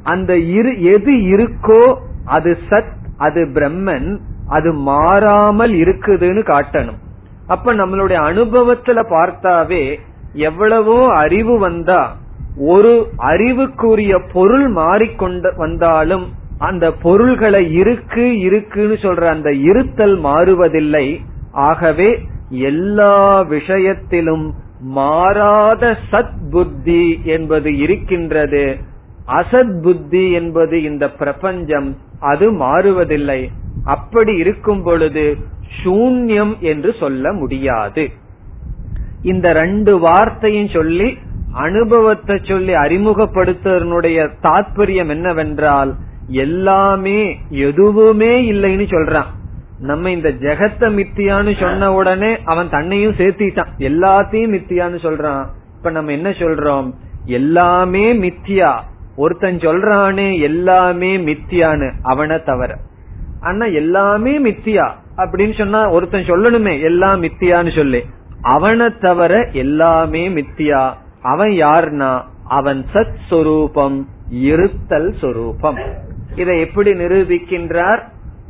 அந்த 0.02 0.38
இரு 0.38 0.82
எது 0.82 1.12
இருக்கோ 1.12 1.94
அது 2.24 2.58
சத் 2.70 2.92
அது 3.16 3.44
பிரம்மன் 3.54 4.18
அது 4.48 4.72
மாறாமல் 4.72 5.72
இருக்குதுன்னு 5.72 6.42
காட்டணும். 6.46 6.98
அப்ப 7.46 7.74
நம்மளுடைய 7.74 8.18
அனுபவத்துல 8.30 9.02
பார்த்தாவே 9.10 9.98
எவ்வளவோ 10.32 11.14
அறிவு 11.14 11.58
வந்தா 11.58 12.16
ஒரு 12.60 13.12
அறிவுக்குரிய 13.16 14.20
பொருள் 14.32 14.68
மாறிக்கொண்டு 14.68 15.52
வந்தாலும் 15.56 16.26
அந்த 16.58 16.92
பொருள்களை 16.92 17.72
இருக்கு 17.72 18.38
இருக்குன்னு 18.38 18.94
சொல்ற 18.94 19.22
அந்த 19.26 19.52
இருத்தல் 19.52 20.18
மாறுவதில்லை. 20.24 21.06
ஆகவே 21.52 22.10
எல்லா 22.48 23.40
விஷயத்திலும் 23.40 24.54
மாறாத 24.80 25.98
சத் 26.10 26.50
புத்தி 26.50 27.20
என்பது 27.24 27.76
இருக்கின்றது. 27.78 28.76
அசத் 29.28 29.82
புத்தி 29.82 30.32
என்பது 30.32 30.82
இந்த 30.82 31.10
பிரபஞ்சம் 31.10 31.96
அது 32.20 32.52
மாறுவதில்லை. 32.52 33.40
அப்படி 33.84 34.32
இருக்கும் 34.36 34.82
பொழுது 34.82 35.36
சூன்யம் 35.82 36.58
என்று 36.58 36.94
சொல்ல 37.00 37.32
முடியாது. 37.32 38.10
இந்த 39.22 39.52
ரெண்டு 39.52 39.98
வார்த்தையும் 39.98 40.68
சொல்லி 40.68 41.18
அனுபவத்தை 41.52 42.40
சொல்லி 42.42 42.74
அறிமுகப்படுத்துவதனுடைய 42.74 44.30
தாற்பயம் 44.42 45.08
என்னவென்றால் 45.08 45.94
எல்லாமே 46.26 47.38
எதுவுமே 47.50 48.52
இல்லைன்னு 48.52 48.88
சொல்றான். 48.90 49.24
நம்ம 49.78 50.10
இந்த 50.10 50.28
ஜெகத்த 50.28 50.80
மித்தியான்னு 50.80 51.60
சொன்ன 51.60 51.92
உடனே 51.94 52.36
அவன் 52.44 52.68
தன்னையும் 52.70 53.14
சேர்த்திட்டான். 53.14 53.66
எல்லாத்தையும் 53.78 54.52
மித்தியான்னு 54.52 54.98
சொல்றான். 55.02 55.46
இப்ப 55.76 55.90
நம்ம 55.90 56.12
என்ன 56.12 56.30
சொல்றோம்? 56.30 56.92
எல்லாமே 57.24 58.12
மித்தியா. 58.12 58.80
ஒருத்தன் 59.16 59.58
சொல்றானே 59.58 60.40
எல்லாமே 60.40 61.16
மித்தியான்னு 61.16 61.92
அவனை 62.02 62.42
தவிர. 62.42 62.78
ஆனா 63.40 63.66
எல்லாமே 63.66 64.38
மித்தியா. 64.38 64.90
அப்படின்னு 65.16 65.58
சொன்னா 65.58 65.90
ஒருத்தன் 65.90 66.24
சொல்லணுமே 66.24 66.80
எல்லாம் 66.80 67.22
மித்தியான்னு 67.22 67.76
சொல்லி. 67.76 68.02
அவனை 68.42 68.90
தவிர 69.00 69.48
எல்லாமே 69.52 70.28
மித்தியா. 70.28 70.92
அவன் 71.22 71.48
யார்னா? 71.48 72.22
அவன் 72.44 72.86
சத் 72.92 73.16
சொரூபம் 73.28 74.08
இருத்தல் 74.30 75.14
சொரூபம். 75.20 75.78
இதை 76.36 76.60
எப்படி 76.60 76.90
நிரூபிக்கின்றார்? 76.90 77.98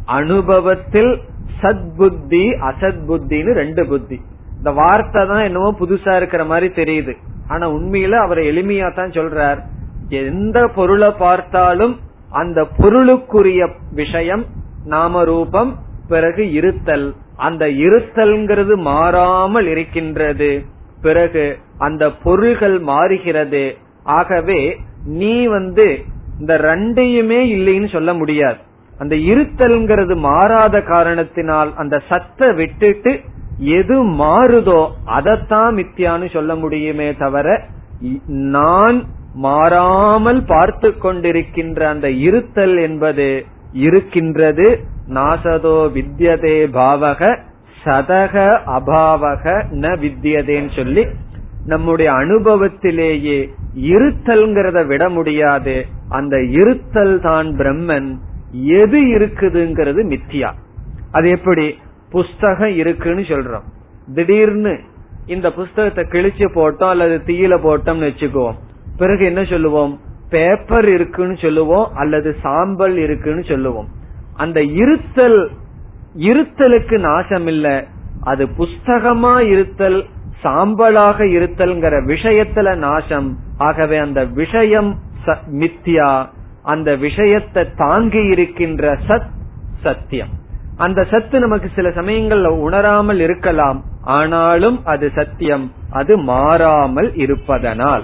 அனுபவத்தில் 0.05 1.21
சத் 1.63 1.97
புத்தி 1.97 2.51
அசத் 2.51 3.05
புத்தின்னு 3.09 3.53
ரெண்டு 3.53 3.87
புத்தி. 3.87 4.21
இந்த 4.57 4.71
வார்த்தை 4.71 5.27
தான் 5.27 5.45
என்னவோ 5.45 5.75
புதுசா 5.81 6.17
இருக்கிற 6.17 6.45
மாதிரி 6.45 6.73
தெரியுது. 6.83 7.15
ஆனா 7.49 7.71
உண்மையில 7.71 8.11
அவரை 8.11 8.49
எளிமையா 8.49 8.95
தான் 8.95 9.11
சொல்றார். 9.11 9.59
எந்த 10.09 10.71
பொருளை 10.75 11.11
பார்த்தாலும் 11.11 11.99
அந்த 12.31 12.67
பொருளுக்குரிய 12.79 13.71
விஷயம் 13.93 14.45
நாம 14.85 15.25
ரூபம் 15.25 15.79
பிறகு 16.09 16.53
இருத்தல். 16.53 17.15
அந்த 17.37 17.67
இருத்தல்ங்கிறது 17.67 18.77
மாறாமல் 18.77 19.67
இருக்கின்றது. 19.67 20.65
பிறகு 21.03 21.45
அந்த 21.79 22.13
பொருள்கள் 22.25 22.79
மாறுகிறது. 22.79 23.65
ஆகவே 24.05 24.61
நீ 25.05 25.47
வந்து 25.47 25.87
இந்த 26.41 26.55
ரெண்டையுமே 26.59 27.41
இல்லைன்னு 27.57 27.89
சொல்ல 27.93 28.11
முடியாது. 28.15 28.59
அந்த 28.99 29.17
இருத்தல்ங்கிறது 29.17 30.15
மாறாத 30.29 30.77
காரணத்தினால் 30.83 31.71
அந்த 31.75 31.97
சத்தை 32.09 32.49
விட்டுட்டு 32.53 33.13
எது 33.79 33.97
மாறுதோ 34.05 34.81
அதைத்தான் 35.05 35.77
மித்தியான்னு 35.77 36.29
சொல்ல 36.33 36.55
முடியுமே 36.55 37.09
தவிர 37.17 37.47
நான் 38.57 38.99
மாறாமல் 39.35 40.43
பார்த்து 40.45 40.89
கொண்டிருக்கின்ற 41.03 41.81
அந்த 41.85 42.11
இருத்தல் 42.11 42.77
என்பது 42.79 43.45
இருக்கின்றது. 43.87 44.67
நாசதோ 45.15 45.77
வித்யதே 45.97 46.57
பாவக. 46.79 47.21
சதக 47.85 48.59
அபாவக 48.67 49.65
ந 49.71 49.97
வித்தியதேன்னு 50.03 50.77
சொல்லி 50.77 51.07
நம்முடைய 51.67 52.13
அனுபவத்திலேயே 52.13 53.49
இருத்தல்ங்கிறத 53.81 54.87
விட 54.87 55.09
முடியாது. 55.09 55.87
அந்த 56.09 56.43
இருத்தல் 56.43 57.21
தான் 57.21 57.47
பிரம்மன். 57.47 58.17
எது 58.53 59.01
இருக்குதுங்கிறது 59.01 60.17
மித்தியா. 60.17 60.53
அது 61.13 61.31
எப்படி? 61.31 61.79
புஸ்தகம் 62.11 62.75
இருக்குன்னு 62.75 63.21
சொல்றோம். 63.21 63.63
திடீர்னு 64.15 64.81
இந்த 65.27 65.53
புஸ்தகத்தை 65.53 66.05
கிழிச்சு 66.05 66.49
போட்டோம் 66.55 66.89
அல்லது 66.89 67.23
தீயில 67.27 67.61
போட்டோம்னு 67.61 68.11
வச்சுக்குவோம். 68.11 68.55
பிறகு 68.97 69.25
என்ன 69.25 69.45
சொல்லுவோம்? 69.45 70.01
பேப்பர் 70.31 70.89
இருக்குன்னு 70.89 71.37
சொல்லுவோம் 71.37 71.89
அல்லது 71.95 72.37
சாம்பல் 72.41 72.97
இருக்குன்னு 72.97 73.45
சொல்லுவோம். 73.45 73.89
அந்த 74.35 74.63
இருத்தல் 74.63 75.51
இருத்தலுக்கு 76.19 76.99
நாசம் 76.99 77.47
இல்ல 77.47 77.85
அது 78.23 78.49
புஸ்தகமா 78.59 79.41
இருத்தல் 79.41 80.07
சாம்பலாக 80.43 81.19
இருத்தல்ங்கிற 81.37 81.95
விஷயத்துல 82.07 82.77
நாசம். 82.77 83.37
ஆகவே 83.59 83.97
அந்த 83.97 84.25
விஷயம் 84.25 84.99
மித்தியா 85.53 86.29
அந்த 86.63 86.97
விஷயத்தை 86.97 87.65
தாங்கி 87.77 88.23
இருக்கின்ற 88.25 88.99
சத் 89.09 89.31
சத்தியம். 89.83 90.29
அந்த 90.77 91.05
சத்து 91.05 91.41
நமக்கு 91.41 91.71
சில 91.75 91.89
சமயங்கள்ல 91.89 92.47
உணராமல் 92.47 93.21
இருக்கலாம். 93.21 93.85
ஆனாலும் 94.03 94.85
அது 94.85 95.11
சத்தியம். 95.15 95.73
அது 95.91 96.17
மாறாமல் 96.17 97.15
இருப்பதனால். 97.15 98.03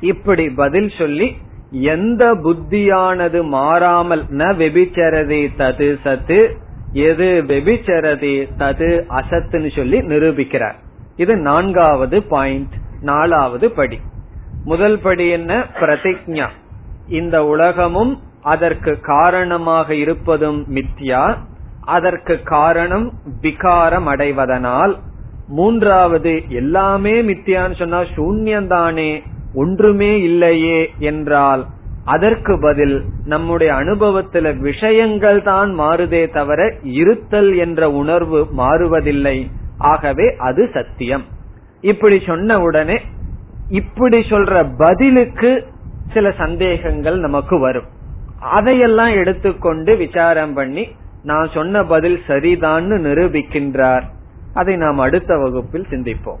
இப்படி 0.00 0.48
பதில் 0.50 0.90
சொல்லி 0.98 1.36
எந்த 1.70 2.34
புத்தியானது 2.34 3.42
மாறாமல் 3.42 4.24
ந 4.30 4.50
வெபிச்சரதே 4.62 5.42
தது 5.58 5.96
சத்து 6.02 6.56
எது 6.92 7.44
வெபிச்சரதி 7.46 8.48
தது 8.58 9.04
அசத்துன்னு 9.08 9.76
சொல்லி 9.76 9.98
நிரூபிக்கிறார். 9.98 10.74
இது 11.16 11.36
நான்காவது 11.36 12.22
பாயிண்ட் 12.22 12.72
நாலாவது 13.00 13.70
படி. 13.70 14.00
முதல் 14.64 14.98
படி 14.98 15.28
என்ன? 15.28 15.66
பிரதிஜா 15.80 16.48
இந்த 17.08 17.44
உலகமும் 17.44 18.18
அதற்கு 18.42 19.00
காரணமாக 19.00 19.94
இருப்பதும் 19.94 20.66
மித்யா. 20.74 21.36
அதற்கு 21.80 22.42
காரணம் 22.42 23.12
விகாரம் 23.40 24.08
அடைவதனால். 24.08 24.98
மூன்றாவது 25.46 26.44
எல்லாமே 26.48 27.22
மித்தியான்னு 27.22 27.76
சொன்னா 27.76 28.00
சூன்யந்தானே 28.00 29.22
ஒன்றுமே 29.54 30.22
இல்லையே 30.22 30.90
என்றால் 30.98 31.66
அதற்கு 32.04 32.58
பதில் 32.60 33.04
நம்முடைய 33.24 33.72
அனுபவத்துல 33.72 34.58
விஷயங்கள் 34.58 35.42
தான் 35.42 35.78
மாறுதே 35.78 36.32
தவிர 36.32 36.74
இருத்தல் 36.82 37.54
என்ற 37.54 37.90
உணர்வு 37.90 38.48
மாறுவதில்லை. 38.56 39.50
ஆகவே 39.78 40.36
அது 40.38 40.70
சத்தியம். 40.72 41.24
இப்படி 41.80 42.22
சொன்ன 42.26 42.60
உடனே 42.60 43.00
இப்படி 43.68 44.18
சொல்ற 44.18 44.74
பதிலுக்கு 44.78 45.66
சில 46.12 46.32
சந்தேகங்கள் 46.32 47.18
நமக்கு 47.18 47.58
வரும். 47.58 47.84
அதையெல்லாம் 48.40 49.12
எடுத்துக்கொண்டு 49.12 49.96
விசாரம் 49.96 50.54
பண்ணி 50.54 50.88
நான் 51.22 51.50
சொன்ன 51.54 51.84
பதில் 51.84 52.20
சரிதான்னு 52.28 52.96
நிரூபிக்கின்றார். 53.06 54.02
அதை 54.54 54.76
நாம் 54.76 54.98
அடுத்த 54.98 55.36
வகுப்பில் 55.36 55.86
சிந்திப்போம். 55.90 56.40